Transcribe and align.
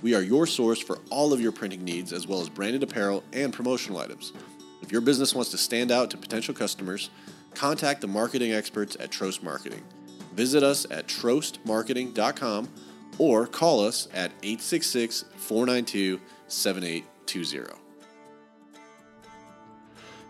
We 0.00 0.14
are 0.14 0.22
your 0.22 0.46
source 0.46 0.78
for 0.78 0.98
all 1.10 1.32
of 1.32 1.40
your 1.40 1.50
printing 1.50 1.82
needs, 1.82 2.12
as 2.12 2.26
well 2.26 2.40
as 2.40 2.48
branded 2.48 2.84
apparel 2.84 3.24
and 3.32 3.52
promotional 3.52 3.98
items. 3.98 4.32
If 4.80 4.92
your 4.92 5.00
business 5.00 5.34
wants 5.34 5.50
to 5.50 5.58
stand 5.58 5.90
out 5.90 6.10
to 6.12 6.16
potential 6.16 6.54
customers, 6.54 7.10
contact 7.54 8.00
the 8.00 8.06
marketing 8.06 8.52
experts 8.52 8.96
at 9.00 9.10
Trost 9.10 9.42
Marketing. 9.42 9.82
Visit 10.34 10.62
us 10.62 10.86
at 10.90 11.08
trostmarketing.com 11.08 12.68
or 13.18 13.46
call 13.48 13.84
us 13.84 14.06
at 14.14 14.30
866 14.44 15.24
492 15.36 16.20
7820. 16.46 17.74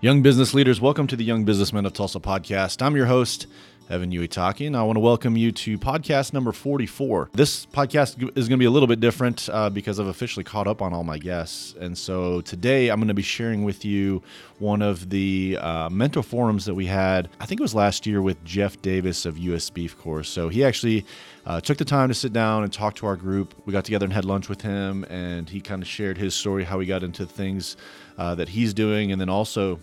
Young 0.01 0.23
business 0.23 0.55
leaders, 0.55 0.81
welcome 0.81 1.07
to 1.09 1.17
the 1.17 1.25
Young 1.25 1.45
Businessmen 1.45 1.85
of 1.85 1.93
Tulsa 1.93 2.21
podcast. 2.21 2.81
I'm 2.81 2.97
your 2.97 3.07
host, 3.07 3.49
Evan 3.91 4.11
Uitaki, 4.11 4.67
and 4.67 4.77
I 4.77 4.83
want 4.83 4.97
to 4.97 5.01
welcome 5.01 5.37
you 5.37 5.51
to 5.51 5.79
podcast 5.79 6.35
number 6.35 6.53
44. 6.53 7.31
This 7.33 7.65
podcast 7.65 8.23
is 8.37 8.49
going 8.49 8.59
to 8.59 8.63
be 8.63 8.67
a 8.67 8.71
little 8.71 8.87
bit 8.87 9.01
different 9.01 9.49
uh, 9.51 9.71
because 9.71 9.99
I've 9.99 10.09
officially 10.09 10.45
caught 10.45 10.67
up 10.67 10.83
on 10.83 10.93
all 10.93 11.05
my 11.05 11.17
guests. 11.17 11.75
And 11.81 11.97
so 11.97 12.43
today 12.43 12.91
I'm 12.91 12.99
going 12.99 13.09
to 13.09 13.15
be 13.15 13.23
sharing 13.23 13.65
with 13.65 13.87
you 13.87 14.23
one 14.59 14.83
of 14.83 15.09
the 15.09 15.59
uh, 15.59 15.89
mentor 15.89 16.23
forums 16.23 16.67
that 16.67 16.75
we 16.75 16.85
had, 16.85 17.31
I 17.41 17.47
think 17.47 17.61
it 17.61 17.63
was 17.63 17.75
last 17.75 18.07
year 18.07 18.21
with 18.21 18.43
Jeff 18.45 18.81
Davis 18.83 19.25
of 19.25 19.39
US 19.39 19.71
Beef 19.71 19.97
Corp. 19.97 20.27
So 20.27 20.51
he 20.51 20.65
actually 20.65 21.07
uh, 21.47 21.61
took 21.61 21.79
the 21.79 21.85
time 21.85 22.09
to 22.09 22.15
sit 22.15 22.33
down 22.33 22.65
and 22.65 22.73
talk 22.73 22.95
to 22.97 23.07
our 23.07 23.17
group. 23.17 23.55
We 23.65 23.73
got 23.73 23.85
together 23.85 24.05
and 24.05 24.13
had 24.13 24.27
lunch 24.27 24.51
with 24.51 24.61
him, 24.61 25.05
and 25.05 25.49
he 25.49 25.61
kind 25.61 25.83
of 25.83 25.89
shared 25.89 26.19
his 26.19 26.35
story, 26.35 26.65
how 26.65 26.79
he 26.79 26.87
got 26.87 27.03
into 27.03 27.25
things 27.25 27.77
uh, 28.19 28.35
that 28.35 28.51
he's 28.51 28.75
doing, 28.75 29.13
and 29.13 29.21
then 29.21 29.31
also 29.31 29.79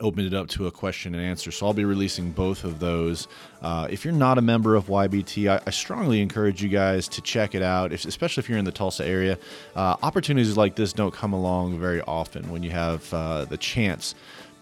opened 0.00 0.26
it 0.26 0.34
up 0.34 0.48
to 0.48 0.66
a 0.66 0.70
question 0.70 1.14
and 1.14 1.24
answer. 1.24 1.50
So 1.50 1.66
I'll 1.66 1.74
be 1.74 1.84
releasing 1.84 2.30
both 2.30 2.64
of 2.64 2.80
those. 2.80 3.28
Uh, 3.62 3.86
if 3.90 4.04
you're 4.04 4.14
not 4.14 4.38
a 4.38 4.42
member 4.42 4.74
of 4.74 4.86
YBT, 4.86 5.50
I, 5.50 5.60
I, 5.66 5.70
strongly 5.70 6.20
encourage 6.20 6.62
you 6.62 6.68
guys 6.68 7.08
to 7.08 7.20
check 7.20 7.54
it 7.54 7.62
out, 7.62 7.92
if, 7.92 8.04
especially 8.04 8.42
if 8.42 8.48
you're 8.48 8.58
in 8.58 8.64
the 8.64 8.72
Tulsa 8.72 9.06
area. 9.06 9.38
Uh, 9.74 9.96
opportunities 10.02 10.56
like 10.56 10.76
this 10.76 10.92
don't 10.92 11.14
come 11.14 11.32
along 11.32 11.78
very 11.78 12.00
often 12.02 12.50
when 12.50 12.62
you 12.62 12.70
have 12.70 13.12
uh, 13.14 13.44
the 13.44 13.56
chance 13.56 14.14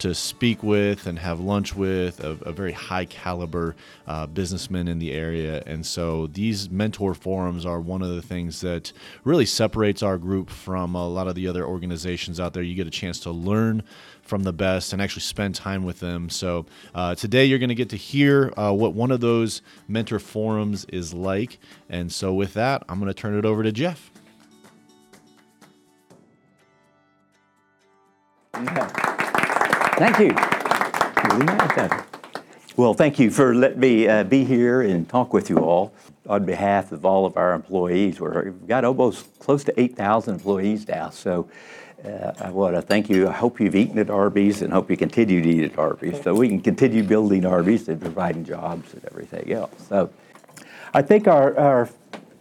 to 0.03 0.13
speak 0.13 0.65
with 0.65 1.07
and 1.07 1.17
have 1.17 1.39
lunch 1.39 1.77
with 1.77 2.19
a, 2.25 2.31
a 2.43 2.51
very 2.51 2.73
high 2.73 3.05
caliber 3.05 3.77
uh, 4.09 4.27
businessman 4.27 4.89
in 4.89 4.99
the 4.99 5.13
area. 5.13 5.63
And 5.65 5.87
so 5.87 6.27
these 6.27 6.69
mentor 6.69 7.15
forums 7.15 7.65
are 7.65 7.81
one 7.81 8.03
of 8.03 8.09
the 8.09 8.21
things 8.21 8.61
that 8.63 8.93
really 9.23 9.47
separates 9.47 10.03
our 10.03 10.19
group 10.19 10.51
from 10.51 10.97
a 10.97 11.09
lot 11.09 11.29
of 11.29 11.37
the 11.37 11.47
other 11.47 11.65
organizations 11.65 12.41
out 12.41 12.53
there. 12.53 12.65
You 12.65 12.75
get 12.75 12.89
a 12.89 12.91
chance 12.91 13.21
to 13.21 13.31
learn 13.31 13.85
from 14.33 14.45
the 14.45 14.53
best 14.53 14.95
and 14.95 15.03
actually 15.03 15.21
spend 15.21 15.55
time 15.55 15.85
with 15.85 16.01
them. 16.01 16.31
So 16.31 16.65
uh, 16.95 17.15
today 17.15 17.45
you're 17.45 17.59
going 17.59 17.69
to 17.69 17.75
get 17.75 17.91
to 17.91 17.99
hear 17.99 18.51
uh, 18.57 18.73
what 18.73 18.95
one 18.95 19.11
of 19.11 19.21
those 19.21 19.61
mentor 19.89 20.19
forums 20.19 20.87
is 20.87 21.13
like. 21.13 21.59
And 21.91 22.11
so 22.11 22.33
with 22.33 22.55
that, 22.55 22.83
I'm 22.89 22.99
going 22.99 23.13
to 23.13 23.15
turn 23.15 23.37
it 23.37 23.45
over 23.45 23.63
to 23.63 23.71
Jeff. 23.71 24.11
Thank 29.99 30.19
you. 30.19 30.35
Well, 32.79 32.95
thank 32.95 33.19
you 33.19 33.31
for 33.31 33.55
letting 33.55 33.81
me 33.81 34.09
uh, 34.09 34.25
be 34.25 34.45
here 34.45 34.81
and 34.81 35.07
talk 35.07 35.35
with 35.35 35.51
you 35.51 35.59
all 35.59 35.93
on 36.27 36.47
behalf 36.47 36.91
of 36.91 37.05
all 37.05 37.27
of 37.27 37.37
our 37.37 37.53
employees. 37.53 38.19
We've 38.19 38.67
got 38.67 38.87
almost 38.87 39.39
close 39.41 39.63
to 39.65 39.79
8,000 39.79 40.37
employees 40.37 40.89
now, 40.89 41.11
so 41.11 41.51
I 42.05 42.51
want 42.51 42.75
to 42.75 42.83
thank 42.83 43.09
you. 43.09 43.29
I 43.29 43.33
hope 43.33 43.61
you've 43.61 43.77
eaten 43.77 43.99
at 43.99 44.11
Arby's 44.11 44.63
and 44.63 44.73
hope 44.73 44.91
you 44.91 44.97
continue 44.97 45.41
to 45.41 45.49
eat 45.49 45.73
at 45.73 45.79
Arby's 45.79 46.23
so 46.23 46.35
we 46.35 46.49
can 46.49 46.61
continue 46.61 47.03
building 47.03 47.47
Arby's 47.47 47.89
and 47.89 48.01
providing 48.01 48.45
jobs 48.45 48.93
and 48.93 49.05
everything 49.05 49.53
else. 49.53 49.73
So 49.89 50.11
I 50.93 51.03
think 51.03 51.29
our, 51.29 51.57
our 51.57 51.89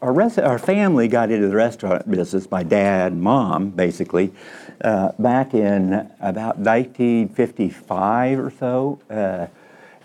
our, 0.02 0.14
rest, 0.14 0.40
our 0.40 0.58
family 0.58 1.08
got 1.08 1.30
into 1.32 1.48
the 1.48 1.56
restaurant 1.56 2.10
business, 2.10 2.50
my 2.50 2.64
dad 2.64 3.12
and 3.12 3.22
mom, 3.22 3.70
basically, 3.70 4.34
uh, 4.84 5.12
back 5.20 5.54
in 5.54 5.94
about 6.20 6.58
1955 6.58 8.40
or 8.40 8.52
so. 8.52 9.00
Uh, 9.10 9.48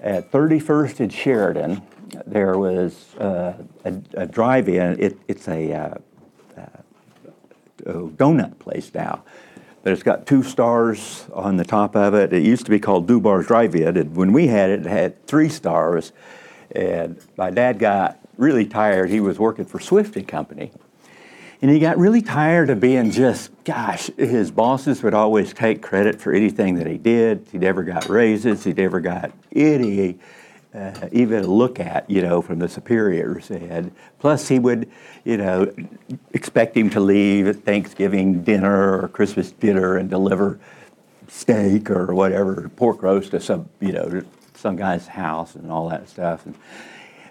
at 0.03 0.31
31st 0.31 1.00
and 1.00 1.12
Sheridan, 1.12 1.83
there 2.27 2.59
was 2.59 3.15
uh, 3.17 3.55
a, 3.84 3.94
a 4.15 4.27
drive-in. 4.27 5.00
It, 5.00 5.19
it's 5.27 5.49
a, 5.49 5.73
uh, 5.73 5.78
uh, 5.78 5.94
a 5.94 6.16
donut 7.92 8.58
place 8.58 8.92
now 8.94 9.22
but 9.86 9.92
it's 9.92 10.02
got 10.02 10.26
two 10.26 10.42
stars 10.42 11.26
on 11.32 11.58
the 11.58 11.64
top 11.64 11.94
of 11.94 12.12
it. 12.12 12.32
It 12.32 12.42
used 12.42 12.64
to 12.64 12.72
be 12.72 12.80
called 12.80 13.06
Dubar's 13.06 13.47
Drive-In, 13.47 13.97
and 13.97 14.16
when 14.16 14.32
we 14.32 14.48
had 14.48 14.69
it, 14.69 14.80
it 14.80 14.86
had 14.86 15.26
three 15.28 15.48
stars. 15.48 16.10
And 16.75 17.20
my 17.36 17.52
dad 17.52 17.78
got 17.78 18.19
really 18.36 18.66
tired. 18.66 19.10
He 19.10 19.20
was 19.20 19.38
working 19.38 19.64
for 19.64 19.78
Swift 19.78 20.16
and 20.16 20.26
Company. 20.26 20.72
And 21.62 21.70
he 21.70 21.78
got 21.78 21.98
really 21.98 22.20
tired 22.20 22.69
of 22.69 22.80
being 22.80 23.12
just, 23.12 23.52
gosh, 23.62 24.10
his 24.16 24.50
bosses 24.50 25.04
would 25.04 25.14
always 25.14 25.54
take 25.54 25.82
credit 25.82 26.20
for 26.20 26.32
anything 26.32 26.75
that 26.78 26.88
he 26.88 26.98
did. 26.98 27.46
He 27.52 27.58
never 27.58 27.84
got 27.84 28.08
raises. 28.08 28.64
He 28.64 28.72
never 28.72 28.98
got 28.98 29.30
any, 29.54 30.19
uh, 30.76 31.09
even 31.12 31.47
look 31.47 31.81
at, 31.81 32.09
you 32.10 32.20
know, 32.22 32.42
from 32.42 32.59
the 32.59 32.69
superiors. 32.69 33.50
And 33.50 33.92
plus, 34.19 34.48
he 34.48 34.59
would, 34.59 34.91
you 35.25 35.37
know, 35.37 35.72
expect 36.32 36.76
him 36.76 36.91
to 36.91 37.00
leave 37.00 37.47
at 37.47 37.64
Thanksgiving 37.64 38.42
dinner 38.42 39.00
or 39.00 39.09
Christmas 39.09 39.53
dinner 39.53 39.97
and 39.97 40.10
deliver 40.10 40.60
steak 41.28 41.91
or 41.91 42.14
whatever, 42.14 42.70
pork 42.76 43.03
roast 43.03 43.31
to 43.31 43.41
some, 43.41 43.69
you 43.81 43.92
know, 43.92 44.22
some 44.54 44.76
guy's 44.76 45.06
house 45.06 45.54
and 45.54 45.70
all 45.70 45.88
that 45.88 46.09
stuff. 46.09 46.47
And, 46.47 46.54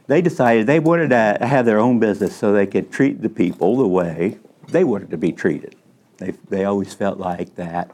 they 0.08 0.22
decided 0.22 0.68
they 0.68 0.80
wanted 0.80 1.10
to 1.10 1.38
have 1.42 1.66
their 1.66 1.80
own 1.80 2.00
business 2.00 2.36
so 2.36 2.54
they 2.54 2.68
could 2.68 2.92
treat 2.92 3.22
the 3.22 3.30
people 3.30 3.78
the 3.78 3.88
way 3.88 4.38
they 4.70 4.84
wanted 4.84 5.10
to 5.12 5.18
be 5.18 5.32
treated. 5.32 5.76
They, 6.18 6.32
they 6.50 6.66
always 6.66 6.94
felt 6.94 7.20
like 7.20 7.56
that 7.56 7.92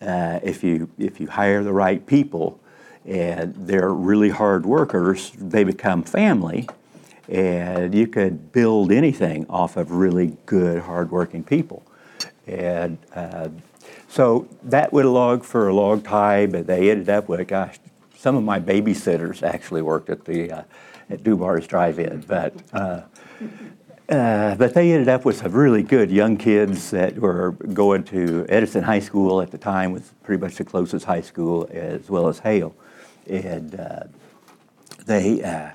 uh, 0.00 0.40
if, 0.42 0.64
you, 0.64 0.90
if 0.98 1.20
you 1.20 1.28
hire 1.28 1.62
the 1.62 1.72
right 1.72 2.04
people 2.04 2.60
and 3.04 3.54
they're 3.54 3.92
really 3.92 4.30
hard 4.30 4.64
workers, 4.66 5.32
they 5.38 5.64
become 5.64 6.02
family. 6.02 6.68
And 7.28 7.94
you 7.94 8.06
could 8.06 8.52
build 8.52 8.92
anything 8.92 9.46
off 9.48 9.76
of 9.76 9.92
really 9.92 10.36
good, 10.46 10.82
hardworking 10.82 11.42
people. 11.44 11.82
And 12.46 12.98
uh, 13.14 13.48
so 14.08 14.46
that 14.64 14.92
went 14.92 15.06
along 15.06 15.40
for 15.40 15.68
a 15.68 15.74
long 15.74 16.02
time, 16.02 16.54
and 16.54 16.66
they 16.66 16.90
ended 16.90 17.08
up 17.08 17.28
with, 17.28 17.48
gosh, 17.48 17.78
some 18.16 18.36
of 18.36 18.44
my 18.44 18.60
babysitters 18.60 19.42
actually 19.42 19.82
worked 19.82 20.10
at 20.10 20.24
the 20.24 20.50
uh, 20.50 20.62
at 21.10 21.22
Dubar's 21.22 21.66
Drive-In, 21.66 22.24
but. 22.26 22.54
Uh, 22.72 23.02
uh, 24.06 24.54
but 24.56 24.74
they 24.74 24.92
ended 24.92 25.08
up 25.08 25.24
with 25.24 25.38
some 25.38 25.50
really 25.52 25.82
good 25.82 26.10
young 26.10 26.36
kids 26.36 26.90
that 26.90 27.16
were 27.18 27.52
going 27.72 28.04
to 28.04 28.44
Edison 28.50 28.82
High 28.82 29.00
School 29.00 29.40
at 29.40 29.50
the 29.50 29.56
time, 29.56 29.92
was 29.92 30.12
pretty 30.22 30.42
much 30.42 30.56
the 30.56 30.64
closest 30.64 31.06
high 31.06 31.22
school, 31.22 31.66
as 31.72 32.10
well 32.10 32.28
as 32.28 32.38
Hale, 32.40 32.74
and 33.28 33.78
uh, 33.78 34.04
they, 35.06 35.42
uh, 35.42 35.70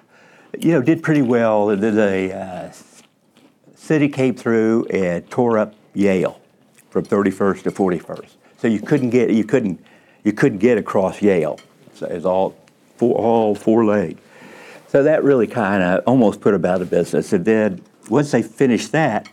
you 0.57 0.71
know, 0.71 0.81
did 0.81 1.03
pretty 1.03 1.21
well. 1.21 1.67
Then 1.67 1.95
the 1.95 2.35
uh, 2.35 2.71
city 3.75 4.09
came 4.09 4.35
through 4.35 4.85
and 4.85 5.29
tore 5.29 5.57
up 5.57 5.73
Yale 5.93 6.39
from 6.89 7.05
31st 7.05 7.63
to 7.63 7.71
41st, 7.71 8.29
so 8.57 8.67
you 8.67 8.79
couldn't 8.79 9.11
get 9.11 9.29
you 9.29 9.43
couldn't 9.43 9.83
you 10.23 10.33
couldn't 10.33 10.59
get 10.59 10.77
across 10.77 11.21
Yale. 11.21 11.59
So 11.93 12.05
it's 12.07 12.25
all 12.25 12.55
four, 12.97 13.15
all 13.15 13.55
four 13.55 13.85
leg. 13.85 14.17
So 14.87 15.03
that 15.03 15.23
really 15.23 15.47
kind 15.47 15.83
of 15.83 16.03
almost 16.07 16.41
put 16.41 16.53
about 16.53 16.75
out 16.75 16.81
of 16.81 16.89
business. 16.89 17.31
And 17.31 17.45
then 17.45 17.81
once 18.09 18.31
they 18.31 18.41
finished 18.41 18.91
that, 18.91 19.29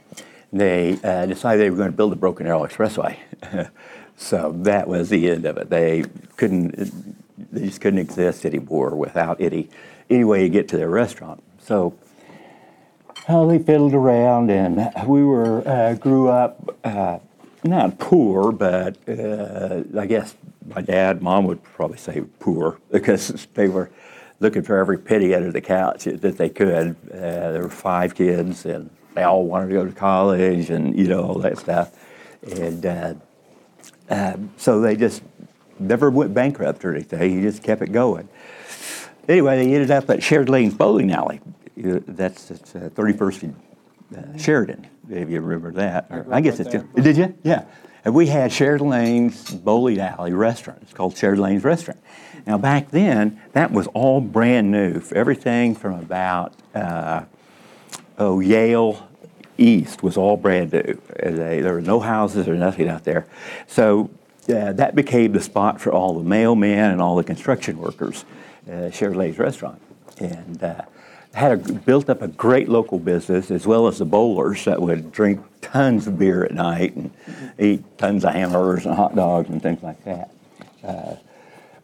they 0.52 0.98
uh, 1.02 1.26
decided 1.26 1.60
they 1.60 1.70
were 1.70 1.76
going 1.76 1.90
to 1.90 1.96
build 1.96 2.12
the 2.12 2.16
Broken 2.16 2.46
Arrow 2.46 2.66
Expressway. 2.66 3.16
so 4.16 4.52
that 4.58 4.86
was 4.86 5.08
the 5.08 5.30
end 5.30 5.46
of 5.46 5.56
it. 5.56 5.70
They 5.70 6.04
couldn't, 6.36 7.15
they 7.52 7.66
just 7.66 7.80
couldn't 7.80 7.98
exist 7.98 8.44
anymore 8.44 8.94
without 8.94 9.40
any, 9.40 9.68
any 10.10 10.24
way 10.24 10.42
to 10.42 10.48
get 10.48 10.68
to 10.68 10.76
their 10.76 10.88
restaurant. 10.88 11.42
So 11.58 11.98
well, 13.28 13.48
they 13.48 13.58
fiddled 13.58 13.94
around, 13.94 14.50
and 14.50 14.92
we 15.04 15.24
were 15.24 15.66
uh, 15.66 15.94
grew 15.94 16.28
up 16.28 16.76
uh, 16.84 17.18
not 17.64 17.98
poor, 17.98 18.52
but 18.52 18.96
uh, 19.08 19.82
I 19.98 20.06
guess 20.06 20.36
my 20.64 20.80
dad, 20.80 21.22
mom 21.22 21.44
would 21.46 21.62
probably 21.62 21.98
say 21.98 22.22
poor 22.38 22.78
because 22.90 23.48
they 23.54 23.68
were 23.68 23.90
looking 24.38 24.62
for 24.62 24.76
every 24.78 24.98
penny 24.98 25.34
under 25.34 25.50
the 25.50 25.60
couch 25.60 26.04
that 26.04 26.38
they 26.38 26.48
could. 26.48 26.94
Uh, 27.12 27.52
there 27.52 27.62
were 27.62 27.68
five 27.68 28.14
kids, 28.14 28.64
and 28.64 28.90
they 29.14 29.22
all 29.22 29.44
wanted 29.44 29.68
to 29.68 29.72
go 29.72 29.84
to 29.84 29.92
college, 29.92 30.70
and 30.70 30.96
you 30.96 31.08
know 31.08 31.22
all 31.24 31.38
that 31.40 31.58
stuff. 31.58 31.92
And 32.42 32.86
uh, 32.86 33.14
uh, 34.08 34.36
so 34.56 34.80
they 34.80 34.94
just 34.94 35.22
never 35.78 36.10
went 36.10 36.34
bankrupt 36.34 36.84
or 36.84 36.94
anything. 36.94 37.36
He 37.36 37.42
just 37.42 37.62
kept 37.62 37.82
it 37.82 37.92
going. 37.92 38.28
Anyway, 39.28 39.56
they 39.64 39.74
ended 39.74 39.90
up 39.90 40.08
at 40.10 40.22
Shared 40.22 40.48
Lanes 40.48 40.74
Bowling 40.74 41.10
Alley. 41.12 41.40
You- 41.76 42.02
That's 42.06 42.50
uh, 42.50 42.54
31st 42.94 43.42
and 43.42 43.56
uh, 44.16 44.38
Sheridan, 44.38 44.86
if 45.10 45.28
you 45.28 45.40
remember 45.40 45.72
that. 45.72 46.06
Or- 46.10 46.26
I 46.30 46.40
guess 46.40 46.60
it's 46.60 46.68
still, 46.70 46.84
did 46.94 47.16
you? 47.16 47.34
Yeah. 47.42 47.64
And 48.04 48.14
we 48.14 48.28
had 48.28 48.52
Shared 48.52 48.80
Lanes 48.80 49.50
Bowling 49.52 49.98
Alley 49.98 50.32
Restaurant. 50.32 50.78
It's 50.82 50.92
called 50.92 51.16
Shared 51.16 51.40
Lanes 51.40 51.64
Restaurant. 51.64 51.98
Now 52.46 52.56
back 52.56 52.90
then, 52.92 53.40
that 53.52 53.72
was 53.72 53.88
all 53.88 54.20
brand 54.20 54.70
new. 54.70 55.02
Everything 55.12 55.74
from 55.74 55.98
about 55.98 56.54
uh, 56.72 57.24
oh 58.16 58.38
Yale 58.38 59.08
East 59.58 60.04
was 60.04 60.16
all 60.16 60.36
brand 60.36 60.72
new. 60.72 61.00
Uh, 61.20 61.30
they- 61.30 61.60
there 61.60 61.72
were 61.72 61.80
no 61.80 61.98
houses 61.98 62.46
or 62.46 62.54
nothing 62.54 62.88
out 62.88 63.02
there, 63.02 63.26
so 63.66 64.08
uh, 64.48 64.72
that 64.72 64.94
became 64.94 65.32
the 65.32 65.40
spot 65.40 65.80
for 65.80 65.92
all 65.92 66.20
the 66.20 66.28
mailmen 66.28 66.92
and 66.92 67.00
all 67.00 67.16
the 67.16 67.24
construction 67.24 67.78
workers. 67.78 68.24
Uh, 68.70 68.90
Shared 68.90 69.16
Restaurant, 69.38 69.80
and 70.18 70.62
uh, 70.62 70.82
had 71.34 71.52
a, 71.52 71.72
built 71.72 72.08
up 72.08 72.22
a 72.22 72.28
great 72.28 72.68
local 72.68 72.98
business 72.98 73.50
as 73.50 73.66
well 73.66 73.86
as 73.86 73.98
the 73.98 74.04
bowlers 74.04 74.64
that 74.64 74.80
would 74.80 75.12
drink 75.12 75.40
tons 75.60 76.06
of 76.06 76.18
beer 76.18 76.44
at 76.44 76.52
night 76.52 76.96
and 76.96 77.10
eat 77.58 77.84
tons 77.98 78.24
of 78.24 78.32
hamburgers 78.32 78.86
and 78.86 78.94
hot 78.94 79.14
dogs 79.14 79.48
and 79.50 79.62
things 79.62 79.82
like 79.82 80.02
that. 80.04 80.30
Uh, 80.82 81.14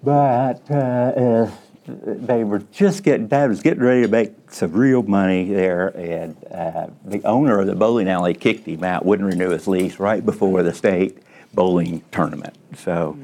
but 0.03 0.63
uh, 0.71 0.75
uh, 0.75 1.51
they 1.87 2.45
were 2.45 2.61
just 2.73 3.03
getting, 3.03 3.29
Dad 3.29 3.51
was 3.51 3.61
getting 3.61 3.83
ready 3.83 4.03
to 4.03 4.09
make 4.09 4.33
some 4.51 4.73
real 4.73 5.03
money 5.03 5.45
there, 5.49 5.89
and 5.97 6.37
uh, 6.53 6.87
the 7.05 7.23
owner 7.25 7.61
of 7.61 7.67
the 7.67 7.75
bowling 7.75 8.09
alley 8.09 8.35
kicked 8.35 8.67
him 8.67 8.83
out, 8.83 9.05
wouldn't 9.05 9.29
renew 9.29 9.51
his 9.51 9.69
lease 9.69 9.99
right 9.99 10.25
before 10.25 10.63
the 10.63 10.75
state 10.75 11.22
bowling 11.55 12.03
tournament. 12.13 12.57
So, 12.77 13.19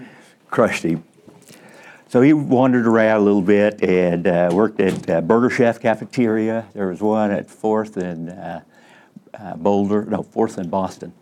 crushed 0.51 0.83
him. 0.85 1.05
So 2.09 2.23
he 2.23 2.33
wandered 2.33 2.87
around 2.87 3.21
a 3.21 3.25
little 3.25 3.43
bit 3.43 3.83
and 3.83 4.27
uh, 4.27 4.49
worked 4.53 4.81
at 4.81 5.11
uh, 5.11 5.21
Burger 5.21 5.51
Chef 5.51 5.79
Cafeteria. 5.79 6.67
There 6.73 6.89
was 6.89 7.01
one 7.03 7.31
at 7.31 7.51
Fourth 7.51 7.99
and 7.99 8.31
uh, 8.31 8.61
uh, 9.39 9.57
Boulder, 9.57 10.05
no, 10.07 10.23
Fourth 10.23 10.57
and 10.57 10.71
Boston. 10.71 11.13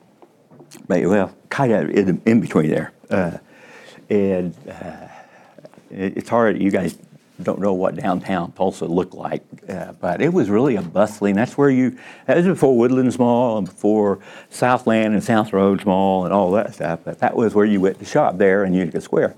But, 0.87 1.05
well, 1.07 1.35
kind 1.51 1.73
of 1.73 1.91
in, 1.91 2.23
in 2.25 2.41
between 2.41 2.71
there. 2.71 2.93
Uh, 3.11 3.39
and 4.09 4.55
uh, 4.69 5.09
it- 5.91 6.19
it's 6.19 6.29
hard, 6.29 6.61
you 6.63 6.71
guys 6.71 6.97
don't 7.43 7.61
know 7.61 7.75
what 7.75 7.97
downtown 7.97 8.53
Tulsa 8.53 8.87
looked 8.87 9.15
like, 9.15 9.43
uh, 9.69 9.93
but 9.93 10.23
it 10.23 10.33
was 10.33 10.49
really 10.49 10.77
a 10.77 10.83
bustling, 10.83 11.35
that's 11.35 11.59
where 11.59 11.71
you, 11.71 11.99
that 12.27 12.37
was 12.37 12.47
before 12.47 12.77
Woodlands 12.77 13.19
Mall 13.19 13.59
and 13.59 13.67
before 13.67 14.21
Southland 14.51 15.15
and 15.15 15.23
Southroads 15.23 15.85
Mall 15.85 16.25
and 16.25 16.33
all 16.33 16.51
that 16.53 16.75
stuff, 16.75 17.01
but 17.05 17.19
that 17.21 17.37
was 17.37 17.55
where 17.55 17.67
you 17.67 17.81
went 17.81 17.99
to 17.99 18.05
shop 18.05 18.39
there 18.39 18.65
in 18.65 18.73
Utica 18.73 19.01
Square. 19.01 19.37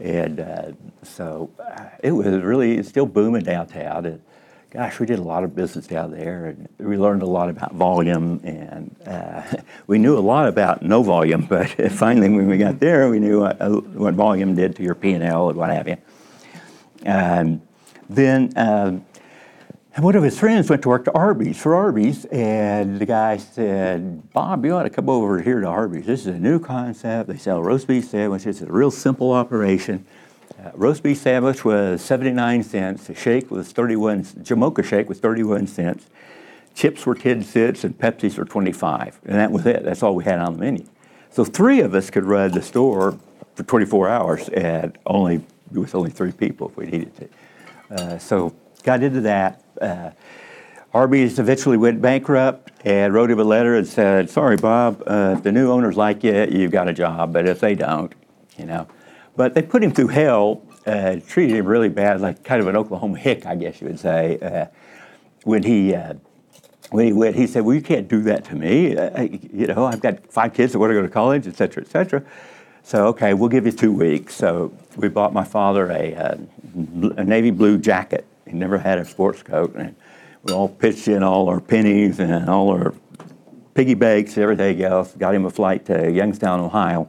And 0.00 0.40
uh, 0.40 0.72
so 1.02 1.50
uh, 1.58 1.84
it 2.02 2.12
was 2.12 2.26
really, 2.26 2.82
still 2.82 3.06
booming 3.06 3.42
downtown. 3.42 4.06
And 4.06 4.22
gosh, 4.70 4.98
we 4.98 5.06
did 5.06 5.18
a 5.18 5.22
lot 5.22 5.44
of 5.44 5.54
business 5.54 5.86
down 5.86 6.10
there, 6.10 6.46
and 6.46 6.68
we 6.78 6.96
learned 6.96 7.22
a 7.22 7.26
lot 7.26 7.50
about 7.50 7.74
volume, 7.74 8.40
and 8.42 8.96
uh, 9.06 9.42
we 9.86 9.98
knew 9.98 10.16
a 10.16 10.20
lot 10.20 10.48
about 10.48 10.82
no 10.82 11.02
volume. 11.02 11.46
But 11.46 11.70
finally, 11.92 12.30
when 12.30 12.46
we 12.46 12.56
got 12.56 12.80
there, 12.80 13.10
we 13.10 13.18
knew 13.18 13.40
what, 13.40 13.60
uh, 13.60 13.68
what 13.70 14.14
volume 14.14 14.54
did 14.54 14.74
to 14.76 14.82
your 14.82 14.94
P 14.94 15.12
and 15.12 15.22
L 15.22 15.50
and 15.50 15.58
what 15.58 15.70
have 15.70 15.86
you. 15.86 15.98
Um, 17.06 17.62
then 18.08 18.52
um, 18.56 19.04
one 19.98 20.16
of 20.16 20.22
his 20.22 20.38
friends 20.38 20.70
went 20.70 20.82
to 20.82 20.88
work 20.88 21.04
to 21.04 21.12
Arby's 21.12 21.60
for 21.60 21.74
Arby's, 21.74 22.24
and 22.26 22.98
the 22.98 23.06
guy 23.06 23.36
said, 23.36 24.32
"Bob, 24.32 24.64
you 24.64 24.74
ought 24.74 24.84
to 24.84 24.90
come 24.90 25.08
over 25.08 25.40
here 25.40 25.60
to 25.60 25.66
Arby's. 25.66 26.06
This 26.06 26.20
is 26.20 26.26
a 26.28 26.38
new 26.38 26.58
concept. 26.58 27.28
They 27.28 27.36
sell 27.36 27.62
roast 27.62 27.86
beef 27.86 28.04
sandwiches. 28.06 28.60
It's 28.60 28.70
a 28.70 28.72
real 28.72 28.90
simple 28.90 29.32
operation." 29.32 30.06
Uh, 30.58 30.70
roast 30.74 31.02
beef 31.02 31.16
sandwich 31.16 31.64
was 31.64 32.02
79 32.02 32.62
cents. 32.62 33.08
A 33.08 33.14
shake 33.14 33.50
was 33.50 33.72
31. 33.72 34.24
Jamocha 34.24 34.84
shake 34.84 35.08
was 35.08 35.18
31 35.18 35.66
cents. 35.66 36.06
Chips 36.74 37.06
were 37.06 37.14
10 37.14 37.42
cents 37.44 37.84
and 37.84 37.98
Pepsis 37.98 38.36
were 38.36 38.44
25. 38.44 39.20
And 39.24 39.36
that 39.36 39.52
was 39.52 39.64
it. 39.64 39.84
That's 39.84 40.02
all 40.02 40.14
we 40.14 40.24
had 40.24 40.38
on 40.38 40.54
the 40.54 40.58
menu. 40.58 40.86
So 41.30 41.44
three 41.44 41.80
of 41.80 41.94
us 41.94 42.10
could 42.10 42.24
run 42.24 42.52
the 42.52 42.62
store 42.62 43.18
for 43.54 43.62
24 43.62 44.08
hours 44.08 44.48
at 44.50 44.96
only 45.06 45.44
with 45.70 45.94
only 45.94 46.10
three 46.10 46.32
people 46.32 46.68
if 46.68 46.76
we 46.76 46.86
needed 46.86 47.12
to. 47.16 47.28
Uh, 47.94 48.18
so 48.18 48.54
got 48.82 49.02
into 49.02 49.20
that. 49.22 49.62
Uh, 49.80 50.10
Arby's 50.92 51.38
eventually 51.38 51.76
went 51.76 52.00
bankrupt 52.00 52.72
and 52.84 53.14
wrote 53.14 53.30
him 53.30 53.38
a 53.38 53.44
letter 53.44 53.76
and 53.76 53.86
said, 53.86 54.28
"Sorry, 54.28 54.56
Bob, 54.56 55.02
uh, 55.06 55.34
if 55.36 55.42
the 55.42 55.52
new 55.52 55.70
owners 55.70 55.96
like 55.96 56.24
you, 56.24 56.46
you've 56.50 56.72
got 56.72 56.88
a 56.88 56.92
job. 56.92 57.32
But 57.32 57.46
if 57.46 57.60
they 57.60 57.74
don't, 57.74 58.12
you 58.58 58.66
know." 58.66 58.86
But 59.36 59.54
they 59.54 59.62
put 59.62 59.82
him 59.82 59.92
through 59.92 60.08
hell, 60.08 60.62
uh, 60.86 61.16
treated 61.26 61.56
him 61.56 61.66
really 61.66 61.88
bad, 61.88 62.20
like 62.20 62.42
kind 62.42 62.60
of 62.60 62.66
an 62.66 62.76
Oklahoma 62.76 63.18
hick, 63.18 63.46
I 63.46 63.54
guess 63.54 63.80
you 63.80 63.86
would 63.86 64.00
say. 64.00 64.38
Uh, 64.40 64.66
when 65.44 65.62
he 65.62 65.94
uh, 65.94 66.14
when 66.90 67.06
he 67.06 67.12
went, 67.12 67.36
he 67.36 67.46
said, 67.46 67.64
"Well, 67.64 67.74
you 67.74 67.82
can't 67.82 68.08
do 68.08 68.22
that 68.22 68.44
to 68.46 68.56
me. 68.56 68.96
Uh, 68.96 69.22
you 69.22 69.68
know, 69.68 69.84
I've 69.84 70.00
got 70.00 70.26
five 70.32 70.54
kids 70.54 70.72
that 70.72 70.78
want 70.80 70.90
to 70.90 70.94
go 70.94 71.02
to 71.02 71.08
college, 71.08 71.46
et 71.46 71.56
cetera, 71.56 71.82
et 71.82 71.88
cetera." 71.88 72.22
So, 72.82 73.06
okay, 73.08 73.34
we'll 73.34 73.48
give 73.48 73.66
you 73.66 73.72
two 73.72 73.92
weeks. 73.92 74.34
So 74.34 74.72
we 74.96 75.08
bought 75.08 75.32
my 75.32 75.44
father 75.44 75.90
a, 75.90 76.14
uh, 76.14 76.36
a 77.16 77.24
navy 77.24 77.50
blue 77.50 77.78
jacket. 77.78 78.26
He 78.46 78.52
never 78.52 78.78
had 78.78 78.98
a 78.98 79.04
sports 79.04 79.42
coat, 79.42 79.74
and 79.76 79.94
we 80.42 80.52
all 80.52 80.68
pitched 80.68 81.06
in 81.06 81.22
all 81.22 81.48
our 81.48 81.60
pennies 81.60 82.18
and 82.18 82.48
all 82.48 82.70
our 82.70 82.94
piggy 83.74 83.94
banks, 83.94 84.36
everything 84.36 84.82
else. 84.82 85.12
Got 85.12 85.34
him 85.34 85.44
a 85.44 85.50
flight 85.50 85.86
to 85.86 86.10
Youngstown, 86.10 86.60
Ohio, 86.60 87.08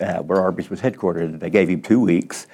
uh, 0.00 0.18
where 0.18 0.40
Arby's 0.40 0.68
was 0.68 0.80
headquartered. 0.80 1.40
They 1.40 1.50
gave 1.50 1.68
him 1.68 1.80
two 1.80 2.00
weeks. 2.00 2.46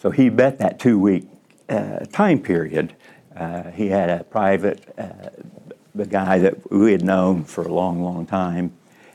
So 0.00 0.10
he 0.10 0.28
bet 0.28 0.58
that 0.58 0.78
two 0.78 0.98
week 0.98 1.26
uh, 1.68 2.00
time 2.12 2.40
period. 2.40 2.94
Uh, 3.34 3.70
he 3.70 3.88
had 3.88 4.10
a 4.10 4.22
private, 4.24 4.86
uh, 4.96 5.30
the 5.94 6.06
guy 6.06 6.38
that 6.38 6.70
we 6.70 6.92
had 6.92 7.02
known 7.02 7.44
for 7.44 7.64
a 7.64 7.72
long, 7.72 8.02
long 8.02 8.26
time, 8.26 8.72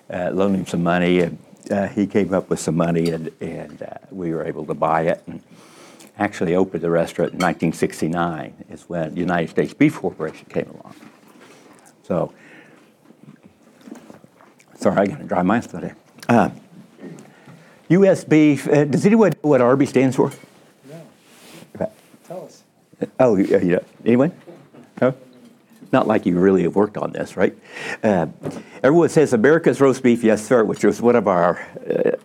uh, 0.10 0.32
loaned 0.34 0.56
him 0.56 0.66
some 0.66 0.84
money. 0.84 1.22
And 1.22 1.38
uh, 1.70 1.88
he 1.88 2.08
came 2.08 2.34
up 2.34 2.50
with 2.50 2.60
some 2.60 2.76
money, 2.76 3.10
and, 3.12 3.32
and 3.42 3.82
uh, 3.82 3.98
we 4.12 4.34
were 4.34 4.46
able 4.46 4.66
to 4.66 4.74
buy 4.74 5.04
it. 5.04 5.24
And 5.28 5.42
actually 6.20 6.54
opened 6.54 6.84
the 6.84 6.90
restaurant 6.90 7.32
in 7.32 7.40
1969, 7.40 8.66
is 8.70 8.84
when 8.84 9.16
United 9.16 9.50
States 9.50 9.74
Beef 9.74 9.96
Corporation 9.96 10.46
came 10.50 10.70
along. 10.70 10.94
So, 12.04 12.34
sorry, 14.76 14.98
I 14.98 15.06
got 15.06 15.20
to 15.20 15.24
dry 15.24 15.42
my 15.44 15.62
study. 15.62 15.92
Uh, 16.28 16.50
U.S. 17.88 18.24
Beef, 18.24 18.68
uh, 18.68 18.84
does 18.84 19.06
anyone 19.06 19.32
know 19.32 19.50
what 19.50 19.62
Arby 19.62 19.86
stands 19.86 20.16
for? 20.16 20.32
No, 21.80 21.92
tell 22.28 22.46
us. 22.46 22.64
Oh, 23.20 23.38
yeah, 23.38 23.60
yeah. 23.60 23.80
Anyone? 24.06 24.34
No? 25.02 25.16
Not 25.92 26.08
like 26.08 26.26
you 26.26 26.40
really 26.40 26.64
have 26.64 26.76
worked 26.76 26.98
on 26.98 27.12
this, 27.12 27.36
right? 27.36 27.58
Uh, 28.04 28.28
everyone 28.84 29.10
says 29.10 29.34
America's 29.34 29.82
roast 29.82 30.04
beef, 30.04 30.24
yes, 30.24 30.46
sir, 30.46 30.64
which 30.64 30.84
was 30.84 31.02
one 31.02 31.16
of 31.16 31.28
our 31.28 31.66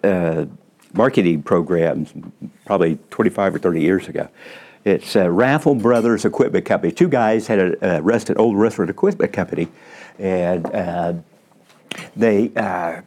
uh, 0.05 0.07
uh, 0.07 0.47
marketing 0.93 1.43
programs 1.43 2.13
probably 2.67 2.99
25 3.11 3.55
or 3.55 3.59
30 3.59 3.81
years 3.81 4.09
ago. 4.09 4.29
It's 4.85 5.17
uh, 5.17 5.31
Raffel 5.31 5.77
Brothers 5.77 6.27
Equipment 6.27 6.67
Company. 6.67 6.93
Two 6.93 7.09
guys 7.09 7.47
had 7.47 7.59
a, 7.59 7.97
a 7.97 8.03
restaurant, 8.03 8.39
old 8.39 8.59
restaurant 8.59 8.91
equipment 8.91 9.33
company, 9.33 9.69
and 10.19 10.67
uh, 10.67 11.15
they 12.15 12.53
uh, 12.55 13.01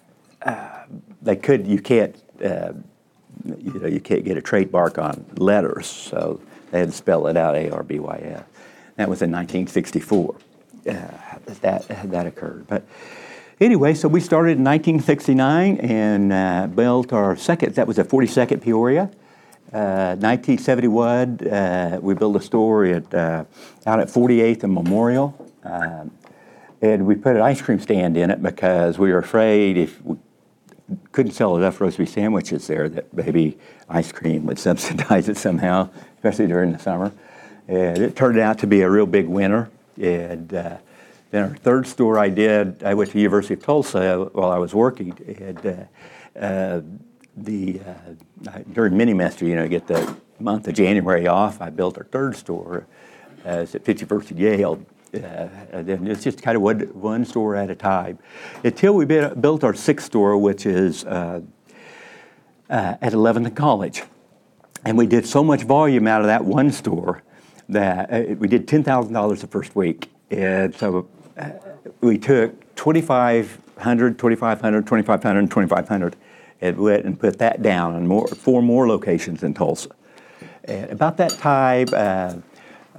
they 1.22 1.36
could 1.36 1.68
you 1.68 1.80
can't 1.80 2.16
you 2.40 3.80
know 3.80 3.88
you 3.88 4.00
can't 4.00 4.26
get 4.26 4.38
a 4.38 4.42
trademark 4.42 4.98
on 4.98 5.24
letters, 5.38 5.86
so 5.86 6.42
they 6.72 6.80
had 6.80 6.90
to 6.90 6.96
spell 6.96 7.28
it 7.28 7.38
out 7.38 7.56
A 7.56 7.70
R 7.70 7.84
B 7.84 8.00
Y 8.00 8.18
S. 8.24 8.44
That 8.96 9.10
was 9.10 9.22
in 9.22 9.32
1964. 9.32 10.36
Uh, 10.88 10.94
that 11.62 11.88
that 11.88 12.25
occurred, 12.25 12.65
but. 12.67 12.84
Anyway, 13.60 13.96
so 13.96 14.08
we 14.08 14.20
started 14.20 14.60
in 14.60 14.63
1969 14.63 15.77
and 15.77 16.32
uh, 16.32 16.67
built 16.67 17.12
our 17.12 17.36
second, 17.36 17.74
that 17.74 17.88
was 17.88 17.98
at 17.98 18.08
42nd 18.08 18.62
Peoria. 18.62 19.10
Uh, 19.74 20.15
1971, 20.15 21.48
uh, 21.48 22.00
we 22.00 22.13
built 22.13 22.36
a 22.36 22.39
store 22.39 22.86
at, 22.86 23.12
uh, 23.15 23.44
out 23.88 24.00
at 24.00 24.10
48th 24.10 24.63
and 24.63 24.74
Memorial. 24.74 25.36
Um, 25.63 26.12
and 26.82 27.06
we 27.08 27.15
put 27.15 27.36
an 27.36 27.41
ice 27.41 27.62
cream 27.62 27.79
stand 27.79 28.15
in 28.15 28.29
it 28.29 28.41
because 28.41 29.00
we 29.00 29.12
were 29.12 29.17
afraid 29.17 29.75
if 29.75 30.01
we 30.03 30.15
couldn't 31.12 31.34
sell 31.34 31.58
enough 31.58 31.82
roast 31.82 31.98
beef 31.98 32.10
sandwiches 32.10 32.67
there 32.67 32.88
that 32.88 33.13
maybe 33.13 33.58
ice 33.89 34.12
cream 34.12 34.46
would 34.46 34.60
subsidize 34.67 35.27
it 35.27 35.38
somehow, 35.38 35.89
especially 36.15 36.48
during 36.48 36.72
the 36.72 36.79
summer. 36.79 37.12
And 37.67 37.98
it 37.98 38.15
turned 38.15 38.39
out 38.39 38.60
to 38.60 38.67
be 38.67 38.82
a 38.82 38.89
real 38.89 39.06
big 39.06 39.27
winner. 39.27 39.70
And 40.01 40.54
uh, 40.54 40.77
then 41.32 41.44
our 41.44 41.56
third 41.58 41.88
store 41.88 42.20
I 42.20 42.30
did, 42.30 42.84
I 42.84 42.94
went 42.94 43.10
to 43.10 43.13
the 43.13 43.22
University 43.22 43.54
of 43.56 43.63
Tulsa 43.63 44.30
while 44.34 44.51
I 44.51 44.58
was 44.58 44.74
working. 44.74 45.18
And 45.39 45.66
uh, 45.66 46.39
uh, 46.39 46.82
the, 47.36 47.80
uh, 47.82 48.60
during 48.74 48.96
mini-mester, 48.96 49.46
you 49.46 49.56
know, 49.56 49.63
you 49.63 49.70
get 49.70 49.88
the 49.88 50.16
month 50.39 50.68
of 50.68 50.74
January 50.75 51.27
off. 51.27 51.62
I 51.62 51.70
built 51.70 51.98
our 51.98 52.06
third 52.06 52.36
store. 52.36 52.88
Uh, 53.46 53.62
at 53.62 53.86
51st 53.86 54.32
and 54.32 54.39
Yale. 54.39 54.86
Uh, 55.13 55.18
and 55.72 55.88
then 55.88 56.08
it's 56.08 56.22
just 56.22 56.42
kind 56.42 56.58
of 56.58 56.62
one, 56.62 56.82
one 57.00 57.24
store 57.24 57.56
at 57.56 57.70
a 57.70 57.75
time 57.75 58.20
until 58.66 58.94
we 58.94 59.06
built 59.06 59.63
our 59.63 59.74
sixth 59.74 60.08
store, 60.08 60.38
which 60.38 60.66
is 60.66 61.06
uh, 61.06 61.39
uh, 62.70 62.96
at 63.01 63.13
11th 63.13 63.46
and 63.46 63.56
College. 63.56 64.04
And 64.84 64.98
we 64.98 65.08
did 65.08 65.25
so 65.25 65.46
much 65.46 65.63
volume 65.63 66.08
out 66.08 66.20
of 66.20 66.27
that 66.27 66.44
one 66.44 66.72
store 66.72 67.24
that 67.70 68.12
uh, 68.12 68.36
we 68.36 68.48
did 68.48 68.68
$10,000 68.68 69.42
the 69.42 69.48
first 69.48 69.76
week. 69.76 70.10
And 70.32 70.74
so 70.76 71.08
uh, 71.38 71.52
we 72.02 72.18
took 72.18 72.76
2,500, 72.76 74.20
2,500, 74.20 74.86
2,500, 74.86 75.50
2,500 75.50 76.16
and 76.62 76.78
went 76.78 77.06
and 77.06 77.20
put 77.20 77.38
that 77.40 77.62
down 77.62 77.96
on 77.96 78.08
more, 78.08 78.28
four 78.28 78.62
more 78.62 78.88
locations 78.88 79.44
in 79.44 79.54
Tulsa. 79.54 79.90
And 80.64 80.92
about 80.92 81.18
that 81.18 81.32
time, 81.32 81.88
uh, 81.94 82.36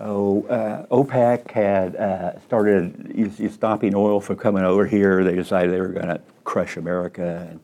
oh, 0.00 0.46
uh, 0.46 0.86
OPEC 0.86 1.50
had 1.50 1.96
uh, 1.96 2.40
started 2.40 3.12
you, 3.14 3.32
you 3.36 3.50
stopping 3.50 3.94
oil 3.94 4.20
from 4.20 4.36
coming 4.36 4.64
over 4.64 4.86
here. 4.86 5.24
They 5.24 5.34
decided 5.34 5.72
they 5.72 5.80
were 5.80 5.88
going 5.88 6.08
to 6.08 6.20
crush 6.44 6.76
America 6.76 7.48
and, 7.50 7.60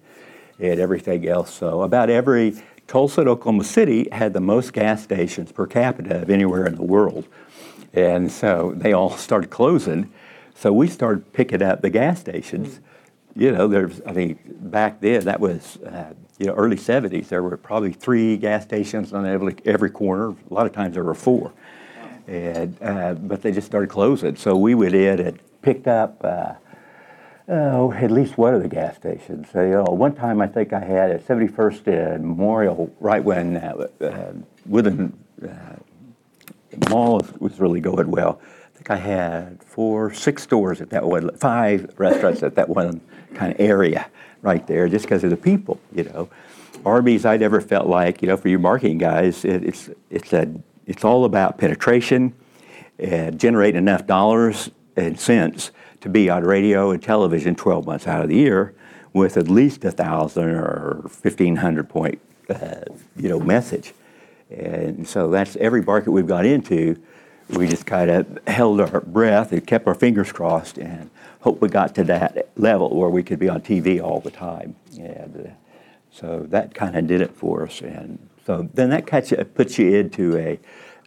and 0.58 0.80
everything 0.80 1.26
else. 1.28 1.54
So 1.54 1.82
about 1.82 2.10
every 2.10 2.54
Tulsa 2.86 3.22
and 3.22 3.30
Oklahoma 3.30 3.64
City 3.64 4.08
had 4.12 4.32
the 4.32 4.40
most 4.40 4.72
gas 4.72 5.02
stations 5.02 5.52
per 5.52 5.66
capita 5.66 6.22
of 6.22 6.30
anywhere 6.30 6.66
in 6.66 6.76
the 6.76 6.82
world. 6.82 7.26
And 7.92 8.30
so 8.30 8.72
they 8.76 8.92
all 8.92 9.16
started 9.16 9.50
closing. 9.50 10.12
So 10.54 10.72
we 10.72 10.88
started 10.88 11.32
picking 11.32 11.62
up 11.62 11.82
the 11.82 11.90
gas 11.90 12.20
stations. 12.20 12.80
You 13.36 13.52
know, 13.52 13.66
there's, 13.66 14.00
I 14.06 14.12
mean, 14.12 14.38
back 14.46 15.00
then, 15.00 15.24
that 15.24 15.40
was, 15.40 15.76
uh, 15.78 16.12
you 16.38 16.46
know, 16.46 16.54
early 16.54 16.76
70s, 16.76 17.28
there 17.28 17.42
were 17.42 17.56
probably 17.56 17.92
three 17.92 18.36
gas 18.36 18.64
stations 18.64 19.12
on 19.12 19.26
every, 19.26 19.56
every 19.64 19.90
corner. 19.90 20.34
A 20.50 20.54
lot 20.54 20.66
of 20.66 20.72
times 20.72 20.94
there 20.94 21.04
were 21.04 21.14
four. 21.14 21.52
And, 22.26 22.76
uh, 22.82 23.14
but 23.14 23.42
they 23.42 23.52
just 23.52 23.66
started 23.66 23.90
closing. 23.90 24.36
So 24.36 24.56
we 24.56 24.74
went 24.74 24.94
in 24.94 25.20
and 25.20 25.38
picked 25.62 25.86
up, 25.86 26.22
uh, 26.24 26.54
oh, 27.48 27.92
at 27.92 28.10
least 28.10 28.38
one 28.38 28.54
of 28.54 28.62
the 28.62 28.68
gas 28.68 28.96
stations. 28.96 29.48
So, 29.52 29.62
you 29.62 29.72
know, 29.72 29.84
one 29.84 30.14
time 30.14 30.40
I 30.40 30.46
think 30.46 30.72
I 30.72 30.80
had 30.80 31.10
at 31.10 31.26
71st 31.26 32.14
and 32.16 32.26
Memorial, 32.26 32.94
right 33.00 33.22
when 33.22 33.56
uh, 33.56 33.86
uh, 34.00 34.32
uh, 35.46 35.76
Mall 36.88 37.22
was 37.38 37.60
really 37.60 37.80
going 37.80 38.10
well. 38.10 38.40
I 38.42 38.76
think 38.76 38.90
I 38.90 38.96
had 38.96 39.62
four, 39.62 40.12
six 40.12 40.42
stores 40.42 40.80
at 40.80 40.90
that 40.90 41.04
one, 41.04 41.36
five 41.36 41.92
restaurants 41.96 42.42
at 42.42 42.56
that 42.56 42.68
one 42.68 43.00
kind 43.34 43.52
of 43.52 43.60
area 43.60 44.06
right 44.42 44.66
there, 44.66 44.88
just 44.88 45.04
because 45.04 45.22
of 45.24 45.30
the 45.30 45.36
people, 45.36 45.80
you 45.94 46.04
know. 46.04 46.28
Arby's, 46.84 47.24
I 47.24 47.36
never 47.36 47.60
felt 47.60 47.86
like, 47.86 48.20
you 48.20 48.28
know, 48.28 48.36
for 48.36 48.48
you 48.48 48.58
marketing 48.58 48.98
guys, 48.98 49.44
it, 49.44 49.64
it's 49.64 49.88
it's 50.10 50.32
a 50.34 50.52
it's 50.86 51.02
all 51.02 51.24
about 51.24 51.56
penetration 51.56 52.34
and 52.98 53.40
generating 53.40 53.78
enough 53.78 54.06
dollars 54.06 54.70
and 54.96 55.18
cents 55.18 55.70
to 56.04 56.10
be 56.10 56.28
on 56.28 56.44
radio 56.44 56.90
and 56.90 57.02
television 57.02 57.54
12 57.54 57.86
months 57.86 58.06
out 58.06 58.22
of 58.22 58.28
the 58.28 58.36
year 58.36 58.74
with 59.14 59.38
at 59.38 59.48
least 59.48 59.82
a 59.86 59.90
thousand 59.90 60.50
or 60.50 61.00
1500 61.02 61.88
point, 61.88 62.20
uh, 62.50 62.82
you 63.16 63.26
know, 63.26 63.40
message. 63.40 63.94
And 64.50 65.08
so 65.08 65.30
that's 65.30 65.56
every 65.56 65.80
market 65.80 66.10
we've 66.10 66.26
got 66.26 66.44
into. 66.44 67.00
We 67.48 67.68
just 67.68 67.86
kind 67.86 68.10
of 68.10 68.38
held 68.46 68.82
our 68.82 69.00
breath 69.00 69.50
and 69.52 69.66
kept 69.66 69.86
our 69.86 69.94
fingers 69.94 70.30
crossed 70.30 70.76
and 70.76 71.08
hope 71.40 71.62
we 71.62 71.70
got 71.70 71.94
to 71.94 72.04
that 72.04 72.50
level 72.54 72.94
where 72.94 73.08
we 73.08 73.22
could 73.22 73.38
be 73.38 73.48
on 73.48 73.62
TV 73.62 74.02
all 74.02 74.20
the 74.20 74.30
time. 74.30 74.76
And 74.98 75.46
uh, 75.46 75.50
so 76.10 76.44
that 76.50 76.74
kind 76.74 76.96
of 76.96 77.06
did 77.06 77.22
it 77.22 77.34
for 77.34 77.64
us. 77.64 77.80
And 77.80 78.18
so 78.44 78.68
then 78.74 78.90
that 78.90 79.06
cuts 79.06 79.30
you, 79.30 79.38
puts 79.38 79.78
you 79.78 79.96
into 79.96 80.36
a, 80.36 80.60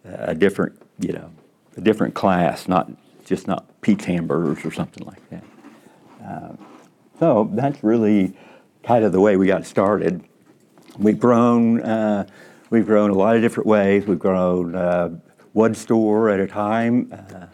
a 0.06 0.34
different, 0.34 0.82
you 0.98 1.14
know, 1.14 1.30
a 1.76 1.82
different 1.82 2.16
class, 2.16 2.68
not 2.68 2.90
just 3.26 3.46
not 3.46 3.77
Pete's 3.88 4.04
Hamburgers 4.04 4.66
or 4.66 4.72
something 4.72 5.06
like 5.08 5.30
that. 5.30 5.44
Uh, 6.22 6.54
so 7.20 7.50
that's 7.54 7.82
really 7.86 8.36
kind 8.84 9.06
of 9.06 9.14
the 9.14 9.22
way 9.22 9.38
we 9.38 9.48
got 9.48 9.66
started. 9.66 10.22
We've 11.00 11.18
grown. 11.18 11.82
Uh, 11.82 12.28
we've 12.70 12.86
grown 12.86 13.12
a 13.12 13.14
lot 13.14 13.38
of 13.38 13.42
different 13.42 13.66
ways. 13.66 14.06
We've 14.06 14.20
grown 14.20 14.76
uh, 14.76 15.18
one 15.54 15.74
store 15.74 16.30
at 16.30 16.42
a 16.42 16.48
time. 16.48 17.14
Uh, 17.14 17.46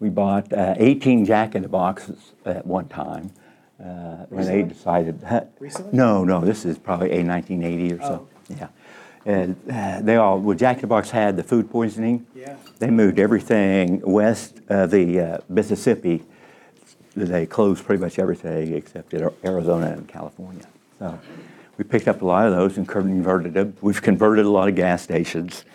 we 0.00 0.08
bought 0.08 0.52
uh, 0.52 0.74
18 0.76 1.24
Jack 1.24 1.54
in 1.54 1.62
the 1.62 1.68
Boxes 1.68 2.32
at 2.44 2.66
one 2.66 2.88
time 2.88 3.30
uh, 3.78 4.26
when 4.28 4.46
they 4.46 4.62
decided. 4.62 5.20
that. 5.20 5.52
Recently? 5.60 5.96
No, 5.96 6.24
no. 6.24 6.40
This 6.40 6.64
is 6.64 6.78
probably 6.78 7.12
a 7.12 7.24
1980 7.24 7.94
or 7.94 8.00
so. 8.00 8.28
Yeah. 8.48 8.68
And 9.24 9.54
uh, 9.70 10.00
they 10.02 10.16
all, 10.16 10.40
well, 10.40 10.56
Jack 10.56 10.78
in 10.78 10.80
the 10.80 10.86
Box 10.88 11.10
had 11.10 11.36
the 11.36 11.44
food 11.44 11.70
poisoning. 11.70 12.26
Yeah. 12.34 12.56
They 12.80 12.88
moved 12.88 13.18
everything 13.18 14.00
west 14.00 14.62
of 14.68 14.90
the 14.90 15.20
uh, 15.20 15.38
Mississippi. 15.50 16.24
They 17.14 17.44
closed 17.44 17.84
pretty 17.84 18.02
much 18.02 18.18
everything 18.18 18.72
except 18.72 19.12
in 19.12 19.30
Arizona 19.44 19.88
and 19.88 20.08
California. 20.08 20.64
So 20.98 21.20
we 21.76 21.84
picked 21.84 22.08
up 22.08 22.22
a 22.22 22.24
lot 22.24 22.46
of 22.46 22.54
those 22.54 22.78
and 22.78 22.88
converted 22.88 23.52
them. 23.52 23.76
We've 23.82 24.00
converted 24.00 24.46
a 24.46 24.48
lot 24.48 24.68
of 24.68 24.76
gas 24.76 25.02
stations, 25.02 25.66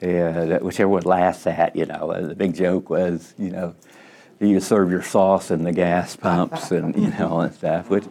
and 0.00 0.54
uh, 0.54 0.58
which 0.58 0.80
everyone 0.80 1.04
laughs 1.04 1.46
at. 1.46 1.76
You 1.76 1.86
know, 1.86 2.20
the 2.26 2.34
big 2.34 2.56
joke 2.56 2.90
was, 2.90 3.32
you 3.38 3.50
know, 3.50 3.76
you 4.40 4.58
serve 4.58 4.90
your 4.90 5.02
sauce 5.02 5.52
in 5.52 5.62
the 5.62 5.72
gas 5.72 6.16
pumps 6.16 6.72
and 6.72 6.96
you 6.96 7.10
know 7.18 7.38
and 7.40 7.54
stuff, 7.54 7.88
which 7.88 8.06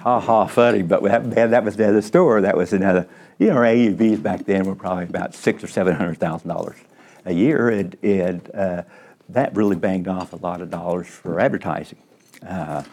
ha 0.00 0.18
ha 0.18 0.48
funny. 0.48 0.82
But 0.82 1.04
that, 1.04 1.50
that 1.50 1.64
was 1.64 1.76
the 1.76 1.88
other 1.88 2.02
store. 2.02 2.40
That 2.40 2.56
was 2.56 2.72
another. 2.72 3.06
You 3.38 3.48
know, 3.48 3.58
our 3.58 3.64
AUVs 3.64 4.20
back 4.24 4.44
then 4.44 4.64
were 4.64 4.74
probably 4.74 5.04
about 5.04 5.36
six 5.36 5.62
or 5.62 5.68
seven 5.68 5.94
hundred 5.94 6.18
thousand 6.18 6.48
dollars 6.48 6.78
a 7.26 7.32
year, 7.32 7.68
and, 7.68 8.50
uh, 8.54 8.82
that 9.28 9.54
really 9.56 9.76
banged 9.76 10.08
off 10.08 10.32
a 10.32 10.36
lot 10.36 10.60
of 10.60 10.70
dollars 10.70 11.08
for 11.08 11.40
advertising. 11.40 11.98
Uh, 12.46 12.84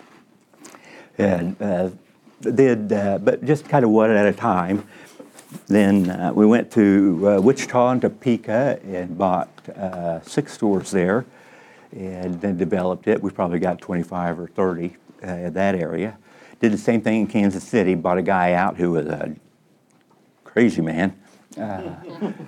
and 1.17 1.61
uh, 1.61 1.89
did, 2.41 2.91
uh, 2.91 3.19
but 3.19 3.45
just 3.45 3.69
kind 3.69 3.85
of 3.85 3.91
one 3.91 4.09
at 4.09 4.25
a 4.25 4.33
time. 4.33 4.87
Then 5.67 6.09
uh, 6.09 6.33
we 6.33 6.47
went 6.47 6.71
to 6.71 7.29
uh, 7.29 7.41
Wichita 7.41 7.89
and 7.89 8.01
Topeka 8.01 8.79
and 8.83 9.15
bought 9.17 9.49
six 10.25 10.53
stores 10.53 10.89
there, 10.91 11.25
and 11.91 12.41
then 12.41 12.57
developed 12.57 13.07
it. 13.07 13.21
We 13.21 13.29
probably 13.29 13.59
got 13.59 13.79
25 13.79 14.39
or 14.39 14.47
30 14.47 14.95
uh, 15.23 15.27
in 15.27 15.53
that 15.53 15.75
area. 15.75 16.17
Did 16.59 16.73
the 16.73 16.77
same 16.77 17.01
thing 17.01 17.21
in 17.21 17.27
Kansas 17.27 17.63
City. 17.63 17.93
Bought 17.93 18.17
a 18.17 18.23
guy 18.23 18.53
out 18.53 18.77
who 18.77 18.91
was 18.91 19.05
a 19.05 19.35
crazy 20.43 20.81
man. 20.81 21.15
Uh, 21.57 21.95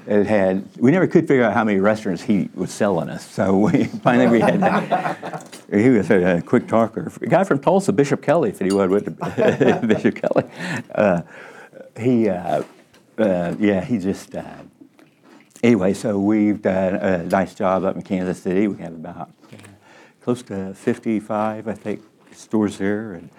it 0.08 0.26
had 0.26 0.68
we 0.78 0.92
never 0.92 1.06
could 1.06 1.28
figure 1.28 1.44
out 1.44 1.54
how 1.54 1.64
many 1.64 1.80
restaurants 1.80 2.24
he 2.24 2.50
was 2.56 2.72
selling 2.72 3.10
us. 3.10 3.30
So 3.30 3.58
we 3.58 3.84
finally 4.04 4.28
we 4.28 4.40
had 4.40 5.44
he 5.72 5.90
was 5.90 6.10
a, 6.10 6.42
quick 6.42 6.68
talker. 6.68 7.12
A 7.22 7.28
guy 7.28 7.44
from 7.44 7.60
Tulsa, 7.60 7.94
Bishop 7.94 8.22
Kelley, 8.22 8.50
if 8.50 8.62
anyone 8.62 8.90
would 8.90 9.18
Bishop 9.88 10.16
Kelley. 10.16 10.44
Uh, 10.94 11.22
he 12.00 12.30
uh, 12.30 12.64
uh, 13.18 13.56
yeah 13.60 13.84
he 13.84 14.00
just 14.00 14.36
uh, 14.36 14.44
anyway. 15.62 15.94
So 15.94 16.18
we've 16.18 16.62
done 16.62 16.96
a 16.96 17.24
nice 17.26 17.54
job 17.54 17.84
up 17.84 17.96
in 17.96 18.02
Kansas 18.02 18.42
City. 18.42 18.68
We 18.68 18.82
have 18.82 18.94
about 18.94 19.30
close 20.22 20.42
to 20.42 20.74
55, 20.74 21.68
I 21.68 21.74
think, 21.74 22.02
stores 22.32 22.80
there 22.80 23.14
and. 23.14 23.30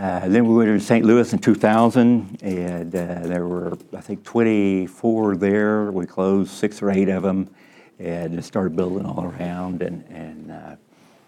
Uh, 0.00 0.26
then 0.28 0.46
we 0.46 0.54
went 0.54 0.66
to 0.66 0.80
St. 0.82 1.04
Louis 1.04 1.30
in 1.30 1.38
2000, 1.38 2.38
and 2.40 2.94
uh, 2.96 3.20
there 3.20 3.46
were, 3.46 3.76
I 3.94 4.00
think, 4.00 4.24
24 4.24 5.36
there. 5.36 5.92
We 5.92 6.06
closed 6.06 6.52
six 6.52 6.80
or 6.80 6.90
eight 6.90 7.10
of 7.10 7.22
them, 7.22 7.50
and 7.98 8.32
just 8.32 8.48
started 8.48 8.74
building 8.74 9.04
all 9.04 9.24
around, 9.24 9.82
and, 9.82 10.02
and 10.08 10.52
uh, 10.52 10.76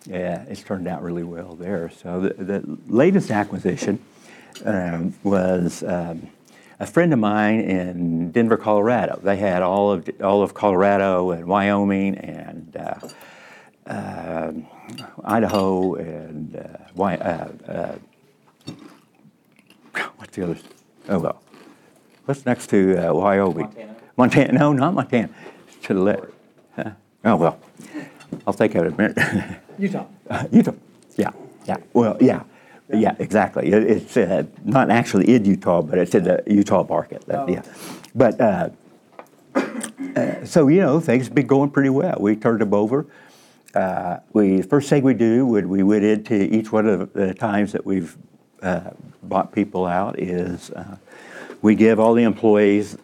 yeah, 0.07 0.45
it's 0.49 0.63
turned 0.63 0.89
out 0.89 1.03
really 1.03 1.23
well 1.23 1.55
there. 1.55 1.91
So 1.91 2.23
the, 2.23 2.33
the 2.43 2.79
latest 2.87 3.31
acquisition 3.31 4.03
um, 4.65 5.13
was 5.23 5.83
um, 5.83 6.29
a 6.81 6.87
friend 6.87 7.13
of 7.13 7.19
mine 7.19 7.61
in 7.61 8.33
Denver, 8.33 8.57
Colorado. 8.57 9.21
They 9.23 9.37
had 9.37 9.61
all 9.61 9.93
of 9.93 10.09
all 10.23 10.43
of 10.43 10.55
Colorado 10.55 11.33
and 11.33 11.47
Wyoming 11.47 12.17
and. 12.17 12.75
Uh, 12.75 13.09
um, 13.85 14.69
Idaho 15.25 15.95
and 15.97 16.55
the 20.33 20.45
other? 20.45 20.57
Oh 21.09 21.19
well, 21.19 21.43
what's 22.25 22.45
next 22.47 22.69
to 22.71 22.97
uh, 22.97 23.13
Wyoming? 23.15 23.65
Montana? 23.67 23.97
Montana? 24.17 24.53
No, 24.59 24.73
not 24.73 24.95
Montana. 24.95 25.29
To 25.83 25.95
the 25.95 26.01
left. 26.01 26.25
Huh? 26.77 26.91
Oh 27.25 27.37
well, 27.37 27.59
I'll 28.47 28.53
think 28.53 28.75
of 28.75 28.87
it 28.87 28.93
a 28.93 28.97
minute. 28.97 29.59
Utah. 29.79 30.07
Uh, 30.29 30.45
Utah. 30.53 30.73
Yeah, 31.17 31.31
yeah. 31.67 31.77
Well, 31.93 32.17
yeah, 32.21 32.43
yeah. 32.93 33.15
Exactly. 33.19 33.73
It, 33.73 33.83
it's 33.85 34.17
uh, 34.17 34.45
not 34.65 34.91
actually 34.91 35.35
in 35.35 35.45
Utah, 35.45 35.83
but 35.83 35.99
it's 35.99 36.15
in 36.15 36.25
the 36.25 36.43
Utah 36.47 36.85
market. 36.89 37.25
That- 37.27 37.41
Oh. 37.41 37.49
Yeah, 37.49 37.63
but. 38.15 38.41
Uh, 38.41 38.69
uh, 40.17 40.45
so 40.45 40.69
you 40.69 40.81
know 40.81 41.01
things 41.01 41.27
have 41.27 41.35
been 41.35 41.47
going 41.47 41.71
pretty 41.71 41.89
well. 41.89 42.17
We 42.21 42.37
turned 42.37 42.61
them 42.61 42.75
over. 42.75 43.07
Uh, 43.75 44.19
we 44.35 44.61
first 44.63 44.91
thing 44.91 45.03
we 45.03 45.15
do 45.15 45.47
when 45.47 45.69
we 45.71 45.83
went 45.83 46.05
into 46.05 46.35
each 46.55 46.71
one 46.71 46.87
of 46.87 47.13
the 47.15 47.33
times 47.33 47.73
that 47.73 47.87
we've 47.87 48.17
uh, 48.63 48.91
bought 49.23 49.53
people 49.53 49.87
out 49.87 50.19
is 50.19 50.71
uh, 50.71 50.97
we 51.63 51.75
give 51.75 52.01
all 52.01 52.15
the 52.15 52.23
employees 52.25 52.97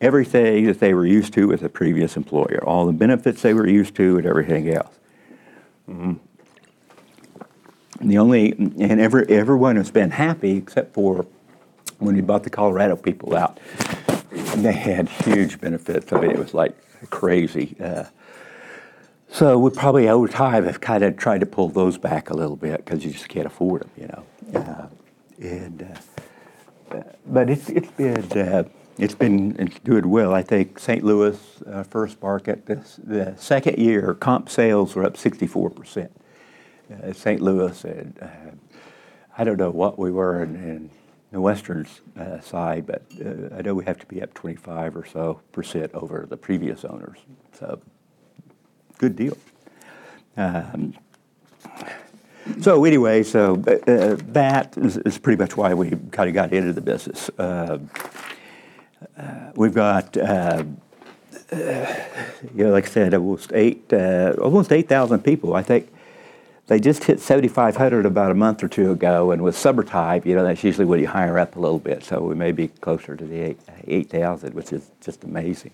everything 0.00 0.66
that 0.66 0.80
they 0.80 0.94
were 0.94 1.06
used 1.06 1.32
to 1.34 1.48
with 1.48 1.60
the 1.60 1.68
previous 1.68 2.16
employer, 2.16 2.60
all 2.64 2.86
the 2.86 2.92
benefits 2.92 3.42
they 3.42 3.54
were 3.54 3.68
used 3.68 3.94
to, 3.96 4.16
and 4.18 4.26
everything 4.26 4.68
else. 4.68 4.94
The 8.00 8.18
only, 8.18 8.52
and 8.52 9.00
every, 9.00 9.28
everyone 9.28 9.76
has 9.76 9.90
been 9.90 10.10
happy 10.10 10.56
except 10.56 10.94
for 10.94 11.26
when 11.98 12.14
we 12.14 12.22
bought 12.22 12.44
the 12.44 12.50
Colorado 12.50 12.96
people 12.96 13.36
out. 13.36 13.60
They 14.56 14.72
had 14.72 15.08
huge 15.08 15.60
benefits. 15.60 16.12
I 16.12 16.20
mean, 16.20 16.30
it 16.30 16.38
was 16.38 16.54
like 16.54 16.76
crazy. 17.10 17.76
Uh, 17.78 18.04
so 19.28 19.58
we 19.58 19.70
probably 19.70 20.08
over 20.08 20.28
time 20.28 20.64
have 20.64 20.80
kind 20.80 21.04
of 21.04 21.16
tried 21.16 21.40
to 21.40 21.46
pull 21.46 21.68
those 21.68 21.98
back 21.98 22.30
a 22.30 22.34
little 22.34 22.56
bit 22.56 22.84
because 22.84 23.04
you 23.04 23.12
just 23.12 23.28
can't 23.28 23.46
afford 23.46 23.82
them, 23.82 23.90
you 23.96 24.08
know. 24.08 24.60
Uh, 24.60 24.86
and 25.40 25.82
uh, 26.90 27.02
but 27.26 27.50
it's 27.50 27.68
it's 27.68 27.90
been 27.92 28.32
uh, 28.38 28.64
it's 28.98 29.14
been 29.14 29.56
it's 29.58 29.78
doing 29.80 30.08
well. 30.10 30.34
I 30.34 30.42
think 30.42 30.78
St. 30.78 31.02
Louis 31.04 31.38
uh, 31.66 31.82
first 31.84 32.20
market 32.22 32.66
this, 32.66 33.00
the 33.02 33.34
second 33.36 33.78
year 33.78 34.14
comp 34.14 34.48
sales 34.50 34.94
were 34.94 35.04
up 35.04 35.16
64 35.16 35.70
percent. 35.70 36.12
Uh, 36.92 37.12
St. 37.12 37.40
Louis 37.40 37.84
and 37.84 38.18
uh, 38.20 38.26
I 39.38 39.44
don't 39.44 39.56
know 39.56 39.70
what 39.70 39.98
we 39.98 40.10
were 40.10 40.42
in, 40.42 40.56
in 40.56 40.90
the 41.32 41.40
western 41.40 41.86
uh, 42.18 42.40
side, 42.40 42.86
but 42.86 43.04
uh, 43.24 43.54
I 43.56 43.62
know 43.62 43.74
we 43.74 43.84
have 43.84 43.98
to 44.00 44.06
be 44.06 44.22
up 44.22 44.34
25 44.34 44.96
or 44.96 45.06
so 45.06 45.40
percent 45.52 45.92
over 45.94 46.26
the 46.28 46.36
previous 46.36 46.84
owners. 46.84 47.18
So 47.58 47.80
good 48.98 49.16
deal. 49.16 49.38
Um, 50.36 50.94
so 52.60 52.84
anyway, 52.84 53.22
so 53.22 53.62
uh, 53.66 53.90
uh, 53.90 54.16
that 54.28 54.76
is, 54.78 54.96
is 54.98 55.18
pretty 55.18 55.40
much 55.40 55.56
why 55.56 55.74
we 55.74 55.90
kind 56.10 56.28
of 56.28 56.34
got 56.34 56.52
into 56.52 56.72
the 56.72 56.80
business. 56.80 57.30
Uh, 57.38 57.78
uh 59.16 59.52
we've 59.54 59.74
got, 59.74 60.16
uh, 60.16 60.64
uh, 61.52 61.94
you 62.54 62.64
know, 62.64 62.70
like 62.70 62.86
I 62.86 62.88
said, 62.88 63.14
almost 63.14 63.52
eight, 63.54 63.92
almost 63.92 64.72
eight 64.72 64.88
thousand 64.88 65.20
people. 65.20 65.54
I 65.54 65.62
think 65.62 65.92
they 66.66 66.78
just 66.78 67.02
hit 67.02 67.18
7,500 67.18 68.06
about 68.06 68.30
a 68.30 68.34
month 68.34 68.62
or 68.62 68.68
two 68.68 68.92
ago, 68.92 69.32
and 69.32 69.42
with 69.42 69.56
summertime, 69.56 70.22
you 70.24 70.36
know, 70.36 70.44
that's 70.44 70.62
usually 70.62 70.84
when 70.84 71.00
you 71.00 71.08
hire 71.08 71.36
up 71.36 71.56
a 71.56 71.58
little 71.58 71.80
bit. 71.80 72.04
So 72.04 72.20
we 72.20 72.36
may 72.36 72.52
be 72.52 72.68
closer 72.68 73.16
to 73.16 73.24
the 73.24 73.56
8,000, 73.88 74.54
which 74.54 74.72
is 74.72 74.88
just 75.00 75.24
amazing. 75.24 75.72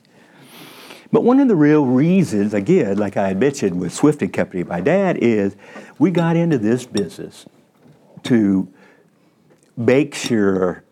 But 1.12 1.22
one 1.22 1.40
of 1.40 1.48
the 1.48 1.56
real 1.56 1.86
reasons, 1.86 2.52
again, 2.52 2.98
like 2.98 3.16
I 3.16 3.28
had 3.28 3.38
mentioned 3.38 3.80
with 3.80 3.92
Swift 3.92 4.22
and 4.22 4.32
Company, 4.32 4.64
my 4.64 4.80
dad, 4.80 5.16
is 5.18 5.56
we 5.98 6.10
got 6.10 6.36
into 6.36 6.58
this 6.58 6.84
business 6.84 7.46
to 8.24 8.68
make 9.76 10.14
sure 10.14 10.82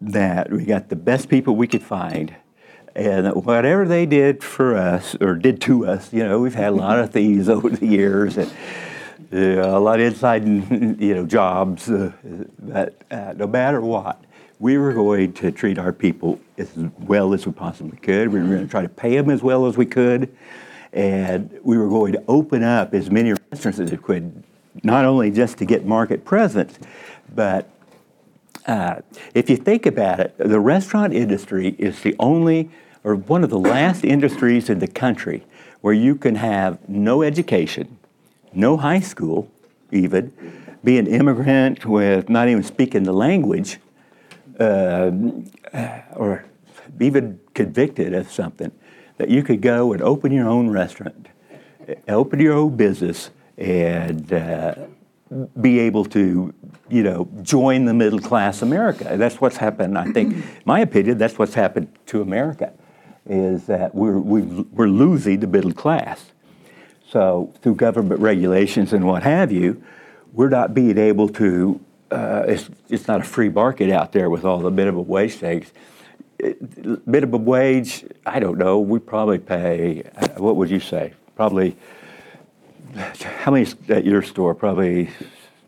that 0.00 0.50
we 0.50 0.64
got 0.64 0.88
the 0.88 0.96
best 0.96 1.28
people 1.28 1.56
we 1.56 1.66
could 1.66 1.82
find 1.82 2.34
and 2.94 3.34
whatever 3.44 3.86
they 3.86 4.06
did 4.06 4.42
for 4.44 4.76
us 4.76 5.16
or 5.20 5.34
did 5.34 5.60
to 5.62 5.86
us, 5.86 6.12
you 6.12 6.26
know, 6.26 6.40
we've 6.40 6.54
had 6.54 6.72
a 6.72 6.76
lot 6.76 6.98
of 6.98 7.10
thieves 7.12 7.48
over 7.48 7.70
the 7.70 7.86
years 7.86 8.36
and 8.36 8.50
a 9.32 9.78
lot 9.78 9.98
of 10.00 10.06
inside, 10.06 10.44
you 10.44 11.14
know, 11.14 11.26
jobs. 11.26 11.88
Uh, 11.88 12.12
but 12.58 12.94
uh, 13.10 13.32
no 13.36 13.46
matter 13.46 13.80
what, 13.80 14.22
we 14.62 14.78
were 14.78 14.92
going 14.92 15.32
to 15.32 15.50
treat 15.50 15.76
our 15.76 15.92
people 15.92 16.38
as 16.56 16.70
well 17.00 17.34
as 17.34 17.44
we 17.44 17.52
possibly 17.52 17.98
could. 17.98 18.28
We 18.28 18.38
were 18.38 18.46
going 18.46 18.60
to 18.60 18.68
try 18.68 18.82
to 18.82 18.88
pay 18.88 19.16
them 19.16 19.28
as 19.28 19.42
well 19.42 19.66
as 19.66 19.76
we 19.76 19.86
could, 19.86 20.32
and 20.92 21.58
we 21.64 21.76
were 21.76 21.88
going 21.88 22.12
to 22.12 22.22
open 22.28 22.62
up 22.62 22.94
as 22.94 23.10
many 23.10 23.34
restaurants 23.50 23.80
as 23.80 23.90
we 23.90 23.96
could, 23.96 24.44
not 24.84 25.04
only 25.04 25.32
just 25.32 25.58
to 25.58 25.64
get 25.64 25.84
market 25.84 26.24
presence, 26.24 26.78
but 27.34 27.68
uh, 28.68 29.00
if 29.34 29.50
you 29.50 29.56
think 29.56 29.84
about 29.84 30.20
it, 30.20 30.38
the 30.38 30.60
restaurant 30.60 31.12
industry 31.12 31.74
is 31.76 32.02
the 32.02 32.14
only 32.20 32.70
or 33.02 33.16
one 33.16 33.42
of 33.42 33.50
the 33.50 33.58
last 33.58 34.04
industries 34.04 34.70
in 34.70 34.78
the 34.78 34.86
country 34.86 35.44
where 35.80 35.92
you 35.92 36.14
can 36.14 36.36
have 36.36 36.88
no 36.88 37.22
education 37.22 37.98
no 38.54 38.76
high 38.76 39.00
school, 39.00 39.50
even, 39.90 40.30
be 40.84 40.98
an 40.98 41.06
immigrant 41.06 41.86
with 41.86 42.28
not 42.28 42.48
even 42.48 42.62
speaking 42.62 43.04
the 43.04 43.12
language, 43.12 43.78
or 44.60 46.44
even 47.00 47.40
convicted 47.54 48.14
of 48.14 48.30
something, 48.30 48.72
that 49.18 49.28
you 49.28 49.42
could 49.42 49.60
go 49.60 49.92
and 49.92 50.02
open 50.02 50.32
your 50.32 50.48
own 50.48 50.70
restaurant, 50.70 51.28
open 52.08 52.40
your 52.40 52.54
own 52.54 52.76
business, 52.76 53.30
and 53.58 54.32
uh, 54.32 54.74
be 55.60 55.78
able 55.78 56.04
to, 56.04 56.52
you 56.88 57.02
know, 57.02 57.28
join 57.42 57.84
the 57.84 57.94
middle 57.94 58.18
class 58.18 58.62
America. 58.62 59.16
That's 59.16 59.40
what's 59.40 59.56
happened. 59.56 59.98
I 59.98 60.10
think, 60.12 60.44
my 60.64 60.80
opinion, 60.80 61.18
that's 61.18 61.38
what's 61.38 61.54
happened 61.54 61.88
to 62.06 62.22
America, 62.22 62.72
is 63.26 63.66
that 63.66 63.94
we're 63.94 64.18
we 64.18 64.42
are 64.78 64.88
losing 64.88 65.40
the 65.40 65.46
middle 65.46 65.72
class. 65.72 66.32
So 67.08 67.52
through 67.62 67.76
government 67.76 68.20
regulations 68.20 68.92
and 68.92 69.06
what 69.06 69.22
have 69.22 69.52
you, 69.52 69.82
we're 70.32 70.48
not 70.48 70.74
being 70.74 70.98
able 70.98 71.28
to. 71.30 71.80
Uh, 72.12 72.44
it's, 72.46 72.68
it's 72.90 73.08
not 73.08 73.20
a 73.20 73.24
free 73.24 73.48
market 73.48 73.90
out 73.90 74.12
there 74.12 74.28
with 74.28 74.44
all 74.44 74.58
the 74.58 74.70
minimum 74.70 75.06
wage 75.08 75.34
things. 75.34 75.72
It, 76.38 77.06
minimum 77.06 77.44
wage, 77.44 78.04
I 78.26 78.38
don't 78.38 78.58
know. 78.58 78.80
We 78.80 78.98
probably 78.98 79.38
pay. 79.38 80.02
Uh, 80.16 80.28
what 80.36 80.56
would 80.56 80.70
you 80.70 80.80
say? 80.80 81.14
Probably. 81.36 81.76
How 82.94 83.50
many 83.50 83.66
at 83.88 84.04
your 84.04 84.22
store? 84.22 84.54
Probably 84.54 85.08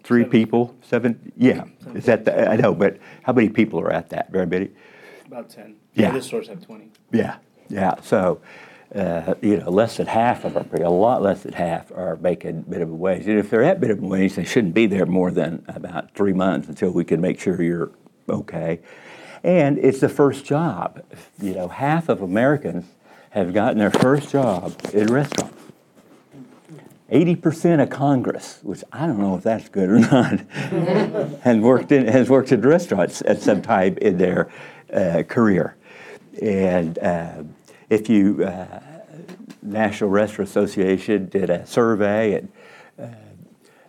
three 0.03 0.23
Seven. 0.23 0.31
people. 0.31 0.77
Seven. 0.83 1.33
Yeah. 1.37 1.65
Seven. 1.81 1.97
Is 1.97 2.05
that? 2.05 2.27
The, 2.27 2.51
I 2.51 2.57
know, 2.57 2.75
but 2.75 2.99
how 3.23 3.33
many 3.33 3.49
people 3.49 3.81
are 3.81 3.91
at 3.91 4.11
that? 4.11 4.31
Very 4.31 4.47
many. 4.47 4.69
About 5.27 5.49
ten. 5.49 5.77
Yeah. 5.95 6.11
Other 6.11 6.21
stores 6.21 6.49
have 6.49 6.61
twenty. 6.67 6.91
Yeah. 7.13 7.37
Yeah. 7.71 7.95
So 8.03 8.41
uh, 8.95 9.35
you 9.41 9.57
know, 9.57 9.71
less 9.71 9.97
than 9.97 10.07
half 10.07 10.45
of 10.45 10.57
our 10.57 10.65
a 10.83 10.91
lot 10.91 11.23
less 11.23 11.43
than 11.43 11.53
half 11.53 11.91
are 11.93 12.17
making 12.17 12.65
minimum 12.69 12.99
wage. 12.99 13.27
And 13.27 13.39
if 13.39 13.51
they're 13.51 13.63
at 13.63 13.81
minimum 13.81 14.09
wage, 14.09 14.35
they 14.35 14.45
shouldn't 14.45 14.75
be 14.75 14.87
there 14.87 15.07
more 15.07 15.31
than 15.31 15.65
about 15.69 16.15
three 16.15 16.33
months 16.33 16.69
until 16.69 16.91
we 16.91 17.05
can 17.05 17.21
make 17.21 17.41
sure 17.41 17.61
you're 17.61 17.91
okay. 18.29 18.81
And 19.43 19.79
it's 19.79 20.01
the 20.01 20.09
first 20.09 20.45
job. 20.45 21.05
You 21.41 21.55
know, 21.55 21.69
half 21.69 22.09
of 22.09 22.23
Americans 22.23 22.87
have 23.31 23.53
gotten 23.53 23.79
their 23.79 23.91
first 23.91 24.31
job 24.31 24.75
in 24.93 25.13
restaurants. 25.13 25.55
80% 27.11 27.83
of 27.83 27.91
Congress, 27.91 28.61
which 28.63 28.83
I 28.91 29.07
don't 29.07 29.19
know 29.19 29.37
if 29.37 29.43
that's 29.43 29.69
good 29.69 29.89
or 29.91 29.99
not, 29.99 30.41
has 31.43 31.59
worked 31.59 31.93
in 31.93 32.09
has 32.09 32.31
worked 32.31 32.51
in 32.51 32.63
restaurants 32.63 33.23
at 33.27 33.43
some 33.43 33.61
time 33.61 33.99
in 33.99 34.17
their 34.17 34.51
uh, 34.93 35.23
career. 35.29 35.77
And 36.41 36.99
uh, 36.99 37.43
if 37.91 38.09
you, 38.09 38.45
uh, 38.45 38.81
National 39.63 40.11
Restaurant 40.11 40.49
Association 40.49 41.27
did 41.27 41.51
a 41.51 41.67
survey, 41.67 42.35
and 42.35 42.49
uh, 42.99 43.07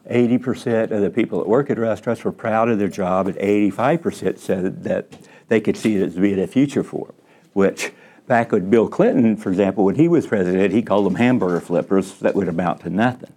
80% 0.09 0.91
of 0.91 1.01
the 1.01 1.09
people 1.09 1.39
that 1.39 1.47
work 1.47 1.69
at 1.69 1.79
restaurants 1.79 2.23
were 2.23 2.31
proud 2.31 2.69
of 2.69 2.79
their 2.79 2.87
job, 2.87 3.27
and 3.27 3.35
85% 3.37 4.37
said 4.37 4.83
that 4.83 5.07
they 5.47 5.59
could 5.59 5.77
see 5.77 5.95
it 5.95 6.03
as 6.03 6.15
being 6.15 6.39
a 6.39 6.47
future 6.47 6.83
for 6.83 7.07
them, 7.07 7.15
which 7.53 7.91
back 8.27 8.51
with 8.51 8.69
Bill 8.69 8.87
Clinton, 8.87 9.37
for 9.37 9.49
example, 9.49 9.85
when 9.85 9.95
he 9.95 10.07
was 10.07 10.27
president, 10.27 10.73
he 10.73 10.81
called 10.81 11.05
them 11.05 11.15
hamburger 11.15 11.59
flippers 11.59 12.19
that 12.19 12.35
would 12.35 12.47
amount 12.47 12.81
to 12.81 12.89
nothing. 12.89 13.33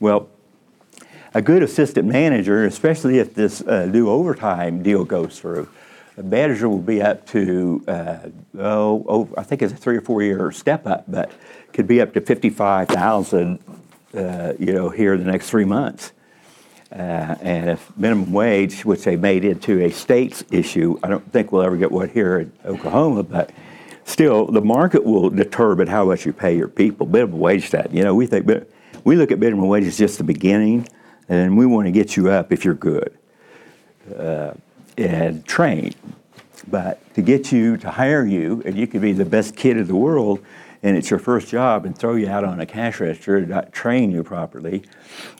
Well, 0.00 0.28
a 1.34 1.42
good 1.42 1.62
assistant 1.62 2.06
manager, 2.08 2.64
especially 2.64 3.18
if 3.18 3.34
this 3.34 3.62
uh, 3.62 3.86
new 3.86 4.08
overtime 4.08 4.82
deal 4.82 5.04
goes 5.04 5.38
through, 5.38 5.68
manager 6.16 6.68
will 6.68 6.78
be 6.78 7.00
up 7.00 7.26
to, 7.28 7.82
uh, 7.88 8.18
oh, 8.58 9.04
oh, 9.08 9.28
I 9.36 9.42
think 9.42 9.62
it's 9.62 9.72
a 9.72 9.76
three 9.76 9.96
or 9.96 10.00
four 10.00 10.22
year 10.22 10.50
step 10.52 10.86
up, 10.86 11.04
but 11.08 11.30
could 11.72 11.86
be 11.86 12.00
up 12.00 12.12
to 12.14 12.20
55,000, 12.20 13.58
uh, 14.14 14.52
you 14.58 14.72
know, 14.72 14.90
here 14.90 15.14
in 15.14 15.24
the 15.24 15.30
next 15.30 15.48
three 15.48 15.64
months. 15.64 16.12
Uh, 16.92 17.36
and 17.40 17.70
if 17.70 17.96
minimum 17.96 18.32
wage, 18.32 18.84
which 18.84 19.04
they 19.04 19.16
made 19.16 19.44
into 19.44 19.82
a 19.82 19.90
state's 19.90 20.44
issue, 20.50 20.98
I 21.02 21.08
don't 21.08 21.32
think 21.32 21.50
we'll 21.50 21.62
ever 21.62 21.78
get 21.78 21.90
one 21.90 22.10
here 22.10 22.40
in 22.40 22.52
Oklahoma, 22.66 23.22
but 23.22 23.50
still, 24.04 24.46
the 24.46 24.60
market 24.60 25.02
will 25.02 25.30
determine 25.30 25.88
how 25.88 26.04
much 26.04 26.26
you 26.26 26.34
pay 26.34 26.54
your 26.54 26.68
people. 26.68 27.06
Minimum 27.06 27.38
wage 27.38 27.70
that, 27.70 27.94
you 27.94 28.02
know, 28.02 28.14
we 28.14 28.26
think, 28.26 28.46
we 29.04 29.16
look 29.16 29.32
at 29.32 29.38
minimum 29.38 29.68
wage 29.68 29.84
as 29.84 29.96
just 29.96 30.18
the 30.18 30.24
beginning, 30.24 30.86
and 31.30 31.56
we 31.56 31.64
want 31.64 31.86
to 31.86 31.92
get 31.92 32.14
you 32.14 32.30
up 32.30 32.52
if 32.52 32.62
you're 32.62 32.74
good. 32.74 33.16
And 34.98 35.44
train. 35.46 35.94
But 36.68 37.14
to 37.14 37.22
get 37.22 37.50
you, 37.50 37.76
to 37.78 37.90
hire 37.90 38.24
you, 38.24 38.62
and 38.64 38.76
you 38.76 38.86
could 38.86 39.00
be 39.00 39.12
the 39.12 39.24
best 39.24 39.56
kid 39.56 39.76
in 39.76 39.86
the 39.86 39.96
world, 39.96 40.40
and 40.82 40.96
it's 40.96 41.10
your 41.10 41.18
first 41.18 41.48
job, 41.48 41.86
and 41.86 41.96
throw 41.96 42.14
you 42.14 42.28
out 42.28 42.44
on 42.44 42.60
a 42.60 42.66
cash 42.66 43.00
register, 43.00 43.36
and 43.38 43.48
not 43.48 43.72
train 43.72 44.10
you 44.10 44.22
properly, 44.22 44.84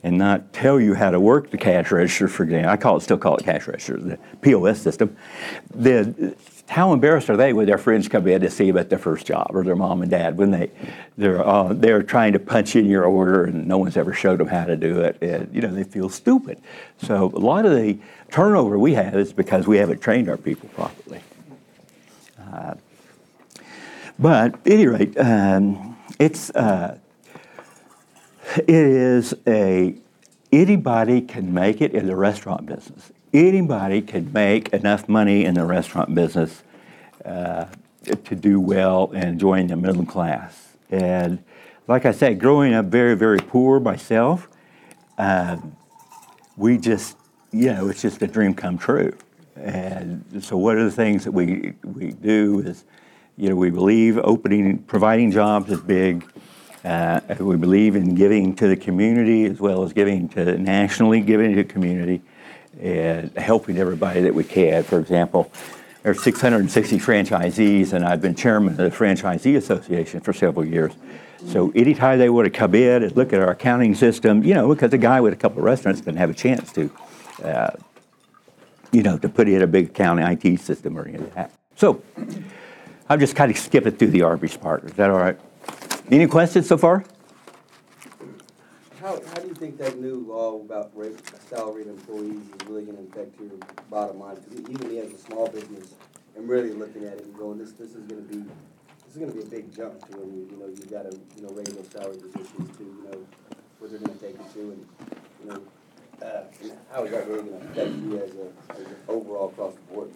and 0.02 0.16
not 0.16 0.52
tell 0.52 0.80
you 0.80 0.94
how 0.94 1.10
to 1.10 1.20
work 1.20 1.50
the 1.50 1.58
cash 1.58 1.90
register, 1.90 2.28
for 2.28 2.44
example, 2.44 2.70
I 2.70 2.76
call 2.76 2.96
it, 2.96 3.00
still 3.02 3.18
call 3.18 3.36
it 3.36 3.44
cash 3.44 3.66
register, 3.66 3.98
the 3.98 4.18
POS 4.40 4.80
system, 4.80 5.16
then 5.74 6.34
how 6.72 6.92
embarrassed 6.92 7.28
are 7.30 7.36
they 7.36 7.52
when 7.52 7.66
their 7.66 7.78
friends 7.78 8.08
come 8.08 8.26
in 8.26 8.40
to 8.40 8.50
see 8.50 8.66
them 8.66 8.78
at 8.78 8.88
their 8.88 8.98
first 8.98 9.26
job 9.26 9.48
or 9.50 9.62
their 9.62 9.76
mom 9.76 10.02
and 10.02 10.10
dad 10.10 10.36
when 10.36 10.50
they 10.50 10.70
they're 11.18 11.46
uh, 11.46 11.72
they're 11.72 12.02
trying 12.02 12.32
to 12.32 12.38
punch 12.38 12.76
in 12.76 12.86
your 12.86 13.04
order 13.04 13.44
and 13.44 13.68
no 13.68 13.78
one's 13.78 13.96
ever 13.96 14.12
showed 14.12 14.40
them 14.40 14.48
how 14.48 14.64
to 14.64 14.76
do 14.76 15.00
it? 15.00 15.16
And 15.22 15.54
you 15.54 15.60
know 15.60 15.72
they 15.72 15.84
feel 15.84 16.08
stupid. 16.08 16.60
So 16.98 17.26
a 17.34 17.38
lot 17.38 17.66
of 17.66 17.72
the 17.72 17.98
turnover 18.30 18.78
we 18.78 18.94
have 18.94 19.16
is 19.16 19.32
because 19.32 19.66
we 19.66 19.78
haven't 19.78 20.00
trained 20.00 20.28
our 20.28 20.38
people 20.38 20.68
properly. 20.70 21.20
Uh, 22.40 22.74
but 24.18 24.54
at 24.54 24.60
any 24.66 24.86
rate 24.86 25.18
um, 25.18 25.96
it's 26.18 26.50
uh, 26.50 26.98
It 28.56 28.68
is 28.68 29.34
a 29.46 29.94
anybody 30.52 31.22
can 31.22 31.54
make 31.54 31.80
it 31.80 31.94
in 31.94 32.06
the 32.06 32.16
restaurant 32.16 32.66
business. 32.66 33.10
Anybody 33.32 34.02
can 34.02 34.32
make 34.32 34.68
enough 34.70 35.08
money 35.08 35.44
in 35.44 35.54
the 35.54 35.64
restaurant 35.64 36.14
business 36.14 36.62
uh, 37.24 37.66
to 38.24 38.34
do 38.34 38.60
well 38.60 39.10
and 39.14 39.40
join 39.40 39.68
the 39.68 39.76
middle 39.76 40.04
class. 40.04 40.76
And 40.90 41.42
like 41.88 42.04
I 42.04 42.12
said, 42.12 42.38
growing 42.38 42.74
up 42.74 42.86
very, 42.86 43.16
very 43.16 43.38
poor 43.38 43.80
myself, 43.80 44.48
um, 45.16 45.76
we 46.56 46.76
just, 46.76 47.16
you 47.52 47.72
know, 47.72 47.88
it's 47.88 48.02
just 48.02 48.20
a 48.22 48.26
dream 48.26 48.54
come 48.54 48.76
true. 48.76 49.16
And 49.56 50.42
so, 50.42 50.56
one 50.56 50.78
of 50.78 50.84
the 50.84 50.90
things 50.90 51.24
that 51.24 51.32
we 51.32 51.74
we 51.84 52.12
do 52.12 52.60
is, 52.60 52.84
you 53.36 53.48
know, 53.48 53.56
we 53.56 53.70
believe 53.70 54.18
opening, 54.18 54.78
providing 54.78 55.30
jobs 55.30 55.70
is 55.70 55.80
big. 55.80 56.24
Uh, 56.84 57.20
we 57.38 57.56
believe 57.56 57.94
in 57.94 58.14
giving 58.14 58.56
to 58.56 58.66
the 58.66 58.76
community 58.76 59.44
as 59.44 59.60
well 59.60 59.84
as 59.84 59.92
giving 59.92 60.28
to 60.30 60.58
nationally, 60.58 61.20
giving 61.20 61.50
to 61.50 61.62
the 61.62 61.64
community, 61.64 62.22
and 62.80 63.36
helping 63.36 63.78
everybody 63.78 64.20
that 64.22 64.34
we 64.34 64.44
can. 64.44 64.82
For 64.82 64.98
example, 64.98 65.50
there 66.02 66.12
are 66.12 66.14
660 66.14 66.98
franchisees, 66.98 67.92
and 67.92 68.04
I've 68.04 68.20
been 68.20 68.34
chairman 68.34 68.72
of 68.72 68.78
the 68.78 68.90
Franchisee 68.90 69.56
Association 69.56 70.20
for 70.20 70.32
several 70.32 70.64
years. 70.64 70.92
So 71.46 71.70
anytime 71.74 72.18
they 72.18 72.28
want 72.28 72.46
to 72.46 72.50
come 72.50 72.74
in 72.74 73.02
and 73.02 73.16
look 73.16 73.32
at 73.32 73.40
our 73.40 73.50
accounting 73.50 73.94
system, 73.94 74.42
you 74.42 74.54
know, 74.54 74.68
because 74.68 74.92
a 74.92 74.98
guy 74.98 75.20
with 75.20 75.32
a 75.32 75.36
couple 75.36 75.58
of 75.58 75.64
restaurants 75.64 76.00
didn't 76.00 76.18
have 76.18 76.30
a 76.30 76.34
chance 76.34 76.72
to, 76.72 76.90
uh, 77.42 77.70
you 78.92 79.02
know, 79.02 79.18
to 79.18 79.28
put 79.28 79.48
in 79.48 79.62
a 79.62 79.66
big 79.66 79.86
accounting 79.86 80.24
IT 80.24 80.60
system 80.60 80.98
or 80.98 81.02
anything 81.02 81.24
like 81.24 81.34
that. 81.34 81.52
So 81.76 82.02
I'm 83.08 83.18
just 83.18 83.34
kind 83.34 83.50
of 83.50 83.58
skipping 83.58 83.96
through 83.96 84.10
the 84.10 84.22
Arby's 84.22 84.56
part. 84.56 84.84
Is 84.84 84.92
that 84.94 85.10
all 85.10 85.18
right? 85.18 85.38
Any 86.10 86.26
questions 86.26 86.68
so 86.68 86.76
far? 86.76 87.04
How, 89.02 89.20
how 89.20 89.40
do 89.40 89.48
you 89.48 89.54
think 89.54 89.78
that 89.78 89.98
new 89.98 90.24
law 90.28 90.60
about 90.60 90.96
rate, 90.96 91.18
salaried 91.50 91.88
employees 91.88 92.38
is 92.38 92.68
really 92.68 92.84
gonna 92.84 93.00
affect 93.10 93.34
your 93.40 93.50
bottom 93.90 94.20
line? 94.20 94.36
Because 94.36 94.70
even 94.70 94.88
me 94.88 95.00
as 95.00 95.12
a 95.12 95.18
small 95.18 95.48
business, 95.48 95.94
I'm 96.36 96.46
really 96.46 96.70
looking 96.70 97.04
at 97.06 97.14
it 97.14 97.24
and 97.24 97.36
going, 97.36 97.58
this, 97.58 97.72
this 97.72 97.96
is 97.96 98.04
gonna 98.06 98.20
be, 98.22 98.36
this 98.36 99.16
is 99.16 99.16
gonna 99.16 99.32
be 99.32 99.42
a 99.42 99.46
big 99.46 99.74
jump 99.74 100.08
to 100.08 100.18
when 100.18 100.32
you, 100.32 100.48
you 100.52 100.56
know, 100.56 100.68
you 100.68 100.84
gotta, 100.88 101.10
you 101.36 101.42
know, 101.42 101.48
raise 101.48 101.74
those 101.74 101.88
salary 101.88 102.16
positions 102.16 102.76
to, 102.76 102.84
you 102.84 103.08
know, 103.10 103.26
where 103.80 103.90
they're 103.90 103.98
gonna 103.98 104.14
take 104.20 104.36
it 104.36 104.52
to 104.54 104.60
and, 104.60 104.86
you 105.42 105.50
know, 105.50 105.60
uh, 106.24 106.44
and 106.62 106.72
how 106.92 107.02
is 107.02 107.10
that 107.10 107.26
really 107.26 107.50
gonna 107.50 107.64
affect 107.72 107.90
you 107.90 108.22
as 108.22 108.30
a, 108.36 108.80
as 108.80 108.86
a 108.86 109.10
overall 109.10 109.48
across 109.48 109.74
the 109.74 109.80
board? 109.92 110.12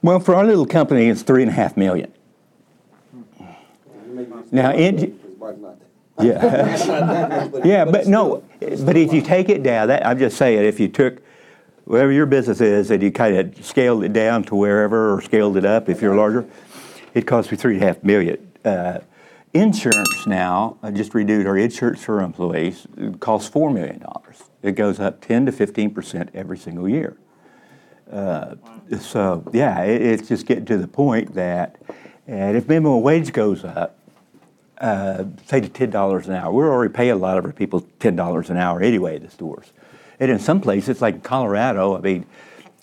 Well, 0.00 0.18
for 0.18 0.34
our 0.34 0.46
little 0.46 0.64
company, 0.64 1.10
it's 1.10 1.20
three 1.20 1.42
and 1.42 1.50
a 1.50 1.54
half 1.54 1.76
million. 1.76 2.10
Now, 4.50 4.72
in- 4.72 4.96
Because 4.96 5.58
not. 5.58 5.76
Yeah. 6.22 7.48
Yeah, 7.64 7.84
but 7.84 8.06
no, 8.06 8.42
but 8.60 8.96
if 8.96 9.12
you 9.12 9.20
take 9.22 9.48
it 9.48 9.62
down, 9.62 9.88
that, 9.88 10.06
I'm 10.06 10.18
just 10.18 10.36
saying, 10.36 10.64
if 10.64 10.80
you 10.80 10.88
took 10.88 11.20
whatever 11.84 12.12
your 12.12 12.26
business 12.26 12.60
is 12.60 12.90
and 12.90 13.02
you 13.02 13.10
kind 13.10 13.36
of 13.36 13.64
scaled 13.64 14.04
it 14.04 14.12
down 14.12 14.44
to 14.44 14.54
wherever 14.54 15.14
or 15.14 15.20
scaled 15.20 15.56
it 15.56 15.64
up 15.64 15.88
if 15.88 16.00
you're 16.00 16.14
larger, 16.14 16.46
it 17.14 17.26
costs 17.26 17.50
me 17.50 17.56
three 17.56 17.74
and 17.74 17.82
a 17.82 17.86
half 17.86 18.02
million. 18.04 18.50
Uh, 18.64 19.00
insurance 19.52 20.26
now, 20.26 20.76
I 20.82 20.90
just 20.90 21.14
renewed 21.14 21.46
our 21.46 21.56
insurance 21.56 22.02
for 22.02 22.20
employees, 22.22 22.86
it 22.96 23.20
costs 23.20 23.48
four 23.48 23.70
million 23.70 23.98
dollars. 23.98 24.44
It 24.62 24.72
goes 24.72 25.00
up 25.00 25.20
10 25.20 25.46
to 25.46 25.52
15 25.52 25.92
percent 25.92 26.30
every 26.34 26.58
single 26.58 26.88
year. 26.88 27.16
Uh, 28.10 28.56
so 29.00 29.44
yeah, 29.52 29.82
it, 29.82 30.02
it's 30.02 30.28
just 30.28 30.46
getting 30.46 30.64
to 30.66 30.76
the 30.76 30.88
point 30.88 31.34
that, 31.34 31.76
and 32.26 32.56
if 32.56 32.68
minimum 32.68 33.02
wage 33.02 33.32
goes 33.32 33.64
up, 33.64 33.96
uh, 34.80 35.24
say 35.46 35.60
to 35.60 35.68
ten 35.68 35.90
dollars 35.90 36.26
an 36.26 36.34
hour. 36.34 36.52
We're 36.52 36.72
already 36.72 36.92
paying 36.92 37.12
a 37.12 37.16
lot 37.16 37.38
of 37.38 37.44
our 37.44 37.52
people 37.52 37.86
ten 37.98 38.16
dollars 38.16 38.50
an 38.50 38.56
hour 38.56 38.80
anyway 38.80 39.16
at 39.16 39.22
the 39.22 39.30
stores, 39.30 39.72
and 40.18 40.30
in 40.30 40.38
some 40.38 40.60
places 40.60 41.02
like 41.02 41.22
Colorado, 41.22 41.96
I 41.96 42.00
mean, 42.00 42.26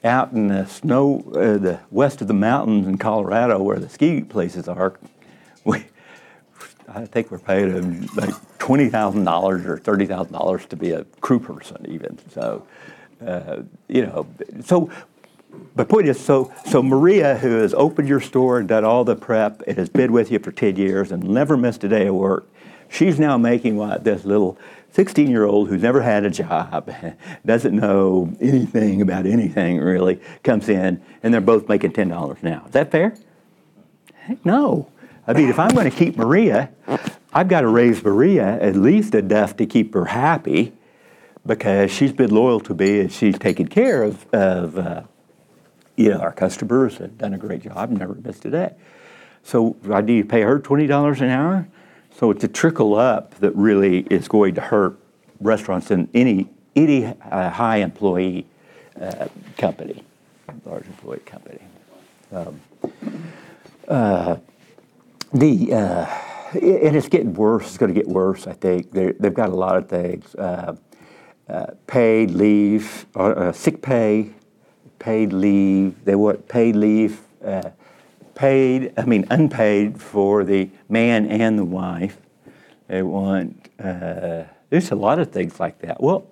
out 0.04 0.32
in 0.32 0.48
the 0.48 0.66
snow, 0.66 1.24
uh, 1.36 1.58
the 1.58 1.80
west 1.92 2.22
of 2.22 2.28
the 2.28 2.34
mountains 2.34 2.88
in 2.88 2.98
Colorado, 2.98 3.62
where 3.62 3.80
the 3.80 3.90
ski 3.90 4.22
places 4.22 4.68
are, 4.68 4.94
we, 5.64 5.86
I 6.88 7.06
think 7.06 7.32
we're 7.32 7.40
paying 7.40 7.74
them 7.74 8.08
like 8.16 8.34
twenty 8.60 8.90
thousand 8.90 9.24
dollars 9.24 9.66
or 9.66 9.78
thirty 9.78 10.06
thousand 10.06 10.34
dollars 10.34 10.66
to 10.68 10.76
be 10.76 10.92
a 10.92 11.04
crew 11.20 11.40
person, 11.40 11.86
even. 11.90 12.20
So, 12.32 12.66
uh, 13.26 13.64
you 13.88 14.06
know, 14.06 14.28
so 14.64 14.90
but 15.76 15.90
point 15.90 16.08
is, 16.08 16.20
so 16.20 16.52
so 16.66 16.82
Maria, 16.82 17.38
who 17.38 17.58
has 17.58 17.74
opened 17.74 18.08
your 18.08 18.20
store 18.20 18.60
and 18.60 18.68
done 18.68 18.84
all 18.84 19.04
the 19.04 19.16
prep 19.16 19.62
and 19.68 19.78
has 19.78 19.90
been 19.90 20.12
with 20.12 20.32
you 20.32 20.40
for 20.40 20.52
ten 20.52 20.76
years 20.76 21.12
and 21.12 21.24
never 21.24 21.56
missed 21.56 21.84
a 21.84 21.88
day 21.88 22.08
of 22.08 22.16
work, 22.16 22.48
she's 22.90 23.20
now 23.20 23.38
making 23.38 23.78
what 23.78 24.04
this 24.04 24.26
little 24.26 24.58
sixteen-year-old 24.92 25.70
who's 25.70 25.82
never 25.82 26.02
had 26.02 26.26
a 26.26 26.30
job, 26.30 26.92
doesn't 27.46 27.76
know 27.76 28.34
anything 28.42 29.02
about 29.02 29.26
anything 29.26 29.80
really, 29.80 30.20
comes 30.44 30.68
in 30.68 31.02
and 31.24 31.34
they're 31.34 31.42
both 31.42 31.70
making 31.70 31.94
ten 31.94 32.10
dollars 32.10 32.44
hour. 32.44 32.64
Is 32.66 32.74
that 32.74 32.92
fair? 32.92 33.16
Heck 34.14 34.44
no. 34.46 34.90
I 35.28 35.34
mean, 35.34 35.50
if 35.50 35.60
I'm 35.60 35.76
going 35.76 35.90
to 35.90 35.96
keep 35.96 36.16
Maria, 36.18 36.72
I've 37.34 37.50
got 37.50 37.62
to 37.62 37.68
raise 37.68 38.02
Maria 38.02 38.60
at 38.62 38.76
least 38.76 39.14
enough 39.14 39.58
to 39.58 39.66
keep 39.66 39.94
her 39.94 40.06
happy 40.06 40.74
because 41.46 41.92
she's 41.92 42.14
been 42.14 42.32
loyal 42.32 42.60
to 42.62 42.74
me 42.74 43.02
and 43.02 43.12
she's 43.12 43.38
taken 43.38 43.68
care 43.68 44.04
of, 44.04 44.26
of 44.34 44.78
uh, 44.78 45.04
know, 45.98 46.20
our 46.20 46.32
customers 46.32 47.00
and 47.00 47.18
done 47.18 47.34
a 47.34 47.38
great 47.38 47.64
job, 47.64 47.90
never 47.90 48.14
missed 48.16 48.46
a 48.46 48.52
day. 48.52 48.74
So 49.44 49.76
I 49.92 50.02
need 50.02 50.22
to 50.22 50.28
pay 50.28 50.42
her 50.42 50.60
twenty 50.60 50.88
dollars 50.88 51.22
an 51.22 51.30
hour. 51.30 51.68
So 52.16 52.32
it's 52.32 52.44
a 52.44 52.48
trickle 52.48 52.96
up 52.96 53.36
that 53.36 53.56
really 53.56 54.00
is 54.10 54.28
going 54.28 54.56
to 54.56 54.62
hurt 54.62 54.98
restaurants 55.40 55.92
and 55.92 56.10
any 56.14 56.50
any 56.76 57.06
uh, 57.06 57.50
high 57.50 57.78
employee 57.78 58.46
uh, 59.00 59.28
company, 59.58 60.04
large 60.66 60.86
employee 60.86 61.20
company. 61.20 61.60
Um, 62.32 62.62
uh, 63.88 64.38
the 65.34 65.74
uh, 65.74 66.06
and 66.54 66.96
it's 66.96 67.10
getting 67.10 67.34
worse. 67.34 67.68
It's 67.68 67.78
going 67.78 67.94
to 67.94 68.00
get 68.00 68.08
worse. 68.08 68.48
I 68.48 68.54
think 68.54 68.92
they 68.92 69.14
they've 69.14 69.34
got 69.34 69.50
a 69.50 69.56
lot 69.56 69.78
of 69.78 69.90
things. 69.90 70.36
Uh, 70.36 70.76
uh, 71.50 71.68
paid 71.88 72.32
leave, 72.32 73.06
sick 73.54 73.82
pay, 73.82 74.32
paid 75.00 75.34
leave. 75.34 76.04
They 76.06 76.16
want 76.16 76.48
paid 76.48 76.76
leave, 76.76 77.22
uh, 77.46 77.70
paid, 78.36 78.94
I 78.98 79.06
mean, 79.06 79.26
unpaid 79.30 80.02
for 80.02 80.44
the 80.44 80.70
man 80.90 81.26
and 81.28 81.58
the 81.58 81.66
wife. 81.66 82.18
They 82.88 83.02
want, 83.02 83.70
uh, 83.80 84.44
there's 84.70 84.92
a 84.92 84.96
lot 84.96 85.20
of 85.20 85.32
things 85.32 85.60
like 85.60 85.80
that. 85.80 86.02
Well, 86.02 86.28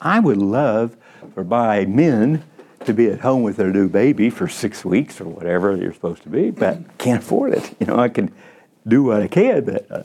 I 0.00 0.20
would 0.20 0.38
love 0.38 0.96
for 1.34 1.44
my 1.44 1.84
men 1.84 2.42
to 2.84 2.94
be 2.94 3.08
at 3.08 3.20
home 3.20 3.42
with 3.42 3.56
their 3.56 3.70
new 3.72 3.88
baby 3.88 4.30
for 4.30 4.48
six 4.48 4.84
weeks 4.84 5.20
or 5.20 5.24
whatever 5.24 5.76
they're 5.76 5.92
supposed 5.92 6.22
to 6.22 6.30
be, 6.30 6.50
but 6.50 6.78
can't 6.98 7.22
afford 7.22 7.52
it. 7.52 7.74
You 7.78 7.86
know, 7.86 7.98
I 7.98 8.08
can 8.08 8.32
do 8.86 9.02
what 9.02 9.22
I 9.22 9.28
can, 9.28 9.64
but. 9.64 9.90
Uh, 9.90 10.02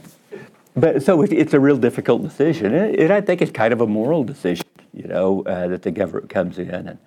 but 0.77 1.03
so 1.03 1.21
it, 1.21 1.31
it's 1.31 1.53
a 1.53 1.59
real 1.59 1.77
difficult 1.77 2.21
decision, 2.21 2.73
and, 2.75 2.95
and 2.97 3.13
I 3.13 3.21
think 3.21 3.41
it's 3.41 3.51
kind 3.51 3.71
of 3.71 3.79
a 3.79 3.87
moral 3.87 4.25
decision, 4.25 4.65
you 4.93 5.07
know, 5.07 5.41
uh, 5.43 5.69
that 5.69 5.83
the 5.83 5.91
government 5.91 6.29
comes 6.29 6.59
in, 6.59 6.69
and 6.69 6.97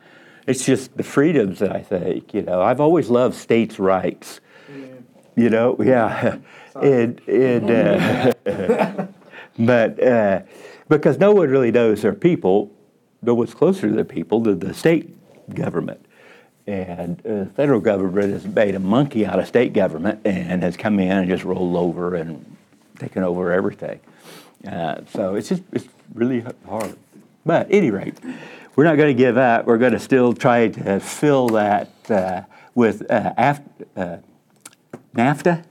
it's 0.48 0.64
just 0.64 0.96
the 0.96 1.02
freedoms 1.02 1.58
that 1.58 1.76
I 1.76 1.82
think, 1.82 2.32
you 2.32 2.42
know, 2.42 2.62
I've 2.62 2.80
always 2.80 3.10
loved 3.10 3.34
states' 3.36 3.78
rights, 3.78 4.40
you 5.36 5.50
know, 5.50 5.76
yeah, 5.78 6.38
and 6.74 7.20
and 7.28 7.70
uh, 7.70 8.32
but 9.58 10.02
uh, 10.02 10.40
because 10.88 11.18
no 11.18 11.32
one 11.32 11.50
really 11.50 11.70
knows 11.70 12.00
their 12.00 12.14
people, 12.14 12.72
no 13.20 13.34
one's 13.34 13.52
closer 13.52 13.88
to 13.88 13.94
their 13.94 14.04
people 14.04 14.40
than 14.40 14.58
the 14.58 14.72
state 14.72 15.14
government. 15.54 16.04
And 16.66 17.20
uh, 17.20 17.44
the 17.44 17.50
federal 17.54 17.80
government 17.80 18.32
has 18.32 18.46
made 18.46 18.74
a 18.74 18.78
monkey 18.78 19.26
out 19.26 19.38
of 19.38 19.46
state 19.46 19.74
government 19.74 20.20
and 20.24 20.62
has 20.62 20.76
come 20.76 20.98
in 20.98 21.12
and 21.12 21.28
just 21.28 21.44
rolled 21.44 21.76
over 21.76 22.14
and 22.14 22.56
taken 22.98 23.22
over 23.22 23.52
everything. 23.52 24.00
Uh, 24.66 25.02
so 25.12 25.34
it's 25.34 25.50
just 25.50 25.62
it's 25.72 25.88
really 26.14 26.44
hard. 26.66 26.96
But 27.44 27.66
at 27.66 27.72
any 27.72 27.90
rate, 27.90 28.18
we're 28.78 28.84
not 28.84 28.96
going 28.96 29.08
to 29.08 29.20
give 29.20 29.36
up. 29.36 29.66
We're 29.66 29.76
going 29.76 29.94
to 29.94 29.98
still 29.98 30.32
try 30.32 30.68
to 30.68 31.00
fill 31.00 31.48
that 31.48 31.90
uh, 32.08 32.42
with 32.76 33.10
uh, 33.10 33.32
af- 33.36 33.60
uh, 33.96 34.18
NAFTA. 35.16 35.64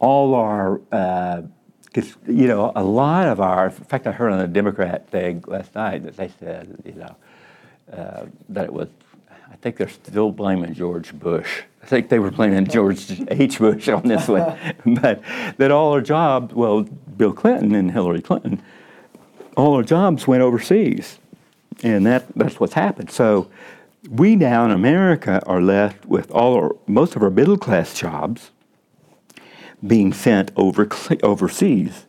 All 0.00 0.34
our, 0.34 0.80
uh, 0.90 1.42
you 1.94 2.48
know, 2.48 2.72
a 2.74 2.82
lot 2.82 3.28
of 3.28 3.40
our. 3.40 3.66
In 3.66 3.70
fact, 3.70 4.08
I 4.08 4.10
heard 4.10 4.32
on 4.32 4.40
the 4.40 4.48
Democrat 4.48 5.08
thing 5.10 5.44
last 5.46 5.76
night 5.76 6.02
that 6.02 6.16
they 6.16 6.32
said, 6.40 6.76
you 6.84 6.94
know, 6.94 7.16
uh, 7.92 8.26
that 8.48 8.64
it 8.64 8.72
was. 8.72 8.88
I 9.30 9.54
think 9.62 9.76
they're 9.76 9.88
still 9.88 10.32
blaming 10.32 10.74
George 10.74 11.16
Bush. 11.16 11.62
I 11.84 11.86
think 11.86 12.08
they 12.08 12.18
were 12.18 12.32
blaming 12.32 12.66
George 12.66 13.22
H. 13.28 13.60
Bush 13.60 13.86
on 13.86 14.08
this 14.08 14.26
one, 14.26 14.58
but 15.00 15.22
that 15.56 15.70
all 15.70 15.92
our 15.92 16.00
jobs, 16.00 16.52
well, 16.52 16.82
Bill 16.82 17.32
Clinton 17.32 17.76
and 17.76 17.92
Hillary 17.92 18.22
Clinton, 18.22 18.60
all 19.56 19.74
our 19.74 19.84
jobs 19.84 20.26
went 20.26 20.42
overseas, 20.42 21.20
and 21.82 22.06
that 22.06 22.26
that's 22.34 22.58
what's 22.60 22.74
happened. 22.74 23.10
So 23.10 23.50
we 24.08 24.36
now 24.36 24.64
in 24.64 24.70
America 24.70 25.42
are 25.46 25.60
left 25.60 26.06
with 26.06 26.30
all 26.30 26.54
our 26.54 26.76
most 26.86 27.16
of 27.16 27.22
our 27.22 27.30
middle 27.30 27.58
class 27.58 27.94
jobs 27.94 28.50
being 29.86 30.12
sent 30.12 30.50
over 30.56 30.88
overseas, 31.22 32.06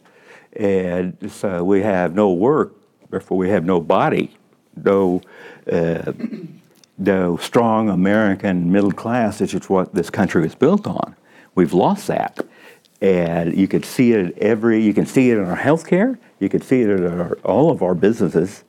And 0.54 1.32
so 1.32 1.64
we 1.64 1.82
have 1.82 2.14
no 2.14 2.32
work, 2.32 2.76
therefore 3.10 3.38
we 3.38 3.50
have 3.50 3.66
no 3.66 3.82
body, 3.82 4.36
no, 4.76 5.22
uh, 5.72 6.14
no 6.98 7.38
strong 7.38 7.90
American 7.90 8.72
middle 8.72 8.92
class, 8.92 9.42
which 9.42 9.54
is 9.56 9.70
what 9.70 9.94
this 9.94 10.10
country 10.10 10.44
was 10.44 10.56
built 10.56 10.86
on. 10.86 11.16
We've 11.56 11.74
lost 11.74 12.08
that. 12.08 12.46
And 13.02 13.58
you 13.58 13.68
can 13.68 13.84
see 13.84 14.14
it 14.14 14.38
every, 14.38 14.82
you 14.82 14.94
can 14.94 15.06
see 15.06 15.32
it 15.32 15.38
in 15.38 15.44
our 15.44 15.58
healthcare, 15.58 16.18
you 16.40 16.48
can 16.50 16.62
see 16.62 16.82
it 16.82 16.90
in 16.90 17.06
our, 17.06 17.38
all 17.44 17.72
of 17.72 17.82
our 17.82 17.96
businesses. 17.96 18.64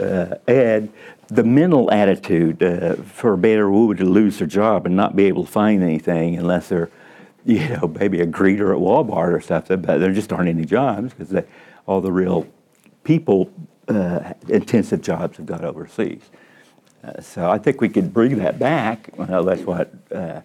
Uh, 0.00 0.36
and 0.48 0.92
the 1.28 1.44
mental 1.44 1.90
attitude 1.92 2.62
uh, 2.62 2.94
for 2.96 3.34
a 3.34 3.38
better 3.38 3.70
woman 3.70 3.96
to 3.96 4.04
lose 4.04 4.38
their 4.38 4.48
job 4.48 4.86
and 4.86 4.96
not 4.96 5.14
be 5.14 5.24
able 5.24 5.44
to 5.44 5.50
find 5.50 5.82
anything 5.82 6.36
unless 6.36 6.68
they're, 6.68 6.90
you 7.44 7.68
know, 7.68 7.86
maybe 7.98 8.20
a 8.20 8.26
greeter 8.26 8.74
at 8.74 8.80
Walmart 8.80 9.32
or 9.32 9.40
something, 9.40 9.80
but 9.80 9.98
there 9.98 10.12
just 10.12 10.32
aren't 10.32 10.48
any 10.48 10.64
jobs 10.64 11.12
because 11.14 11.44
all 11.86 12.00
the 12.00 12.12
real 12.12 12.46
people 13.04 13.50
uh, 13.88 14.32
intensive 14.48 15.02
jobs 15.02 15.36
have 15.36 15.46
gone 15.46 15.64
overseas. 15.64 16.22
So 17.22 17.50
I 17.50 17.58
think 17.58 17.80
we 17.80 17.88
could 17.88 18.12
bring 18.12 18.36
that 18.38 18.58
back. 18.58 19.08
Well, 19.16 19.42
that's 19.44 19.62
what, 19.62 19.92
uh, 20.14 20.42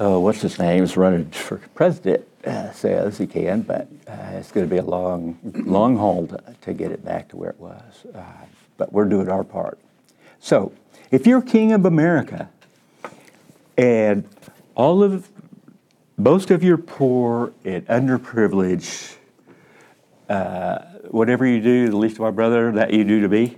oh, 0.00 0.20
what's 0.20 0.40
his 0.40 0.58
name, 0.58 0.82
is 0.82 0.96
running 0.96 1.30
for 1.30 1.58
president 1.74 2.26
uh, 2.46 2.70
says 2.72 3.18
he 3.18 3.26
can, 3.26 3.62
but 3.62 3.88
uh, 4.06 4.32
it's 4.34 4.52
going 4.52 4.66
to 4.66 4.70
be 4.70 4.78
a 4.78 4.84
long, 4.84 5.38
long 5.66 5.96
haul 5.96 6.26
to, 6.28 6.42
to, 6.62 6.72
get 6.72 6.92
it 6.92 7.04
back 7.04 7.28
to 7.28 7.36
where 7.36 7.50
it 7.50 7.58
was. 7.58 8.06
Uh, 8.14 8.22
but 8.76 8.92
we're 8.92 9.04
doing 9.04 9.28
our 9.28 9.44
part. 9.44 9.78
So, 10.38 10.72
if 11.10 11.26
you're 11.26 11.42
king 11.42 11.72
of 11.72 11.84
America 11.84 12.48
and 13.76 14.28
all 14.74 15.02
of 15.02 15.28
most 16.16 16.50
of 16.50 16.62
your 16.62 16.78
poor 16.78 17.52
and 17.64 17.86
underprivileged, 17.88 19.16
uh, 20.28 20.78
whatever 21.10 21.46
you 21.46 21.60
do, 21.60 21.88
the 21.88 21.96
least 21.96 22.14
of 22.16 22.20
my 22.20 22.30
brother, 22.30 22.72
that 22.72 22.92
you 22.92 23.04
do 23.04 23.20
to 23.20 23.28
me. 23.28 23.56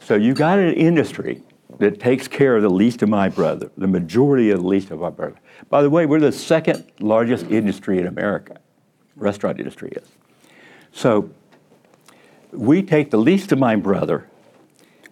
So 0.00 0.14
you 0.14 0.34
got 0.34 0.58
an 0.58 0.74
industry 0.74 1.42
that 1.78 2.00
takes 2.00 2.28
care 2.28 2.56
of 2.56 2.62
the 2.62 2.70
least 2.70 3.02
of 3.02 3.08
my 3.08 3.28
brother, 3.28 3.70
the 3.76 3.86
majority 3.86 4.50
of 4.50 4.60
the 4.60 4.66
least 4.66 4.90
of 4.90 5.00
my 5.00 5.10
brother. 5.10 5.36
By 5.68 5.82
the 5.82 5.90
way, 5.90 6.06
we're 6.06 6.20
the 6.20 6.32
second 6.32 6.84
largest 7.00 7.46
industry 7.50 7.98
in 7.98 8.06
America. 8.06 8.58
Restaurant 9.16 9.58
industry 9.58 9.92
is. 9.92 10.08
So 10.92 11.30
we 12.52 12.82
take 12.82 13.10
the 13.10 13.18
least 13.18 13.52
of 13.52 13.58
my 13.58 13.76
brother, 13.76 14.28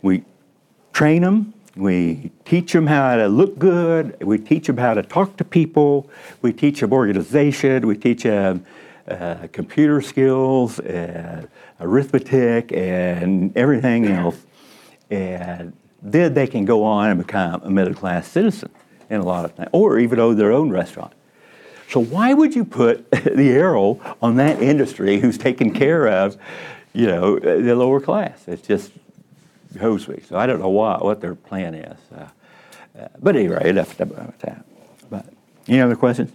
we 0.03 0.25
train 0.92 1.23
them, 1.23 1.55
we 1.77 2.31
teach 2.44 2.73
them 2.73 2.87
how 2.87 3.16
to 3.16 3.29
look 3.29 3.59
good, 3.59 4.23
we 4.23 4.38
teach 4.38 4.66
them 4.66 4.77
how 4.77 4.94
to 4.94 5.03
talk 5.03 5.37
to 5.38 5.44
people, 5.44 6.11
we 6.42 6.53
teach 6.53 6.81
them 6.81 6.92
organization, 6.92 7.87
we 7.87 7.96
teach 7.96 8.25
them 8.25 8.64
uh, 9.09 9.49
computer 9.53 10.01
skills, 10.01 10.79
and 10.81 11.49
arithmetic, 11.81 12.73
and 12.73 13.57
everything 13.57 14.07
else. 14.07 14.37
And 15.11 15.73
then 16.02 16.34
they 16.34 16.46
can 16.46 16.64
go 16.64 16.84
on 16.84 17.10
and 17.10 17.18
become 17.18 17.62
a 17.62 17.70
middle 17.70 17.94
class 17.94 18.28
citizen 18.28 18.70
in 19.08 19.20
a 19.20 19.24
lot 19.24 19.44
of 19.44 19.52
things, 19.52 19.68
or 19.72 19.98
even 19.98 20.18
own 20.20 20.36
their 20.36 20.52
own 20.52 20.70
restaurant. 20.70 21.12
So 21.88 22.00
why 22.00 22.32
would 22.32 22.54
you 22.54 22.64
put 22.64 23.10
the 23.10 23.50
arrow 23.50 24.00
on 24.22 24.36
that 24.36 24.62
industry 24.62 25.18
who's 25.18 25.36
taking 25.36 25.72
care 25.74 26.06
of 26.06 26.36
you 26.92 27.06
know, 27.06 27.38
the 27.38 27.74
lower 27.74 28.00
class. 28.00 28.42
It's 28.46 28.66
just 28.66 28.92
hose 29.78 30.08
me. 30.08 30.20
So 30.28 30.36
I 30.36 30.46
don't 30.46 30.60
know 30.60 30.68
why, 30.68 30.98
what 30.98 31.20
their 31.20 31.34
plan 31.34 31.74
is. 31.74 31.98
Uh, 32.14 32.26
uh, 32.98 33.08
but 33.20 33.36
anyway, 33.36 33.68
enough 33.68 33.98
about 34.00 34.38
that. 34.40 34.64
But 35.08 35.26
any 35.68 35.80
other 35.80 35.96
questions? 35.96 36.32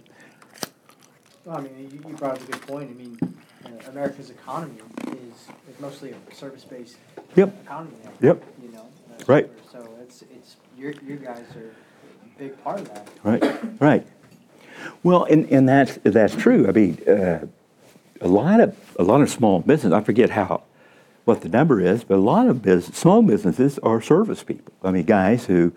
Well, 1.44 1.58
I 1.58 1.60
mean, 1.60 1.90
you, 1.92 2.08
you 2.08 2.16
brought 2.16 2.36
up 2.36 2.48
a 2.48 2.52
good 2.52 2.62
point. 2.62 2.90
I 2.90 2.94
mean, 2.94 3.18
uh, 3.64 3.90
America's 3.90 4.30
economy 4.30 4.78
is, 5.08 5.48
is 5.72 5.80
mostly 5.80 6.12
a 6.12 6.34
service-based 6.34 6.96
yep. 7.34 7.54
economy. 7.62 7.96
Now, 8.02 8.10
yep. 8.20 8.44
You. 8.62 8.65
Right. 9.26 9.50
So 9.72 9.88
it's 10.02 10.22
it's 10.22 10.56
your 10.76 10.92
you 11.06 11.16
guys 11.16 11.44
are 11.56 11.70
a 11.70 12.38
big 12.38 12.62
part 12.62 12.80
of 12.80 12.88
that. 12.88 13.08
Right. 13.22 13.80
Right. 13.80 14.06
Well, 15.02 15.24
and, 15.24 15.50
and 15.50 15.68
that's 15.68 15.98
that's 16.02 16.34
true. 16.34 16.68
I 16.68 16.72
mean, 16.72 16.98
uh, 17.08 17.46
a 18.20 18.28
lot 18.28 18.60
of 18.60 18.76
a 18.98 19.02
lot 19.02 19.20
of 19.20 19.30
small 19.30 19.60
business. 19.60 19.92
I 19.92 20.00
forget 20.00 20.30
how 20.30 20.62
what 21.24 21.40
the 21.40 21.48
number 21.48 21.80
is, 21.80 22.04
but 22.04 22.16
a 22.16 22.20
lot 22.20 22.46
of 22.46 22.62
business, 22.62 22.96
small 22.96 23.22
businesses 23.22 23.78
are 23.80 24.00
service 24.00 24.44
people. 24.44 24.72
I 24.84 24.92
mean, 24.92 25.04
guys 25.04 25.46
who, 25.46 25.72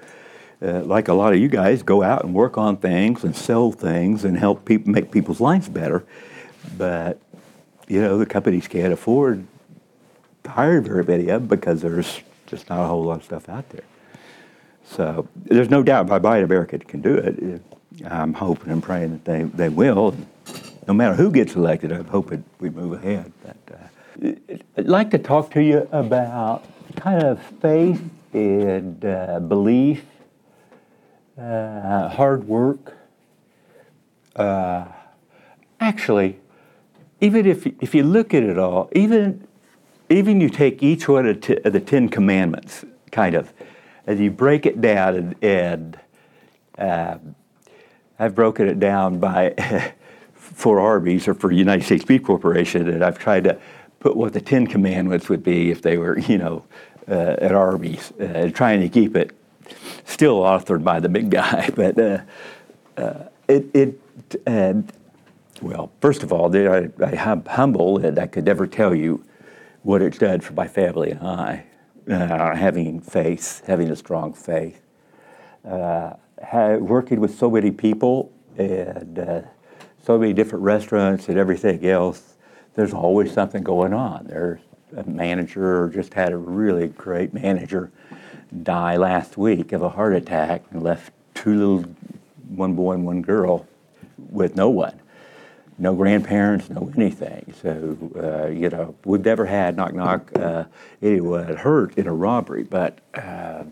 uh, 0.62 0.82
like 0.82 1.08
a 1.08 1.14
lot 1.14 1.34
of 1.34 1.40
you 1.40 1.48
guys, 1.48 1.82
go 1.82 2.04
out 2.04 2.24
and 2.24 2.36
work 2.36 2.58
on 2.58 2.78
things 2.78 3.24
and 3.24 3.36
sell 3.36 3.72
things 3.72 4.26
and 4.26 4.38
help 4.38 4.66
people 4.66 4.92
make 4.92 5.12
people's 5.12 5.42
lives 5.42 5.68
better. 5.68 6.06
But 6.78 7.20
you 7.88 8.00
know, 8.02 8.18
the 8.20 8.28
companies 8.28 8.68
can't 8.68 8.94
afford 8.94 9.46
to 10.44 10.50
hire 10.52 10.82
very 10.82 11.04
many 11.04 11.30
of 11.30 11.42
them 11.42 11.48
because 11.48 11.82
there's 11.82 12.22
just 12.50 12.70
not 12.70 12.84
a 12.84 12.88
whole 12.88 13.04
lot 13.04 13.18
of 13.18 13.24
stuff 13.24 13.50
out 13.50 13.70
there. 13.70 13.84
So 14.84 15.28
there's 15.36 15.70
no 15.70 15.84
doubt 15.84 16.08
by 16.08 16.20
Buy 16.20 16.40
America 16.40 16.80
can 16.80 17.02
do 17.02 17.16
it. 17.16 17.62
I'm 18.06 18.34
hoping 18.34 18.72
and 18.72 18.82
praying 18.82 19.12
that 19.12 19.26
they, 19.26 19.44
they 19.44 19.70
will 19.70 20.16
no 20.90 20.96
matter 20.96 21.14
who 21.14 21.30
gets 21.32 21.54
elected, 21.54 21.92
I'm 21.92 22.06
hoping 22.06 22.44
we 22.60 22.72
move 22.72 22.94
ahead. 22.94 23.32
But, 23.44 23.76
uh, 24.26 24.56
I'd 24.76 24.88
like 24.88 25.12
to 25.12 25.20
talk 25.20 25.52
to 25.52 25.62
you 25.62 25.88
about 25.92 26.66
kind 26.96 27.22
of 27.22 27.40
faith 27.62 28.02
and 28.34 29.06
uh, 29.06 29.40
belief, 29.40 30.04
uh, 31.38 32.10
hard 32.10 32.48
work. 32.48 32.98
Uh, 34.36 34.86
actually, 35.80 36.40
even 37.22 37.46
if, 37.46 37.68
if 37.68 37.94
you 37.94 38.02
look 38.02 38.34
at 38.34 38.42
it 38.42 38.58
all, 38.58 38.90
even, 38.94 39.48
even 40.10 40.42
you 40.42 40.50
take 40.50 40.82
each 40.82 41.08
one 41.08 41.28
of, 41.28 41.42
the 41.42 41.84
Ten 41.86 42.10
Commandments, 42.10 42.84
kind 43.12 43.36
of, 43.36 43.54
and 44.08 44.20
you 44.20 44.32
break 44.32 44.66
it 44.66 44.82
down, 44.82 45.16
and, 45.16 45.44
and 45.44 46.00
uh, 46.78 47.18
I've 48.18 48.36
broken 48.36 48.68
it 48.68 48.80
down 48.80 49.20
by 49.20 49.94
for 50.34 50.80
Arby's 50.80 51.28
or 51.28 51.34
for 51.34 51.52
United 51.52 51.86
States 51.86 52.04
Beef 52.04 52.24
Corporation, 52.24 52.90
and 52.90 53.04
I've 53.04 53.20
tried 53.20 53.44
to 53.46 53.60
put 54.00 54.16
what 54.16 54.34
the 54.34 54.42
Ten 54.42 54.66
Commandments 54.66 55.30
would 55.30 55.44
be 55.44 55.70
if 55.72 55.82
they 55.82 55.98
were, 55.98 56.18
you 56.20 56.38
know, 56.38 56.66
uh, 57.08 57.36
at 57.40 57.52
Arby's, 57.52 58.12
uh, 58.20 58.52
trying 58.54 58.82
to 58.82 58.90
keep 58.90 59.16
it 59.16 59.32
still 60.06 60.42
authored 60.42 60.84
by 60.84 61.00
the 61.00 61.10
big 61.10 61.30
guy. 61.40 61.70
But 61.76 62.00
uh, 62.00 62.22
uh 62.98 63.24
it, 63.48 63.66
it 63.74 64.00
well, 65.62 65.92
first 66.02 66.24
of 66.24 66.32
all, 66.32 66.56
I, 66.56 66.90
I, 67.04 67.32
am 67.32 67.44
humble 67.46 67.98
and 67.98 68.18
I 68.20 68.28
could 68.28 68.46
never 68.46 68.68
tell 68.68 68.94
you 68.94 69.24
what 69.84 70.02
it's 70.02 70.18
done 70.18 70.42
for 70.42 70.54
my 70.54 70.68
family 70.68 71.12
and 71.12 71.22
I, 71.22 71.66
uh, 72.10 72.56
having 72.56 73.00
faith, 73.00 73.64
having 73.66 73.90
a 73.90 73.96
strong 73.96 74.34
faith, 74.34 74.82
uh, 75.68 76.14
working 76.80 77.20
with 77.20 77.38
so 77.38 77.50
many 77.50 77.72
people 77.72 78.32
and 78.58 79.46
so 80.04 80.18
many 80.18 80.34
different 80.34 80.64
restaurants 80.64 81.30
and 81.30 81.38
everything 81.38 81.86
else, 81.86 82.36
there's 82.76 82.94
always 82.94 83.32
something 83.34 83.64
going 83.64 83.94
on. 83.94 84.26
There's 84.28 84.62
a 84.96 85.04
manager 85.04 85.90
just 85.90 86.14
had 86.14 86.32
a 86.32 86.38
really 86.38 86.88
great 86.88 87.34
manager 87.34 87.92
die 88.64 88.98
last 88.98 89.38
week 89.38 89.72
of 89.72 89.82
a 89.82 89.90
heart 89.90 90.16
attack 90.16 90.64
and 90.72 90.82
left 90.82 91.12
two 91.36 91.56
little, 91.56 91.92
one 92.48 92.74
boy 92.74 92.94
and 92.94 93.06
one 93.06 93.22
girl 93.22 93.68
with 94.30 94.56
no 94.56 94.70
one, 94.70 95.00
no 95.80 95.96
grandparents, 95.96 96.70
no 96.70 96.92
anything. 96.96 97.54
So, 97.62 97.98
uh, 98.16 98.48
you 98.48 98.70
know, 98.70 98.96
we've 99.06 99.24
never 99.24 99.46
had 99.46 99.78
knock 99.78 99.94
knock 99.94 100.32
uh, 100.38 100.66
anyone 101.02 101.56
hurt 101.56 101.98
in 101.98 102.08
a 102.08 102.14
robbery, 102.14 102.64
but. 102.64 103.00
Uh, 103.14 103.64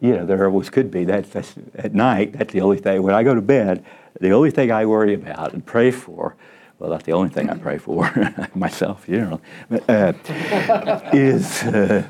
you 0.00 0.16
know, 0.16 0.26
there 0.26 0.44
always 0.46 0.68
could 0.68 0.90
be. 0.90 1.04
That's, 1.04 1.28
that's 1.28 1.54
at 1.76 1.94
night. 1.94 2.32
That's 2.32 2.52
the 2.52 2.60
only 2.60 2.78
thing. 2.78 3.04
When 3.04 3.14
I 3.14 3.22
go 3.22 3.36
to 3.36 3.40
bed, 3.40 3.84
the 4.20 4.32
only 4.32 4.50
thing 4.50 4.72
I 4.72 4.84
worry 4.84 5.14
about 5.14 5.52
and 5.52 5.64
pray 5.64 5.92
for, 5.92 6.34
well, 6.80 6.90
that's 6.90 7.04
the 7.04 7.12
only 7.12 7.30
thing 7.30 7.48
I 7.48 7.56
pray 7.56 7.78
for 7.78 8.10
myself, 8.56 9.08
you 9.08 9.20
know, 9.20 9.40
uh, 9.88 10.12
is, 11.12 11.62
uh, 11.62 12.04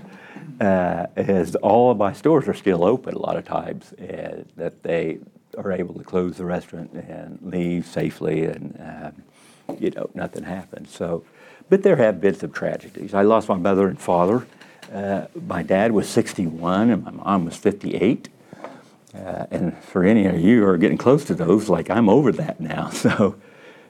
uh, 0.58 1.06
is 1.18 1.54
all 1.56 1.90
of 1.90 1.98
my 1.98 2.14
stores 2.14 2.48
are 2.48 2.54
still 2.54 2.82
open 2.82 3.14
a 3.14 3.18
lot 3.18 3.37
of 3.37 3.44
times, 3.44 3.92
and 3.98 4.50
that 4.56 4.82
they 4.82 5.18
are 5.56 5.72
able 5.72 5.94
to 5.94 6.04
close 6.04 6.36
the 6.36 6.44
restaurant 6.44 6.92
and 6.92 7.38
leave 7.42 7.86
safely, 7.86 8.44
and 8.44 8.76
um, 8.80 9.22
you 9.78 9.90
know, 9.90 10.10
nothing 10.14 10.44
happens. 10.44 10.94
So, 10.94 11.24
but 11.68 11.82
there 11.82 11.96
have 11.96 12.20
been 12.20 12.34
some 12.34 12.52
tragedies. 12.52 13.14
I 13.14 13.22
lost 13.22 13.48
my 13.48 13.56
mother 13.56 13.88
and 13.88 14.00
father. 14.00 14.46
Uh, 14.92 15.26
my 15.46 15.62
dad 15.62 15.92
was 15.92 16.08
61 16.08 16.90
and 16.90 17.04
my 17.04 17.10
mom 17.10 17.44
was 17.46 17.56
58. 17.56 18.28
Uh, 19.14 19.46
and 19.50 19.76
for 19.78 20.04
any 20.04 20.26
of 20.26 20.40
you 20.40 20.60
who 20.60 20.66
are 20.66 20.78
getting 20.78 20.98
close 20.98 21.24
to 21.26 21.34
those, 21.34 21.68
like 21.68 21.90
I'm 21.90 22.08
over 22.08 22.32
that 22.32 22.60
now. 22.60 22.90
So 23.02 23.36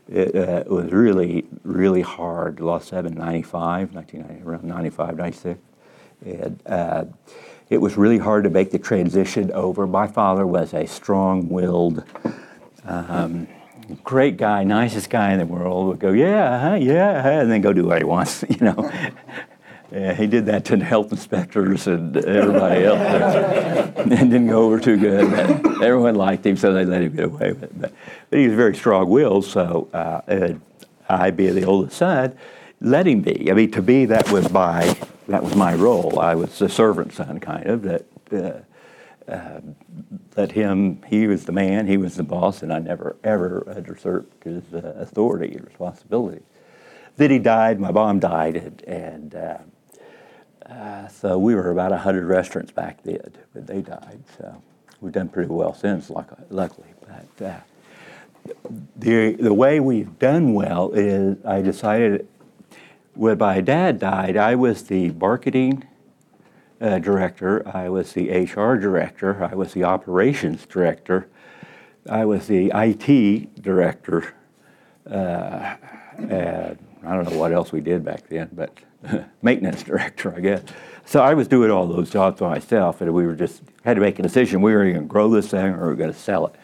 it, 0.09 0.35
uh, 0.35 0.65
was 0.67 0.91
really, 0.93 1.47
really 1.63 2.03
hard. 2.03 2.61
Lost 2.61 2.89
seven, 2.89 3.15
95, 3.15 3.95
1990, 3.95 4.49
around 4.49 4.65
95, 4.65 5.17
96. 5.17 5.61
And 6.25 6.63
uh, 6.67 7.05
it 7.73 7.81
was 7.81 7.97
really 7.97 8.19
hard 8.19 8.45
to 8.45 8.51
make 8.51 8.71
the 8.71 8.79
transition 8.79 9.51
over. 9.53 9.87
My 9.87 10.07
father 10.07 10.47
was 10.47 10.75
a 10.75 10.87
strong 10.87 11.49
willed, 11.49 12.05
um, 12.85 13.49
great 14.05 14.37
guy, 14.37 14.63
nicest 14.63 15.09
guy 15.09 15.33
in 15.33 15.39
the 15.39 15.47
world, 15.47 15.89
would 15.89 15.99
go, 15.99 16.13
yeah, 16.13 16.55
uh-huh, 16.55 16.75
yeah, 16.75 17.19
uh-huh," 17.19 17.29
and 17.31 17.51
then 17.51 17.63
go 17.63 17.73
do 17.73 17.87
what 17.87 17.97
he 17.97 18.05
wants, 18.05 18.45
you 18.49 18.59
know. 18.61 18.93
Yeah, 19.91 20.13
he 20.13 20.27
did 20.27 20.47
that 20.47 20.67
to 20.67 20.77
the 20.77 20.85
health 20.85 21.13
inspectors 21.13 21.87
and 21.87 22.15
everybody 22.15 22.85
else. 22.85 23.97
and 23.97 24.11
didn't 24.31 24.49
go 24.49 24.65
over 24.65 24.79
too 24.79 24.99
good. 24.99 25.33
Everyone 25.83 26.15
liked 26.15 26.45
him, 26.45 26.59
so 26.59 26.75
they 26.75 26.85
let 26.85 27.01
him 27.01 27.17
get 27.17 27.25
away 27.25 27.53
with 27.53 27.63
it. 27.63 27.81
But, 27.81 27.93
but 28.29 28.39
he 28.39 28.49
was 28.49 28.57
very 28.57 28.77
strong-willed, 28.77 29.47
so 29.47 29.89
uh, 29.95 30.21
uh, 30.29 30.55
I, 31.09 31.31
being 31.31 31.55
the 31.55 31.65
oldest 31.65 31.97
son, 31.97 32.37
let 32.83 33.07
him 33.07 33.23
be. 33.23 33.51
I 33.51 33.55
mean, 33.55 33.71
to 33.73 33.83
me, 33.83 34.07
that 34.07 34.31
was 34.31 34.51
my 34.51 34.97
that 35.29 35.43
was 35.43 35.55
my 35.55 35.75
role. 35.75 36.19
I 36.19 36.35
was 36.35 36.59
the 36.59 36.69
servant 36.69 37.13
son, 37.13 37.41
kind 37.41 37.67
of 37.67 37.83
that. 37.83 38.05
Uh, 38.31 38.61
uh, 39.31 39.61
let 40.37 40.53
him. 40.53 41.01
He 41.07 41.29
was 41.29 41.45
the 41.45 41.53
man. 41.53 41.87
He 41.87 41.97
was 41.97 42.17
the 42.17 42.25
boss, 42.25 42.63
and 42.63 42.73
I 42.73 42.81
never 42.81 43.17
ever 43.23 43.65
usurped 43.89 44.45
his 44.45 44.65
uh, 44.75 44.95
authority 44.97 45.55
and 45.55 45.65
responsibility. 45.65 46.43
Then 47.17 47.31
he 47.31 47.39
died. 47.39 47.79
My 47.79 47.93
mom 47.93 48.19
died, 48.19 48.57
and, 48.57 48.83
and 48.83 49.35
uh, 49.35 49.59
uh, 50.69 51.09
so 51.09 51.39
we 51.39 51.55
were 51.55 51.71
about 51.71 51.93
100 51.93 52.27
restaurants 52.27 52.73
back 52.73 53.03
then, 53.05 53.33
but 53.55 53.67
they 53.67 53.83
died. 53.83 54.23
So 54.37 54.61
we've 55.01 55.13
done 55.13 55.29
pretty 55.29 55.51
well 55.51 55.75
since, 55.75 56.11
luckily. 56.11 56.89
But 57.07 57.47
uh, 57.47 57.61
the, 58.97 59.33
the 59.35 59.55
way 59.55 59.81
we've 59.81 60.19
done 60.19 60.55
well 60.55 60.93
is 60.93 61.37
I 61.45 61.63
decided 61.63 62.27
when 63.15 63.39
my 63.39 63.61
dad 63.61 63.99
died, 63.99 64.37
I 64.37 64.55
was 64.55 64.85
the 64.85 65.11
marketing 65.11 65.87
uh, 66.81 66.99
director, 66.99 67.67
I 67.69 67.89
was 67.89 68.13
the 68.13 68.31
HR 68.31 68.77
director, 68.77 69.45
I 69.45 69.55
was 69.55 69.73
the 69.73 69.85
operations 69.85 70.67
director, 70.67 71.29
I 72.09 72.25
was 72.25 72.47
the 72.47 72.73
IT 72.75 73.63
director, 73.63 74.35
uh, 75.09 75.77
and 76.17 76.79
I 77.05 77.15
don't 77.15 77.31
know 77.31 77.39
what 77.39 77.53
else 77.53 77.71
we 77.71 77.81
did 77.81 78.05
back 78.05 78.29
then, 78.29 78.51
but 78.53 78.79
maintenance 79.43 79.83
director, 79.83 80.35
I 80.35 80.41
guess. 80.41 80.63
So 81.05 81.21
I 81.21 81.35
was 81.35 81.49
doing 81.49 81.71
all 81.71 81.87
those 81.87 82.11
jobs 82.11 82.41
by 82.41 82.49
myself, 82.49 83.01
and 83.01 83.13
we 83.13 83.27
were 83.27 83.35
just 83.35 83.63
had 83.85 83.95
to 83.95 84.01
make 84.01 84.19
a 84.19 84.23
decision: 84.23 84.63
we 84.63 84.73
were 84.73 84.85
going 84.85 84.95
to 84.95 85.03
grow 85.03 85.29
this 85.29 85.49
thing 85.49 85.67
or 85.67 85.81
we 85.81 85.87
were 85.89 85.95
going 85.95 86.13
to 86.13 86.19
sell 86.19 86.47
it. 86.47 86.55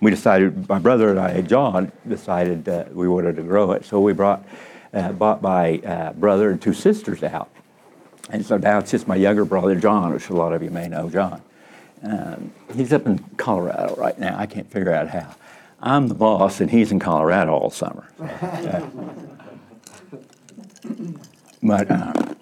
We 0.00 0.10
decided. 0.10 0.68
My 0.68 0.78
brother 0.78 1.10
and 1.10 1.18
I, 1.18 1.40
John, 1.42 1.92
decided 2.06 2.64
that 2.64 2.94
we 2.94 3.08
wanted 3.08 3.36
to 3.36 3.42
grow 3.42 3.72
it, 3.72 3.84
so 3.84 4.00
we 4.00 4.12
brought 4.12 4.44
uh, 4.94 5.12
bought 5.12 5.42
my 5.42 5.78
uh, 5.78 6.12
brother 6.12 6.50
and 6.50 6.62
two 6.62 6.72
sisters 6.72 7.22
out, 7.22 7.50
and 8.30 8.44
so 8.44 8.56
now 8.56 8.78
it's 8.78 8.90
just 8.90 9.08
my 9.08 9.16
younger 9.16 9.44
brother 9.44 9.74
John, 9.74 10.12
which 10.12 10.28
a 10.30 10.34
lot 10.34 10.52
of 10.52 10.62
you 10.62 10.70
may 10.70 10.88
know 10.88 11.10
John. 11.10 11.42
Um, 12.02 12.52
he's 12.74 12.92
up 12.92 13.06
in 13.06 13.18
Colorado 13.36 13.94
right 13.96 14.18
now. 14.18 14.38
I 14.38 14.46
can't 14.46 14.70
figure 14.70 14.92
out 14.92 15.08
how. 15.08 15.34
I'm 15.80 16.08
the 16.08 16.14
boss, 16.14 16.60
and 16.60 16.70
he's 16.70 16.92
in 16.92 16.98
Colorado 16.98 17.52
all 17.52 17.70
summer. 17.70 18.08
Uh, 21.66 22.12
but 22.12 22.36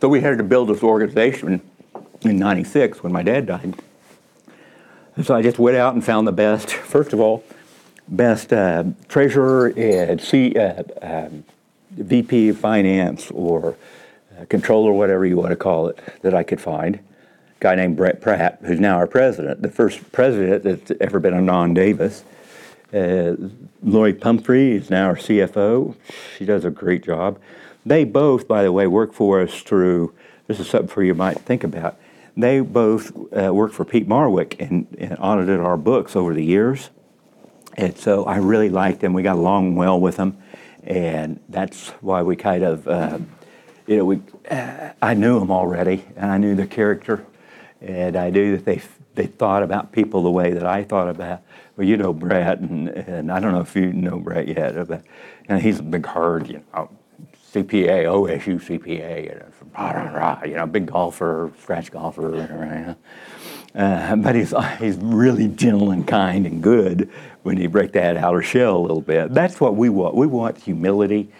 so 0.00 0.08
we 0.08 0.20
had 0.20 0.38
to 0.38 0.44
build 0.44 0.68
this 0.68 0.82
organization 0.82 1.62
in 2.22 2.36
'96 2.36 3.00
when 3.00 3.12
my 3.12 3.22
dad 3.22 3.46
died. 3.46 3.76
And 5.14 5.24
so 5.24 5.34
I 5.34 5.42
just 5.42 5.58
went 5.58 5.76
out 5.76 5.94
and 5.94 6.04
found 6.04 6.26
the 6.26 6.32
best. 6.32 6.70
First 6.70 7.12
of 7.12 7.20
all, 7.20 7.44
best 8.08 8.52
uh, 8.52 8.84
treasurer 9.08 9.68
and 9.76 10.20
C, 10.20 10.54
uh, 10.54 10.82
um, 11.02 11.44
VP 11.92 12.50
of 12.50 12.58
finance 12.58 13.30
or 13.30 13.76
uh, 14.38 14.44
controller, 14.46 14.92
whatever 14.92 15.26
you 15.26 15.36
want 15.36 15.50
to 15.50 15.56
call 15.56 15.88
it, 15.88 15.98
that 16.22 16.34
I 16.34 16.42
could 16.42 16.60
find. 16.60 16.96
A 16.96 17.00
guy 17.60 17.74
named 17.74 17.96
Brett 17.96 18.20
Pratt, 18.20 18.58
who's 18.62 18.80
now 18.80 18.96
our 18.96 19.06
president, 19.06 19.62
the 19.62 19.70
first 19.70 20.12
president 20.12 20.62
that's 20.64 20.92
ever 21.00 21.18
been 21.20 21.34
a 21.34 21.40
non-Davis. 21.40 22.24
Uh, 22.92 23.36
Lori 23.82 24.12
Pumphrey 24.12 24.72
is 24.72 24.90
now 24.90 25.06
our 25.06 25.16
CFO. 25.16 25.96
She 26.36 26.44
does 26.44 26.64
a 26.64 26.70
great 26.70 27.04
job. 27.04 27.38
They 27.84 28.04
both, 28.04 28.46
by 28.46 28.62
the 28.62 28.72
way, 28.72 28.86
work 28.86 29.12
for 29.12 29.40
us 29.40 29.62
through, 29.62 30.14
this 30.46 30.60
is 30.60 30.68
something 30.68 30.88
for 30.88 31.02
you 31.02 31.14
might 31.14 31.38
think 31.40 31.64
about. 31.64 31.98
They 32.36 32.60
both 32.60 33.12
uh, 33.36 33.52
worked 33.52 33.74
for 33.74 33.84
Peat 33.84 34.08
Marwick 34.08 34.56
and, 34.60 34.86
and, 34.98 35.16
audited 35.18 35.60
our 35.60 35.76
books 35.76 36.16
over 36.16 36.32
the 36.32 36.44
years. 36.44 36.90
And 37.76 37.96
so 37.96 38.24
I 38.24 38.36
really 38.36 38.68
liked 38.68 39.00
them. 39.00 39.12
We 39.12 39.22
got 39.22 39.36
along 39.36 39.76
well 39.76 39.98
with 39.98 40.16
them. 40.16 40.38
And 40.84 41.40
that's 41.48 41.88
why 42.00 42.22
we 42.22 42.36
kind 42.36 42.62
of, 42.62 42.88
uh, 42.88 43.18
you 43.86 43.98
know, 43.98 44.04
we, 44.04 44.20
uh, 44.50 44.90
I 45.00 45.14
knew 45.14 45.38
them 45.38 45.50
already 45.50 46.04
and 46.16 46.30
I 46.30 46.38
knew 46.38 46.54
their 46.54 46.66
character. 46.66 47.24
And 47.80 48.16
I 48.16 48.30
knew 48.30 48.56
that 48.56 48.64
they, 48.64 48.82
they 49.14 49.26
thought 49.26 49.62
about 49.62 49.92
people 49.92 50.22
the 50.22 50.30
way 50.30 50.52
that 50.52 50.66
I 50.66 50.82
thought 50.82 51.08
about. 51.08 51.42
Well, 51.76 51.86
you 51.86 51.96
know 51.96 52.12
Brett, 52.12 52.58
and, 52.58 52.88
and 52.88 53.32
I 53.32 53.40
don't 53.40 53.52
know 53.52 53.60
if 53.60 53.74
you 53.74 53.92
know 53.92 54.18
Brett 54.18 54.46
yet, 54.46 54.86
but 54.86 55.02
and 55.48 55.60
he's 55.60 55.80
a 55.80 55.82
big 55.82 56.04
hard, 56.06 56.48
you 56.48 56.62
know, 56.74 56.90
CPA, 57.52 58.04
OSU 58.04 58.60
CPA, 58.60 59.24
you 59.24 59.30
know, 59.30 59.46
rah, 59.76 59.90
rah, 59.90 60.10
rah, 60.10 60.44
you 60.44 60.54
know, 60.54 60.66
big 60.66 60.86
golfer, 60.86 61.50
scratch 61.60 61.90
golfer? 61.90 62.96
Uh, 63.74 64.16
but 64.16 64.34
he's, 64.34 64.54
he's 64.78 64.96
really 64.98 65.48
gentle 65.48 65.90
and 65.90 66.06
kind 66.06 66.46
and 66.46 66.62
good 66.62 67.10
when 67.42 67.58
you 67.58 67.68
break 67.68 67.92
that 67.92 68.16
outer 68.16 68.42
shell 68.42 68.76
a 68.76 68.78
little 68.78 69.00
bit. 69.00 69.32
That's 69.34 69.60
what 69.60 69.76
we 69.76 69.88
want. 69.88 70.14
We 70.14 70.26
want 70.26 70.58
humility. 70.58 71.30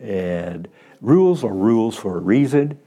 And 0.00 0.68
rules 1.00 1.44
are 1.44 1.52
rules 1.52 1.96
for 1.96 2.16
a 2.16 2.20
reason. 2.20 2.78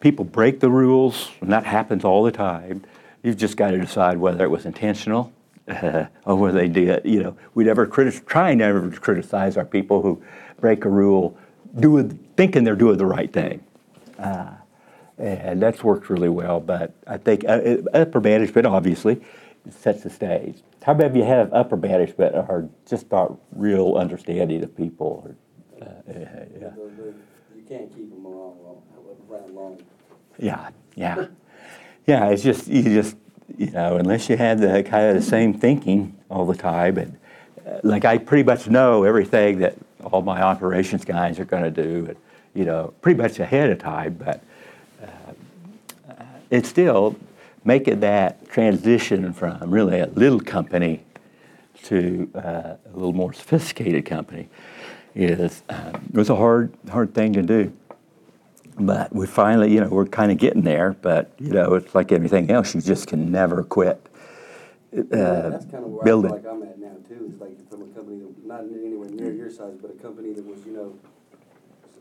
People 0.00 0.24
break 0.24 0.60
the 0.60 0.70
rules, 0.70 1.30
and 1.40 1.50
that 1.52 1.64
happens 1.64 2.04
all 2.04 2.22
the 2.22 2.32
time. 2.32 2.84
You've 3.22 3.38
just 3.38 3.56
got 3.56 3.70
to 3.70 3.78
decide 3.78 4.18
whether 4.18 4.44
it 4.44 4.50
was 4.50 4.66
intentional 4.66 5.32
uh, 5.68 6.04
or 6.24 6.36
whether 6.36 6.58
they 6.58 6.68
did. 6.68 7.04
You 7.04 7.22
know, 7.22 7.36
we 7.54 7.64
never 7.64 7.86
criti- 7.86 8.24
try 8.26 8.54
never 8.54 8.90
to 8.90 9.00
criticize 9.00 9.56
our 9.56 9.64
people 9.64 10.02
who 10.02 10.22
break 10.60 10.84
a 10.84 10.88
rule 10.88 11.36
doing, 11.78 12.18
thinking 12.36 12.64
they're 12.64 12.76
doing 12.76 12.98
the 12.98 13.06
right 13.06 13.32
thing. 13.32 13.64
Uh, 14.18 14.50
and 15.18 15.62
that's 15.62 15.82
worked 15.82 16.10
really 16.10 16.28
well. 16.28 16.60
But 16.60 16.92
I 17.06 17.16
think 17.16 17.44
uh, 17.48 17.78
upper 17.94 18.20
management 18.20 18.66
obviously 18.66 19.22
sets 19.70 20.02
the 20.02 20.10
stage. 20.10 20.62
How 20.82 20.92
about 20.92 21.06
of 21.06 21.16
you 21.16 21.24
have 21.24 21.52
upper 21.52 21.76
management 21.76 22.34
or 22.34 22.68
just 22.88 23.10
not 23.10 23.36
real 23.52 23.94
understanding 23.94 24.62
of 24.62 24.76
people? 24.76 25.36
Or, 25.80 25.86
uh, 25.86 26.14
yeah. 26.60 26.70
You 27.54 27.62
can't 27.68 27.94
keep 27.94 28.10
them 28.10 28.26
around 28.26 28.60
long. 29.54 29.82
Yeah, 30.38 30.70
yeah, 30.94 31.26
yeah. 32.06 32.28
It's 32.28 32.42
just 32.42 32.68
you 32.68 32.82
just 32.82 33.16
you 33.56 33.70
know 33.70 33.96
unless 33.96 34.28
you 34.28 34.36
have 34.36 34.60
the 34.60 34.82
kind 34.82 35.06
of 35.06 35.14
the 35.16 35.22
same 35.22 35.54
thinking 35.54 36.16
all 36.30 36.46
the 36.46 36.56
time 36.56 36.98
and 36.98 37.18
uh, 37.66 37.80
like 37.82 38.04
I 38.04 38.18
pretty 38.18 38.44
much 38.44 38.68
know 38.68 39.04
everything 39.04 39.58
that 39.58 39.76
all 40.04 40.22
my 40.22 40.42
operations 40.42 41.04
guys 41.04 41.40
are 41.40 41.44
going 41.44 41.64
to 41.64 41.70
do, 41.70 42.06
it, 42.06 42.18
you 42.54 42.64
know, 42.64 42.94
pretty 43.00 43.20
much 43.20 43.38
ahead 43.40 43.70
of 43.70 43.78
time. 43.78 44.14
But 44.14 44.42
uh, 45.02 46.24
it's 46.50 46.68
still 46.68 47.16
making 47.66 48.00
that 48.00 48.48
transition 48.48 49.32
from 49.32 49.70
really 49.70 49.98
a 49.98 50.06
little 50.06 50.40
company 50.40 51.02
to 51.82 52.30
uh, 52.34 52.40
a 52.40 52.94
little 52.94 53.12
more 53.12 53.32
sophisticated 53.32 54.06
company 54.06 54.48
is 55.14 55.62
uh, 55.68 55.92
it 55.94 56.16
was 56.16 56.30
a 56.30 56.36
hard 56.36 56.72
hard 56.90 57.14
thing 57.14 57.32
to 57.32 57.42
do. 57.42 57.72
But 58.78 59.14
we 59.14 59.26
finally, 59.26 59.72
you 59.72 59.80
know, 59.80 59.88
we're 59.88 60.06
kind 60.06 60.30
of 60.30 60.38
getting 60.38 60.62
there. 60.62 60.92
But 61.00 61.32
you 61.38 61.52
know, 61.52 61.74
it's 61.74 61.94
like 61.94 62.12
anything 62.12 62.50
else; 62.50 62.74
you 62.74 62.80
just 62.80 63.06
can 63.08 63.32
never 63.32 63.62
quit. 63.62 64.06
Uh, 64.96 65.50
that's 65.50 65.64
kind 65.66 65.84
of 65.84 65.90
where 65.90 66.04
building. 66.04 66.32
I 66.32 66.40
feel 66.40 66.52
like 66.52 66.62
I'm 66.62 66.68
at 66.68 66.78
now 66.78 66.96
too. 67.08 67.30
It's 67.32 67.40
like 67.40 67.70
from 67.70 67.82
a 67.82 67.86
company 67.86 68.20
that, 68.20 68.46
not 68.46 68.60
anywhere 68.60 69.08
near 69.08 69.32
your 69.32 69.50
size, 69.50 69.74
but 69.80 69.90
a 69.90 69.94
company 69.94 70.32
that 70.32 70.46
was 70.46 70.64
you 70.66 70.72
know 70.72 70.94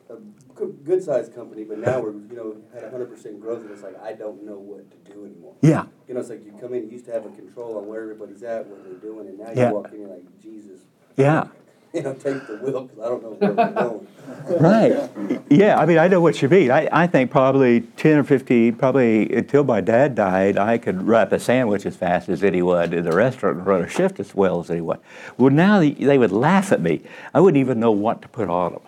a 0.10 0.66
good 0.86 1.04
sized 1.04 1.34
company, 1.34 1.64
but 1.64 1.80
now 1.80 2.00
we're 2.00 2.14
you 2.14 2.36
know 2.36 2.56
had 2.74 2.84
100 2.84 3.06
percent 3.08 3.42
growth, 3.42 3.62
and 3.62 3.72
it's 3.72 3.84
like 3.84 4.00
I 4.02 4.14
don't 4.14 4.44
know 4.44 4.58
what 4.58 4.90
to 4.92 5.12
do 5.12 5.26
anymore. 5.26 5.56
Yeah. 5.62 5.86
You 6.08 6.14
know, 6.14 6.20
it's 6.20 6.30
like 6.30 6.46
you 6.46 6.54
come 6.60 6.74
in, 6.74 6.86
you 6.86 6.92
used 6.92 7.06
to 7.06 7.12
have 7.12 7.26
a 7.26 7.30
control 7.30 7.78
on 7.78 7.88
where 7.88 8.02
everybody's 8.02 8.44
at, 8.44 8.68
what 8.68 8.84
they're 8.84 8.94
doing, 8.94 9.28
and 9.28 9.40
now 9.40 9.52
you 9.52 9.74
walk 9.74 9.92
in, 9.92 10.02
you're 10.02 10.10
like 10.10 10.42
Jesus. 10.42 10.82
Yeah. 11.18 11.48
You 11.94 12.02
know, 12.02 12.14
take 12.14 12.46
the 12.46 12.58
wheel 12.58 12.82
because 12.82 13.00
I 13.00 13.08
don't 13.08 13.24
know 13.24 13.30
where 13.30 13.54
we're 13.54 13.72
going. 13.72 14.08
right. 14.62 15.42
Yeah, 15.50 15.80
I 15.80 15.86
mean, 15.86 15.98
I 15.98 16.10
know 16.10 16.20
what 16.20 16.42
you 16.42 16.50
mean. 16.50 16.70
I, 16.70 16.90
I 16.92 17.08
think 17.08 17.32
probably 17.32 17.82
10 17.96 18.18
or 18.18 18.24
15, 18.26 18.76
probably 18.76 19.34
until 19.34 19.64
my 19.64 19.80
dad 19.80 20.14
died, 20.14 20.58
I 20.58 20.78
could 20.78 21.08
wrap 21.08 21.32
a 21.32 21.40
sandwich 21.40 21.86
as 21.86 21.96
fast 21.96 22.28
as 22.28 22.44
any 22.44 22.62
would 22.62 22.94
in 22.94 23.06
the 23.06 23.16
restaurant 23.16 23.60
and 23.60 23.66
run 23.66 23.82
a 23.82 23.88
shift 23.88 24.20
as 24.20 24.36
well 24.36 24.60
as 24.60 24.70
anyone. 24.70 25.00
Well, 25.38 25.52
now 25.52 25.80
they, 25.80 25.92
they 25.92 26.18
would 26.18 26.34
laugh 26.34 26.74
at 26.74 26.82
me. 26.82 27.02
I 27.34 27.40
wouldn't 27.40 27.62
even 27.62 27.80
know 27.80 27.92
what 27.92 28.22
to 28.24 28.28
put 28.28 28.50
on 28.50 28.74
them. 28.74 28.82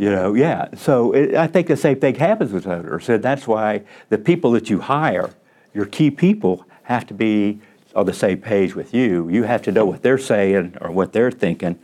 You 0.00 0.08
know, 0.08 0.32
yeah. 0.32 0.68
So 0.76 1.12
it, 1.12 1.34
I 1.34 1.46
think 1.46 1.66
the 1.66 1.76
same 1.76 2.00
thing 2.00 2.14
happens 2.14 2.52
with 2.52 2.66
owners. 2.66 3.10
And 3.10 3.22
that's 3.22 3.46
why 3.46 3.82
the 4.08 4.16
people 4.16 4.52
that 4.52 4.70
you 4.70 4.80
hire, 4.80 5.34
your 5.74 5.84
key 5.84 6.10
people, 6.10 6.64
have 6.84 7.06
to 7.08 7.14
be 7.14 7.60
on 7.94 8.06
the 8.06 8.14
same 8.14 8.38
page 8.38 8.74
with 8.74 8.94
you. 8.94 9.28
You 9.28 9.42
have 9.42 9.60
to 9.64 9.72
know 9.72 9.84
what 9.84 10.02
they're 10.02 10.16
saying 10.16 10.78
or 10.80 10.90
what 10.90 11.12
they're 11.12 11.30
thinking. 11.30 11.78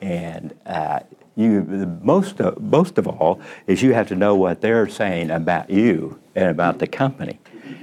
And 0.00 0.54
uh, 0.64 1.00
you, 1.36 1.60
most, 2.00 2.40
of, 2.40 2.58
most 2.58 2.96
of 2.96 3.06
all, 3.06 3.38
is 3.66 3.82
you 3.82 3.92
have 3.92 4.08
to 4.08 4.14
know 4.14 4.34
what 4.34 4.62
they're 4.62 4.88
saying 4.88 5.30
about 5.30 5.68
you 5.68 6.18
and 6.34 6.48
about 6.48 6.78
the 6.78 6.86
company. 6.86 7.38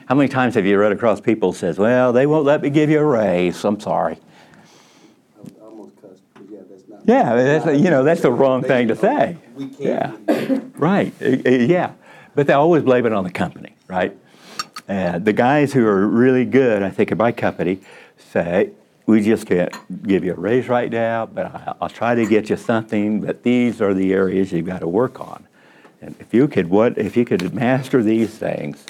How 0.08 0.16
many 0.16 0.30
times 0.30 0.56
have 0.56 0.66
you 0.66 0.80
run 0.80 0.94
across 0.94 1.22
people 1.22 1.52
who 1.52 1.58
says, 1.60 1.78
well, 1.78 2.12
they 2.12 2.26
won't 2.26 2.46
let 2.46 2.64
me 2.64 2.72
give 2.72 2.90
you 2.90 2.98
a 2.98 3.06
raise, 3.06 3.64
I'm 3.64 3.80
sorry. 3.80 4.18
I 5.38 5.44
Yeah, 7.04 7.36
that's, 7.36 7.80
you 7.80 7.92
know, 7.92 8.04
that's 8.04 8.22
the 8.22 8.32
wrong 8.32 8.64
thing 8.64 8.88
to 8.88 8.96
say. 8.96 9.38
We 9.56 9.68
can't. 9.68 10.20
Yeah. 10.28 10.60
Right, 10.76 11.14
uh, 11.22 11.26
uh, 11.26 11.50
yeah. 11.50 11.94
But 12.36 12.48
they 12.48 12.54
always 12.54 12.84
blame 12.84 13.06
it 13.06 13.14
on 13.14 13.24
the 13.24 13.32
company, 13.32 13.76
right? 13.88 14.16
Uh, 14.90 15.20
the 15.20 15.34
guys 15.34 15.74
who 15.74 15.86
are 15.86 16.06
really 16.06 16.46
good, 16.46 16.84
I 16.84 16.90
think, 16.90 17.12
at 17.12 17.18
my 17.18 17.32
company 17.32 17.80
say, 18.18 18.72
we 19.06 19.22
just 19.22 19.46
can't 19.48 19.74
give 20.04 20.24
you 20.24 20.34
a 20.34 20.36
raise 20.36 20.68
right 20.68 20.92
now, 20.92 21.26
but 21.26 21.46
I, 21.46 21.76
I'll 21.80 21.90
try 21.90 22.16
to 22.16 22.26
get 22.26 22.50
you 22.50 22.58
something, 22.58 23.22
but 23.22 23.44
these 23.44 23.82
are 23.82 23.94
the 23.94 24.14
areas 24.14 24.52
you've 24.52 24.66
got 24.66 24.80
to 24.80 24.88
work 24.88 25.20
on. 25.20 25.48
And 26.02 26.16
if 26.20 26.34
you 26.34 26.48
could, 26.48 26.70
what, 26.70 26.98
if 26.98 27.16
you 27.16 27.24
could 27.26 27.54
master 27.54 28.04
these 28.04 28.38
things, 28.38 28.86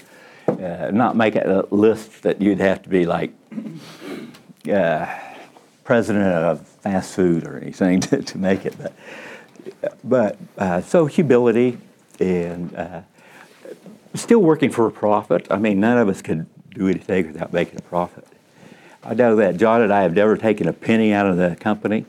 uh, 0.47 0.89
not 0.91 1.15
make 1.15 1.35
a 1.35 1.65
list 1.69 2.23
that 2.23 2.41
you'd 2.41 2.59
have 2.59 2.81
to 2.83 2.89
be 2.89 3.05
like, 3.05 3.33
uh, 4.71 5.05
president 5.83 6.25
of 6.25 6.67
fast 6.67 7.15
food 7.15 7.45
or 7.45 7.57
anything 7.57 7.99
to, 8.01 8.21
to 8.21 8.37
make 8.37 8.65
it. 8.65 8.75
But, 8.77 8.93
but 10.03 10.37
uh, 10.57 10.81
so 10.81 11.05
humility 11.05 11.77
and 12.19 12.75
uh, 12.75 13.01
still 14.13 14.39
working 14.39 14.69
for 14.69 14.87
a 14.87 14.91
profit. 14.91 15.47
I 15.49 15.57
mean, 15.57 15.79
none 15.79 15.97
of 15.97 16.09
us 16.09 16.21
could 16.21 16.45
do 16.73 16.87
anything 16.87 17.27
without 17.27 17.53
making 17.53 17.79
a 17.79 17.81
profit. 17.81 18.27
I 19.03 19.13
know 19.13 19.35
that 19.35 19.57
John 19.57 19.81
and 19.81 19.93
I 19.93 20.01
have 20.01 20.13
never 20.13 20.35
taken 20.35 20.67
a 20.67 20.73
penny 20.73 21.13
out 21.13 21.27
of 21.27 21.37
the 21.37 21.55
company. 21.59 22.05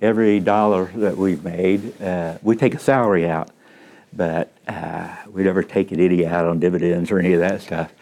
Every 0.00 0.40
dollar 0.40 0.90
that 0.94 1.16
we've 1.16 1.42
made, 1.42 2.00
uh, 2.00 2.38
we 2.42 2.54
take 2.54 2.74
a 2.74 2.78
salary 2.78 3.28
out, 3.28 3.50
but 4.12 4.52
uh, 4.68 5.16
we 5.28 5.42
never 5.42 5.62
taken 5.62 5.98
any 5.98 6.24
out 6.26 6.44
on 6.44 6.60
dividends 6.60 7.10
or 7.10 7.18
any 7.18 7.32
of 7.32 7.40
that 7.40 7.62
stuff. 7.62 7.92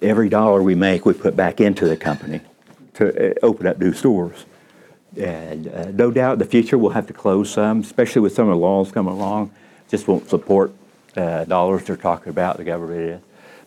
Every 0.00 0.28
dollar 0.28 0.62
we 0.62 0.74
make, 0.74 1.04
we 1.04 1.12
put 1.12 1.36
back 1.36 1.60
into 1.60 1.86
the 1.86 1.96
company 1.96 2.40
to 2.94 3.32
uh, 3.32 3.34
open 3.42 3.66
up 3.66 3.78
new 3.78 3.92
stores. 3.92 4.46
And 5.16 5.68
uh, 5.68 5.90
no 5.90 6.10
doubt 6.10 6.34
in 6.34 6.38
the 6.38 6.44
future 6.44 6.78
we'll 6.78 6.92
have 6.92 7.06
to 7.08 7.12
close 7.12 7.50
some, 7.50 7.80
especially 7.80 8.22
with 8.22 8.34
some 8.34 8.48
of 8.48 8.54
the 8.54 8.60
laws 8.60 8.90
coming 8.92 9.12
along. 9.12 9.52
Just 9.88 10.08
won't 10.08 10.28
support 10.28 10.72
uh, 11.16 11.44
dollars 11.44 11.84
they're 11.84 11.96
talking 11.96 12.30
about, 12.30 12.56
the 12.56 12.64
government 12.64 13.00
is. 13.00 13.20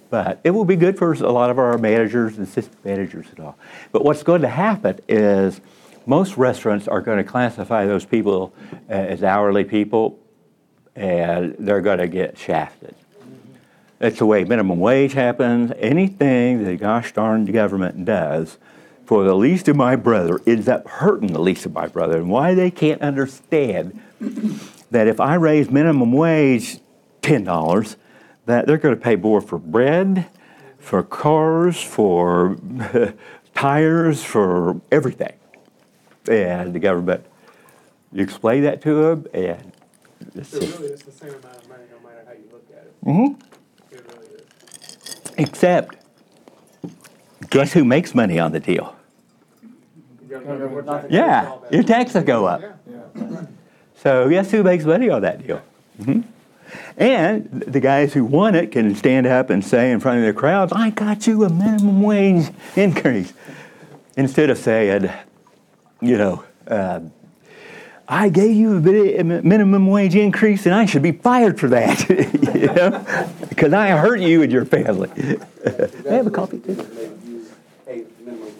But 0.10 0.40
it 0.44 0.52
will 0.52 0.66
be 0.66 0.76
good 0.76 0.98
for 0.98 1.14
a 1.14 1.32
lot 1.32 1.50
of 1.50 1.60
our 1.60 1.78
managers 1.78 2.38
and 2.38 2.48
assistant 2.48 2.84
managers 2.86 3.28
and 3.30 3.40
all. 3.40 3.58
But 3.92 4.04
what's 4.04 4.24
going 4.24 4.42
to 4.42 4.48
happen 4.48 5.00
is 5.08 5.60
most 6.06 6.38
restaurants 6.38 6.88
are 6.88 7.02
going 7.02 7.18
to 7.18 7.24
classify 7.24 7.86
those 7.86 8.06
people 8.06 8.54
uh, 8.90 8.94
as 8.94 9.24
hourly 9.24 9.64
people 9.64 10.20
and 10.96 11.56
they're 11.60 11.82
going 11.82 11.98
to 11.98 12.08
get 12.08 12.38
shafted. 12.38 12.96
That's 14.00 14.20
the 14.20 14.26
way 14.26 14.44
minimum 14.44 14.80
wage 14.80 15.14
happens. 15.14 15.72
Anything 15.78 16.64
the 16.64 16.76
gosh 16.76 17.14
darn 17.14 17.46
government 17.46 18.06
does 18.06 18.58
for 19.06 19.24
the 19.24 19.36
least 19.36 19.68
of 19.68 19.76
my 19.76 19.96
brother 19.96 20.40
ends 20.48 20.68
up 20.68 20.88
hurting 20.88 21.34
the 21.34 21.42
least 21.42 21.66
of 21.66 21.74
my 21.74 21.88
brother. 21.88 22.18
And 22.18 22.30
why 22.30 22.54
they 22.54 22.72
can't 22.72 23.02
understand 23.02 24.02
that 24.92 25.08
if 25.08 25.20
I 25.20 25.36
raise 25.36 25.70
minimum 25.70 26.12
wage 26.12 26.80
$10, 27.22 27.96
that 28.46 28.68
they're 28.68 28.78
going 28.78 28.96
to 28.96 29.02
pay 29.02 29.16
more 29.16 29.42
for 29.42 29.58
bread, 29.58 30.28
for 30.78 31.04
cars, 31.04 31.82
for 31.82 32.58
tires, 33.56 34.24
for 34.24 34.82
everything. 34.92 35.34
And 36.28 36.74
the 36.74 36.80
government, 36.80 37.26
you 38.12 38.24
explain 38.24 38.64
that 38.64 38.82
to 38.84 38.94
them, 38.94 39.28
and 39.34 39.72
it's 40.36 40.54
It 40.54 40.62
just, 40.62 40.80
really 40.80 40.94
is 40.94 41.02
the 41.02 41.12
same 41.12 41.30
amount 41.30 41.58
of 41.58 41.70
money, 41.70 41.84
no 41.92 42.08
matter 42.08 42.24
how 42.26 42.34
you 42.34 42.48
look 42.52 42.66
at 42.72 42.86
it. 42.86 43.06
Mm-hmm. 43.06 43.94
It 43.94 44.06
really 44.12 44.28
is. 44.36 45.32
except, 45.38 45.98
guess 47.50 47.74
who 47.74 47.84
makes 47.86 48.14
money 48.16 48.40
on 48.40 48.52
the 48.52 48.60
deal? 48.60 48.96
Yeah, 51.10 51.56
your 51.72 51.84
taxes 51.84 52.24
go 52.24 52.46
up. 52.46 52.62
So 53.98 54.30
guess 54.30 54.52
who 54.52 54.64
makes 54.64 54.84
money 54.86 55.10
on 55.10 55.22
that 55.22 55.46
deal? 55.46 55.62
hmm 56.04 56.22
And 56.98 57.50
the 57.50 57.80
guys 57.80 58.14
who 58.14 58.26
won 58.26 58.56
it 58.56 58.72
can 58.72 58.96
stand 58.96 59.26
up 59.28 59.50
and 59.50 59.64
say 59.64 59.92
in 59.92 60.00
front 60.00 60.20
of 60.20 60.26
the 60.26 60.34
crowds, 60.34 60.74
"I 60.76 60.90
got 60.90 61.26
you 61.28 61.44
a 61.44 61.50
minimum 61.50 62.02
wage 62.02 62.50
increase," 62.76 63.34
instead 64.18 64.50
of 64.50 64.58
saying, 64.58 65.10
you 66.02 66.18
know, 66.18 66.44
uh, 66.68 67.00
"I 68.08 68.30
gave 68.30 68.56
you 68.56 68.78
a 68.78 69.24
minimum 69.24 69.88
wage 69.88 70.16
increase 70.16 70.66
and 70.66 70.76
I 70.76 70.86
should 70.86 71.02
be 71.04 71.12
fired 71.14 71.60
for 71.60 71.70
that," 71.70 72.08
you 72.56 72.68
know, 72.68 73.06
because 73.50 73.74
I 73.74 73.90
hurt 73.92 74.20
you 74.20 74.42
and 74.44 74.52
your 74.52 74.66
family. 74.66 75.10
They 76.04 76.16
have 76.16 76.28
a 76.28 76.32
copy, 76.32 76.60
too? 76.60 76.76
Maybe 76.76 77.32
use, 77.32 77.48
hey, 77.88 78.04
minimum 78.24 78.46
wage. 78.46 78.54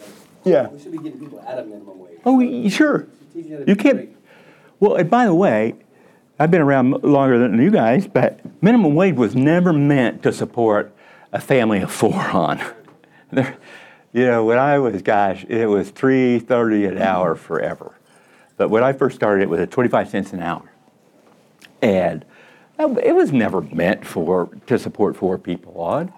Yeah. 0.46 0.68
We 0.68 0.78
should 0.80 0.92
be 0.92 0.98
getting 0.98 1.18
people 1.20 1.40
out 1.40 1.58
of 1.58 1.66
minimum 1.66 1.98
wage. 1.98 2.18
Oh, 2.24 2.36
y- 2.38 2.68
sure. 2.68 3.06
Teaching 3.34 3.50
them 3.50 3.64
to 3.64 3.68
You 3.70 3.76
be 3.76 3.82
can't. 3.82 3.96
great. 3.96 4.16
Well, 4.80 4.94
and 4.94 5.10
by 5.10 5.26
the 5.26 5.34
way, 5.34 5.74
I've 6.38 6.50
been 6.50 6.60
around 6.62 6.94
m- 6.94 7.00
longer 7.02 7.38
than 7.38 7.60
you 7.60 7.70
guys, 7.70 8.06
but 8.06 8.40
minimum 8.62 8.94
wage 8.94 9.16
was 9.16 9.34
never 9.34 9.72
meant 9.72 10.22
to 10.22 10.32
support 10.32 10.94
a 11.32 11.40
family 11.40 11.80
of 11.80 11.90
four 11.92 12.14
on. 12.30 12.60
There, 13.32 13.56
you 14.12 14.24
know, 14.24 14.44
when 14.44 14.56
I 14.56 14.78
was, 14.78 15.02
gosh, 15.02 15.44
it 15.48 15.66
was 15.66 15.90
three 15.90 16.38
thirty 16.38 16.86
an 16.86 16.96
hour 16.98 17.34
forever. 17.34 17.92
But 18.56 18.68
when 18.70 18.84
I 18.84 18.92
first 18.92 19.16
started, 19.16 19.42
it 19.42 19.48
was 19.50 19.58
at 19.58 19.72
twenty-five 19.72 20.08
cents 20.08 20.32
an 20.32 20.40
hour, 20.40 20.62
and 21.82 22.24
that- 22.78 22.98
it 23.04 23.16
was 23.16 23.32
never 23.32 23.62
meant 23.62 24.06
for 24.06 24.48
to 24.68 24.78
support 24.78 25.16
four 25.16 25.38
people 25.38 25.80
on. 25.80 26.12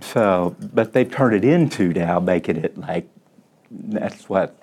So, 0.00 0.56
but 0.72 0.94
they've 0.94 1.10
turned 1.10 1.34
it 1.36 1.44
into 1.44 1.92
now 1.92 2.18
making 2.18 2.56
it 2.56 2.78
like 2.78 3.06
that's 3.70 4.28
what 4.28 4.56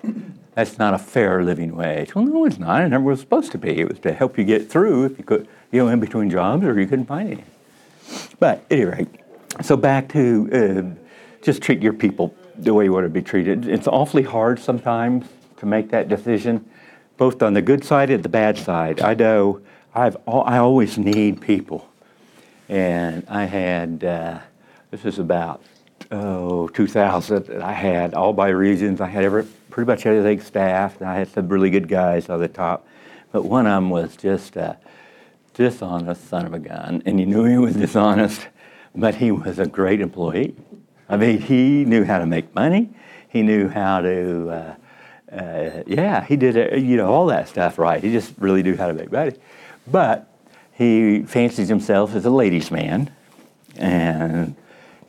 that's 0.54 0.78
not 0.78 0.94
a 0.94 0.98
fair 0.98 1.42
living 1.42 1.74
wage. 1.74 2.14
Well, 2.14 2.24
no, 2.24 2.44
it's 2.44 2.58
not. 2.58 2.82
It 2.82 2.88
never 2.88 3.04
was 3.04 3.20
supposed 3.20 3.52
to 3.52 3.58
be. 3.58 3.80
It 3.80 3.88
was 3.88 3.98
to 4.00 4.12
help 4.12 4.38
you 4.38 4.44
get 4.44 4.70
through 4.70 5.04
if 5.04 5.18
you 5.18 5.24
could, 5.24 5.48
you 5.72 5.80
know, 5.84 5.88
in 5.88 6.00
between 6.00 6.30
jobs 6.30 6.64
or 6.64 6.78
you 6.78 6.86
couldn't 6.86 7.06
find 7.06 7.30
any. 7.30 7.44
But 8.38 8.58
at 8.58 8.64
any 8.70 8.84
rate, 8.84 9.08
so 9.62 9.76
back 9.76 10.08
to 10.10 10.48
uh, 10.52 11.42
just 11.42 11.62
treat 11.62 11.82
your 11.82 11.92
people 11.92 12.34
the 12.56 12.72
way 12.72 12.84
you 12.84 12.92
want 12.92 13.04
to 13.04 13.10
be 13.10 13.22
treated. 13.22 13.66
It's 13.66 13.88
awfully 13.88 14.22
hard 14.22 14.60
sometimes 14.60 15.26
to 15.56 15.66
make 15.66 15.90
that 15.90 16.08
decision, 16.08 16.64
both 17.16 17.42
on 17.42 17.54
the 17.54 17.62
good 17.62 17.84
side 17.84 18.10
and 18.10 18.22
the 18.22 18.28
bad 18.28 18.56
side. 18.58 19.00
I 19.00 19.14
know 19.14 19.60
I've 19.94 20.16
al- 20.28 20.44
I 20.44 20.58
always 20.58 20.98
need 20.98 21.40
people, 21.40 21.88
and 22.68 23.24
I 23.28 23.44
had 23.44 24.04
uh, 24.04 24.38
this 24.90 25.04
is 25.04 25.18
about 25.18 25.62
oh 26.10 26.68
2000. 26.68 27.48
And 27.48 27.62
I 27.62 27.72
had 27.72 28.14
all 28.14 28.32
by 28.32 28.48
regions. 28.48 29.00
I 29.00 29.08
had 29.08 29.24
every 29.24 29.44
pretty 29.70 29.86
much 29.86 30.06
everything 30.06 30.40
staffed. 30.40 31.00
And 31.00 31.08
I 31.08 31.16
had 31.16 31.28
some 31.28 31.48
really 31.48 31.70
good 31.70 31.88
guys 31.88 32.28
on 32.28 32.40
the 32.40 32.48
top, 32.48 32.86
but 33.32 33.44
one 33.44 33.66
of 33.66 33.72
them 33.72 33.90
was 33.90 34.16
just 34.16 34.56
a 34.56 34.78
dishonest 35.54 36.28
son 36.28 36.46
of 36.46 36.52
a 36.52 36.58
gun, 36.58 37.02
and 37.06 37.18
you 37.18 37.26
knew 37.26 37.44
he 37.44 37.56
was 37.56 37.74
dishonest, 37.74 38.48
but 38.94 39.14
he 39.14 39.30
was 39.30 39.58
a 39.58 39.66
great 39.66 40.00
employee. 40.00 40.54
I 41.08 41.16
mean, 41.16 41.40
he 41.40 41.84
knew 41.84 42.04
how 42.04 42.18
to 42.18 42.26
make 42.26 42.54
money. 42.54 42.90
He 43.28 43.42
knew 43.42 43.68
how 43.68 44.00
to. 44.00 44.50
Uh, 44.50 44.74
uh, 45.34 45.82
yeah, 45.86 46.24
he 46.24 46.36
did 46.36 46.56
uh, 46.56 46.76
you 46.76 46.96
know 46.96 47.12
all 47.12 47.26
that 47.26 47.48
stuff 47.48 47.78
right. 47.78 48.02
He 48.02 48.12
just 48.12 48.34
really 48.38 48.62
knew 48.62 48.76
how 48.76 48.86
to 48.86 48.94
make 48.94 49.10
money, 49.10 49.32
but 49.86 50.30
he 50.72 51.22
fancies 51.22 51.68
himself 51.68 52.14
as 52.14 52.24
a 52.24 52.30
ladies' 52.30 52.70
man, 52.70 53.10
and 53.76 54.54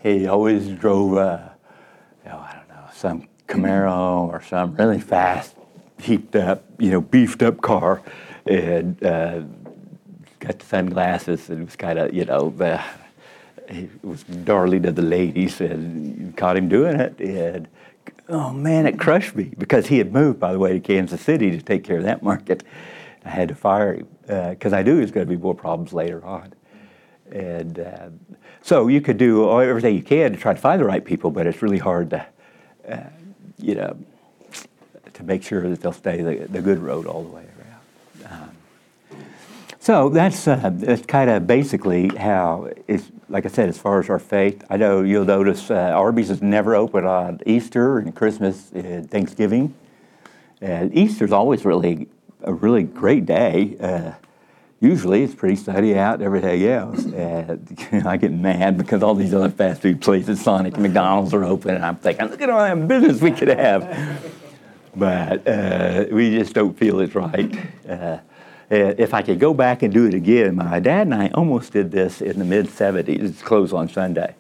he 0.06 0.28
always 0.28 0.68
drove 0.68 1.18
a, 1.18 1.56
oh, 2.28 2.30
I 2.30 2.54
don't 2.54 2.70
know, 2.70 2.90
some 2.94 3.28
Camaro 3.48 4.28
or 4.30 4.42
some 4.42 4.76
really 4.76 5.00
fast, 5.00 5.56
heaped 6.00 6.36
up, 6.36 6.64
you 6.78 6.92
know, 6.92 7.02
beefed 7.02 7.42
up 7.42 7.62
car, 7.62 8.04
and 8.46 9.04
uh, 9.04 9.42
got 10.40 10.60
the 10.60 10.66
sunglasses. 10.66 11.50
And 11.50 11.66
was 11.66 11.76
kind 11.76 11.98
of, 11.98 12.14
you 12.14 12.26
know, 12.26 12.52
the, 12.52 12.80
he 13.70 13.90
was 14.04 14.24
darling 14.24 14.84
to 14.84 14.92
the 14.92 15.02
ladies, 15.02 15.60
and 15.60 16.38
caught 16.38 16.56
him 16.56 16.70
doing 16.70 17.00
it, 17.00 17.20
and 17.20 17.68
oh 18.30 18.52
man, 18.52 18.86
it 18.86 19.00
crushed 19.00 19.36
me 19.36 19.54
because 19.58 19.88
he 19.88 19.98
had 19.98 20.14
moved, 20.14 20.40
by 20.40 20.52
the 20.52 20.60
way, 20.60 20.74
to 20.74 20.80
Kansas 20.80 21.22
City 21.22 21.50
to 21.50 21.62
take 21.62 21.84
care 21.84 21.98
of 21.98 22.04
that 22.04 22.22
market. 22.22 22.64
I 23.24 23.30
had 23.30 23.48
to 23.48 23.56
fire 23.56 23.96
him 23.96 24.08
because 24.52 24.72
I 24.72 24.84
knew 24.84 24.94
there 24.94 25.02
was 25.02 25.12
going 25.12 25.26
to 25.26 25.36
be 25.36 25.42
more 25.42 25.56
problems 25.56 25.94
later 25.94 26.24
on. 26.24 26.54
And 27.32 27.80
uh, 27.80 28.10
so 28.66 28.88
you 28.88 29.00
could 29.00 29.20
do 29.20 29.62
everything 29.62 29.94
you 29.94 30.02
can 30.02 30.32
to 30.32 30.40
try 30.40 30.52
to 30.52 30.60
find 30.60 30.82
the 30.82 30.86
right 30.86 31.06
people, 31.06 31.30
but 31.30 31.46
it's 31.46 31.62
really 31.62 31.78
hard 31.78 32.10
to, 32.10 32.26
uh, 32.90 32.98
you 33.60 33.76
know, 33.76 33.96
to 35.14 35.24
make 35.24 35.44
sure 35.44 35.70
that 35.70 35.82
they'll 35.82 35.92
stay 35.92 36.24
the, 36.24 36.48
the 36.48 36.62
good 36.62 36.80
road 36.80 37.06
all 37.06 37.22
the 37.22 37.30
way 37.30 37.44
around. 37.44 38.32
Um, 38.32 38.50
so 39.78 40.10
that's 40.10 40.48
uh, 40.48 40.72
that's 40.74 41.06
kind 41.06 41.30
of 41.30 41.46
basically 41.46 42.08
how 42.08 42.72
it's 42.88 43.12
like 43.30 43.46
I 43.46 43.50
said 43.50 43.70
as 43.70 43.78
far 43.78 44.00
as 44.00 44.10
our 44.10 44.18
faith. 44.18 44.64
I 44.68 44.78
know 44.78 45.04
you'll 45.04 45.26
notice 45.26 45.70
uh, 45.70 45.76
Arby's 45.76 46.32
is 46.32 46.42
never 46.42 46.74
open 46.74 47.06
on 47.06 47.42
Easter 47.46 48.00
and 48.00 48.16
Christmas 48.16 48.72
and 48.72 49.08
Thanksgiving. 49.08 49.76
And 50.60 50.92
Easter's 50.98 51.32
always 51.32 51.66
really 51.66 52.08
a 52.42 52.52
really 52.52 52.82
great 52.82 53.28
day. 53.28 54.16
Uh, 54.82 54.88
usually 54.88 55.24
it's 55.24 55.36
pretty 55.36 55.56
sunny 55.56 55.98
out 55.98 56.22
everything 56.22 56.64
else. 56.66 57.06
And 57.06 58.04
I 58.06 58.18
get 58.18 58.32
mad 58.32 58.78
because 58.78 59.04
all 59.04 59.16
these 59.16 59.34
other 59.34 59.50
fast 59.50 59.82
food 59.82 60.02
places, 60.02 60.42
Sonic 60.42 60.74
and 60.74 60.84
McDonald's, 60.84 61.34
are 61.34 61.44
open, 61.44 61.76
and 61.76 61.86
I'm 61.86 61.96
thinking, 61.98 62.28
look 62.28 62.42
at 62.42 62.50
all 62.50 62.60
that 62.60 62.88
business 62.88 63.22
we 63.22 63.32
could 63.32 63.50
have. 63.50 64.32
but 64.96 65.48
uh, 65.48 66.06
we 66.12 66.32
just 66.32 66.54
don't 66.54 66.78
feel 66.78 67.00
it's 67.00 67.16
right. 67.16 67.58
Uh, 67.88 68.20
if 68.70 69.14
I 69.14 69.22
could 69.22 69.40
go 69.40 69.54
back 69.54 69.84
and 69.84 69.94
do 69.94 70.06
it 70.06 70.14
again, 70.14 70.56
my 70.56 70.80
dad 70.80 71.08
and 71.08 71.14
I 71.14 71.30
almost 71.30 71.74
did 71.74 71.92
this 71.92 72.22
in 72.22 72.40
the 72.40 72.46
mid 72.46 72.68
70s, 72.68 73.08
It's 73.08 73.42
closed 73.42 73.74
on 73.74 73.90
Sunday. 73.90 74.36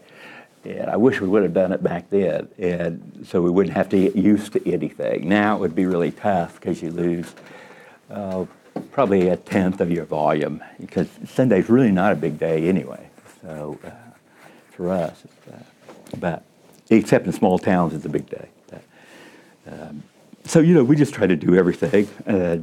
And 0.63 0.89
I 0.89 0.97
wish 0.97 1.21
we 1.21 1.27
would 1.27 1.43
have 1.43 1.53
done 1.53 1.71
it 1.71 1.83
back 1.83 2.09
then, 2.09 2.47
and 2.57 3.23
so 3.23 3.39
we 3.39 3.51
wouldn't 3.51 3.75
have 3.75 3.87
to 3.89 3.99
get 3.99 4.15
used 4.15 4.53
to 4.53 4.67
anything. 4.67 5.29
Now 5.29 5.57
it 5.57 5.59
would 5.59 5.75
be 5.75 5.85
really 5.85 6.09
tough 6.09 6.55
because 6.55 6.81
you 6.81 6.89
lose 6.89 7.35
uh, 8.09 8.45
probably 8.91 9.29
a 9.29 9.37
tenth 9.37 9.81
of 9.81 9.91
your 9.91 10.05
volume 10.05 10.63
because 10.79 11.07
Sunday's 11.25 11.69
really 11.69 11.91
not 11.91 12.11
a 12.11 12.15
big 12.15 12.39
day 12.39 12.67
anyway. 12.67 13.09
So 13.41 13.79
uh, 13.83 13.89
for 14.71 14.91
us, 14.91 15.23
uh, 15.51 15.57
but 16.19 16.43
except 16.89 17.25
in 17.25 17.33
small 17.33 17.59
towns, 17.59 17.93
it's 17.93 18.05
a 18.05 18.09
big 18.09 18.29
day. 18.29 18.49
Um, 19.67 20.03
so 20.43 20.59
you 20.59 20.73
know, 20.73 20.83
we 20.83 20.95
just 20.95 21.13
try 21.13 21.27
to 21.27 21.35
do 21.35 21.55
everything. 21.55 22.07
Uh, 22.27 22.57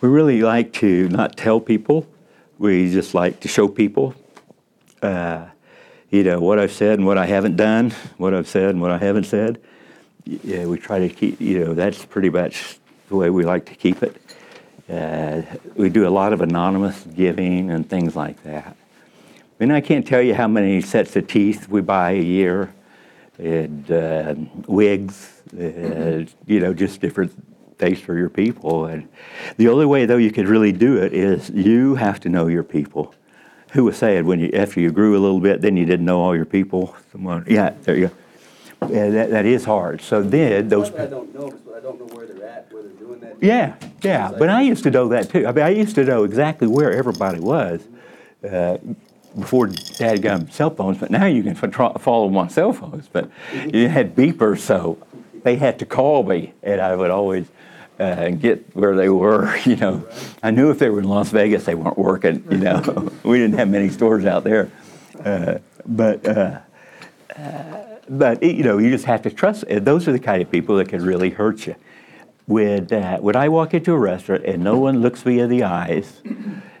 we 0.00 0.08
really 0.08 0.42
like 0.42 0.72
to 0.74 1.08
not 1.08 1.36
tell 1.36 1.60
people. 1.60 2.06
We 2.58 2.90
just 2.90 3.14
like 3.14 3.40
to 3.40 3.48
show 3.48 3.68
people. 3.68 4.14
Uh, 5.02 5.46
you 6.10 6.22
know 6.22 6.40
what 6.40 6.58
I've 6.58 6.72
said 6.72 6.98
and 6.98 7.06
what 7.06 7.18
I 7.18 7.26
haven't 7.26 7.56
done, 7.56 7.90
what 8.16 8.34
I've 8.34 8.48
said 8.48 8.70
and 8.70 8.80
what 8.80 8.90
I 8.90 8.98
haven't 8.98 9.24
said. 9.24 9.60
Yeah, 10.24 10.66
we 10.66 10.78
try 10.78 10.98
to 10.98 11.08
keep. 11.08 11.40
You 11.40 11.64
know, 11.64 11.74
that's 11.74 12.04
pretty 12.04 12.30
much 12.30 12.78
the 13.08 13.16
way 13.16 13.30
we 13.30 13.44
like 13.44 13.66
to 13.66 13.74
keep 13.74 14.02
it. 14.02 14.20
Uh, 14.88 15.42
we 15.74 15.88
do 15.88 16.06
a 16.06 16.10
lot 16.10 16.32
of 16.32 16.40
anonymous 16.40 17.04
giving 17.14 17.70
and 17.70 17.88
things 17.88 18.14
like 18.14 18.42
that. 18.44 18.76
And 19.58 19.72
I 19.72 19.80
can't 19.80 20.06
tell 20.06 20.22
you 20.22 20.34
how 20.34 20.48
many 20.48 20.80
sets 20.80 21.16
of 21.16 21.26
teeth 21.26 21.68
we 21.68 21.80
buy 21.80 22.12
a 22.12 22.22
year, 22.22 22.72
and 23.38 23.90
uh, 23.90 24.34
wigs, 24.66 25.42
uh, 25.52 26.24
you 26.46 26.60
know, 26.60 26.72
just 26.74 27.00
different 27.00 27.32
things 27.78 28.00
for 28.00 28.16
your 28.16 28.28
people. 28.28 28.86
And 28.86 29.08
the 29.56 29.68
only 29.68 29.86
way, 29.86 30.06
though, 30.06 30.16
you 30.16 30.30
could 30.30 30.48
really 30.48 30.72
do 30.72 30.96
it 30.98 31.12
is 31.12 31.50
you 31.50 31.94
have 31.96 32.20
to 32.20 32.28
know 32.28 32.46
your 32.46 32.62
people. 32.62 33.14
Who 33.72 33.84
was 33.84 33.96
saying 33.96 34.24
when 34.26 34.40
you 34.40 34.50
after 34.54 34.80
you 34.80 34.90
grew 34.90 35.16
a 35.16 35.20
little 35.20 35.40
bit, 35.40 35.60
then 35.60 35.76
you 35.76 35.84
didn't 35.84 36.06
know 36.06 36.20
all 36.20 36.36
your 36.36 36.46
people? 36.46 36.94
Someone, 37.12 37.44
yeah, 37.48 37.74
there 37.82 37.96
you 37.96 38.08
go. 38.08 38.88
Yeah, 38.88 39.10
that, 39.10 39.30
that 39.30 39.46
is 39.46 39.64
hard. 39.64 40.00
So 40.00 40.22
then 40.22 40.68
those. 40.68 40.94
I 40.94 41.06
don't 41.06 41.34
know, 41.34 41.50
but 41.66 41.74
I 41.76 41.80
don't 41.80 41.98
know 41.98 42.14
where 42.14 42.26
they're 42.26 42.45
at, 42.45 42.45
doing 43.20 43.38
that. 43.38 43.46
Yeah, 43.46 43.76
yeah. 44.02 44.32
But 44.36 44.48
I 44.48 44.62
used 44.62 44.82
to 44.84 44.90
know 44.90 45.08
that 45.08 45.30
too. 45.30 45.46
I 45.46 45.52
mean, 45.52 45.64
I 45.64 45.70
used 45.70 45.94
to 45.96 46.04
know 46.04 46.24
exactly 46.24 46.66
where 46.66 46.92
everybody 46.92 47.40
was 47.40 47.82
uh, 48.48 48.78
before 49.38 49.68
Dad 49.68 50.22
got 50.22 50.52
cell 50.52 50.70
phones. 50.70 50.98
But 50.98 51.10
now 51.10 51.26
you 51.26 51.42
can 51.42 51.54
follow 51.54 52.26
them 52.26 52.36
on 52.36 52.50
cell 52.50 52.72
phones. 52.72 53.08
But 53.08 53.30
you 53.52 53.88
had 53.88 54.14
beepers, 54.14 54.60
so 54.60 54.98
they 55.42 55.56
had 55.56 55.78
to 55.80 55.86
call 55.86 56.22
me, 56.22 56.54
and 56.62 56.80
I 56.80 56.94
would 56.96 57.10
always 57.10 57.46
uh, 57.98 58.30
get 58.30 58.74
where 58.76 58.96
they 58.96 59.08
were. 59.08 59.56
You 59.66 59.76
know, 59.76 60.06
I 60.42 60.50
knew 60.50 60.70
if 60.70 60.78
they 60.78 60.90
were 60.90 61.00
in 61.00 61.08
Las 61.08 61.30
Vegas, 61.30 61.64
they 61.64 61.74
weren't 61.74 61.98
working. 61.98 62.44
You 62.50 62.58
know, 62.58 63.12
we 63.24 63.38
didn't 63.38 63.58
have 63.58 63.68
many 63.68 63.90
stores 63.90 64.24
out 64.24 64.44
there, 64.44 64.70
uh, 65.24 65.58
but. 65.84 66.26
Uh, 66.26 66.60
but 68.08 68.42
you 68.42 68.62
know, 68.62 68.78
you 68.78 68.90
just 68.90 69.04
have 69.04 69.22
to 69.22 69.30
trust. 69.30 69.64
Those 69.68 70.06
are 70.08 70.12
the 70.12 70.20
kind 70.20 70.40
of 70.40 70.50
people 70.50 70.76
that 70.76 70.88
can 70.88 71.04
really 71.04 71.30
hurt 71.30 71.66
you. 71.66 71.74
When 72.46 72.92
uh, 72.92 73.18
when 73.18 73.34
I 73.34 73.48
walk 73.48 73.74
into 73.74 73.92
a 73.92 73.98
restaurant 73.98 74.44
and 74.44 74.62
no 74.62 74.78
one 74.78 75.00
looks 75.00 75.26
me 75.26 75.40
in 75.40 75.50
the 75.50 75.64
eyes, 75.64 76.22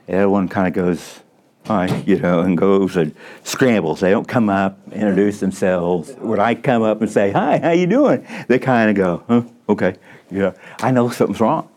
everyone 0.06 0.48
kind 0.48 0.68
of 0.68 0.74
goes, 0.74 1.20
"Hi," 1.66 2.04
you 2.06 2.20
know, 2.20 2.40
and 2.40 2.56
goes 2.56 2.96
and 2.96 3.14
scrambles. 3.42 4.00
They 4.00 4.10
don't 4.10 4.28
come 4.28 4.48
up, 4.48 4.78
introduce 4.92 5.40
themselves. 5.40 6.12
When 6.18 6.38
I 6.38 6.54
come 6.54 6.82
up 6.82 7.00
and 7.00 7.10
say, 7.10 7.32
"Hi, 7.32 7.58
how 7.58 7.72
you 7.72 7.88
doing?" 7.88 8.24
They 8.46 8.60
kind 8.60 8.90
of 8.90 8.96
go, 8.96 9.22
"Huh, 9.28 9.42
okay." 9.68 9.96
Know, 10.30 10.54
I 10.80 10.90
know 10.90 11.08
something's 11.08 11.40
wrong. 11.40 11.68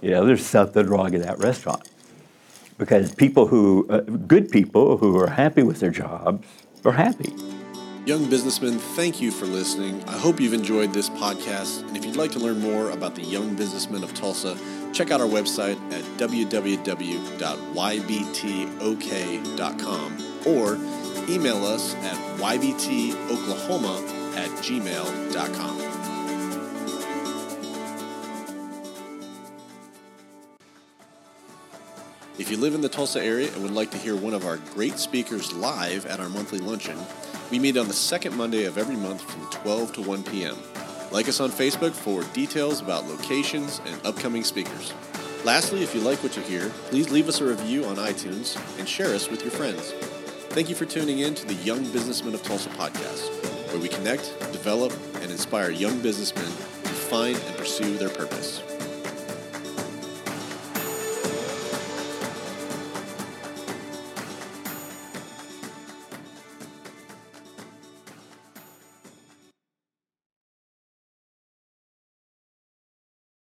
You 0.00 0.12
know, 0.12 0.26
there's 0.26 0.44
something 0.44 0.86
wrong 0.86 1.12
in 1.14 1.22
that 1.22 1.38
restaurant 1.38 1.88
because 2.78 3.14
people 3.14 3.46
who, 3.46 3.86
uh, 3.90 4.00
good 4.00 4.50
people 4.50 4.98
who 4.98 5.18
are 5.18 5.28
happy 5.28 5.62
with 5.62 5.80
their 5.80 5.90
jobs, 5.90 6.46
are 6.84 6.92
happy. 6.92 7.32
Young 8.08 8.24
businessmen, 8.30 8.78
thank 8.78 9.20
you 9.20 9.30
for 9.30 9.44
listening. 9.44 10.02
I 10.04 10.16
hope 10.16 10.40
you've 10.40 10.54
enjoyed 10.54 10.94
this 10.94 11.10
podcast. 11.10 11.86
And 11.86 11.94
if 11.94 12.06
you'd 12.06 12.16
like 12.16 12.30
to 12.32 12.38
learn 12.38 12.58
more 12.58 12.88
about 12.92 13.14
the 13.14 13.20
young 13.20 13.54
businessmen 13.54 14.02
of 14.02 14.14
Tulsa, 14.14 14.56
check 14.94 15.10
out 15.10 15.20
our 15.20 15.26
website 15.26 15.76
at 15.92 16.02
www.ybtok.com 16.16 16.76
or 20.46 20.78
email 21.30 21.66
us 21.66 21.94
at 21.96 22.16
ybtoklahoma 22.38 24.08
at 24.38 24.48
gmail.com. 24.64 25.78
If 32.38 32.50
you 32.50 32.56
live 32.56 32.74
in 32.74 32.80
the 32.80 32.88
Tulsa 32.88 33.22
area 33.22 33.52
and 33.52 33.62
would 33.62 33.72
like 33.72 33.90
to 33.90 33.98
hear 33.98 34.16
one 34.16 34.32
of 34.32 34.46
our 34.46 34.56
great 34.72 34.98
speakers 34.98 35.52
live 35.52 36.06
at 36.06 36.20
our 36.20 36.30
monthly 36.30 36.60
luncheon, 36.60 36.96
we 37.50 37.58
meet 37.58 37.76
on 37.76 37.88
the 37.88 37.94
second 37.94 38.36
Monday 38.36 38.64
of 38.64 38.76
every 38.76 38.96
month 38.96 39.22
from 39.22 39.48
12 39.62 39.92
to 39.94 40.02
1 40.02 40.24
p.m. 40.24 40.56
Like 41.10 41.28
us 41.28 41.40
on 41.40 41.50
Facebook 41.50 41.92
for 41.92 42.22
details 42.34 42.80
about 42.80 43.06
locations 43.06 43.80
and 43.86 44.04
upcoming 44.04 44.44
speakers. 44.44 44.92
Lastly, 45.44 45.82
if 45.82 45.94
you 45.94 46.00
like 46.00 46.22
what 46.22 46.36
you 46.36 46.42
hear, 46.42 46.68
please 46.90 47.10
leave 47.10 47.28
us 47.28 47.40
a 47.40 47.46
review 47.46 47.84
on 47.86 47.96
iTunes 47.96 48.58
and 48.78 48.88
share 48.88 49.14
us 49.14 49.30
with 49.30 49.42
your 49.42 49.50
friends. 49.50 49.92
Thank 50.50 50.68
you 50.68 50.74
for 50.74 50.84
tuning 50.84 51.20
in 51.20 51.34
to 51.36 51.46
the 51.46 51.54
Young 51.54 51.84
Businessmen 51.92 52.34
of 52.34 52.42
Tulsa 52.42 52.68
podcast, 52.70 53.30
where 53.72 53.80
we 53.80 53.88
connect, 53.88 54.38
develop, 54.52 54.92
and 55.22 55.30
inspire 55.30 55.70
young 55.70 56.00
businessmen 56.00 56.44
to 56.44 56.90
find 56.90 57.36
and 57.36 57.56
pursue 57.56 57.96
their 57.96 58.10
purpose. 58.10 58.62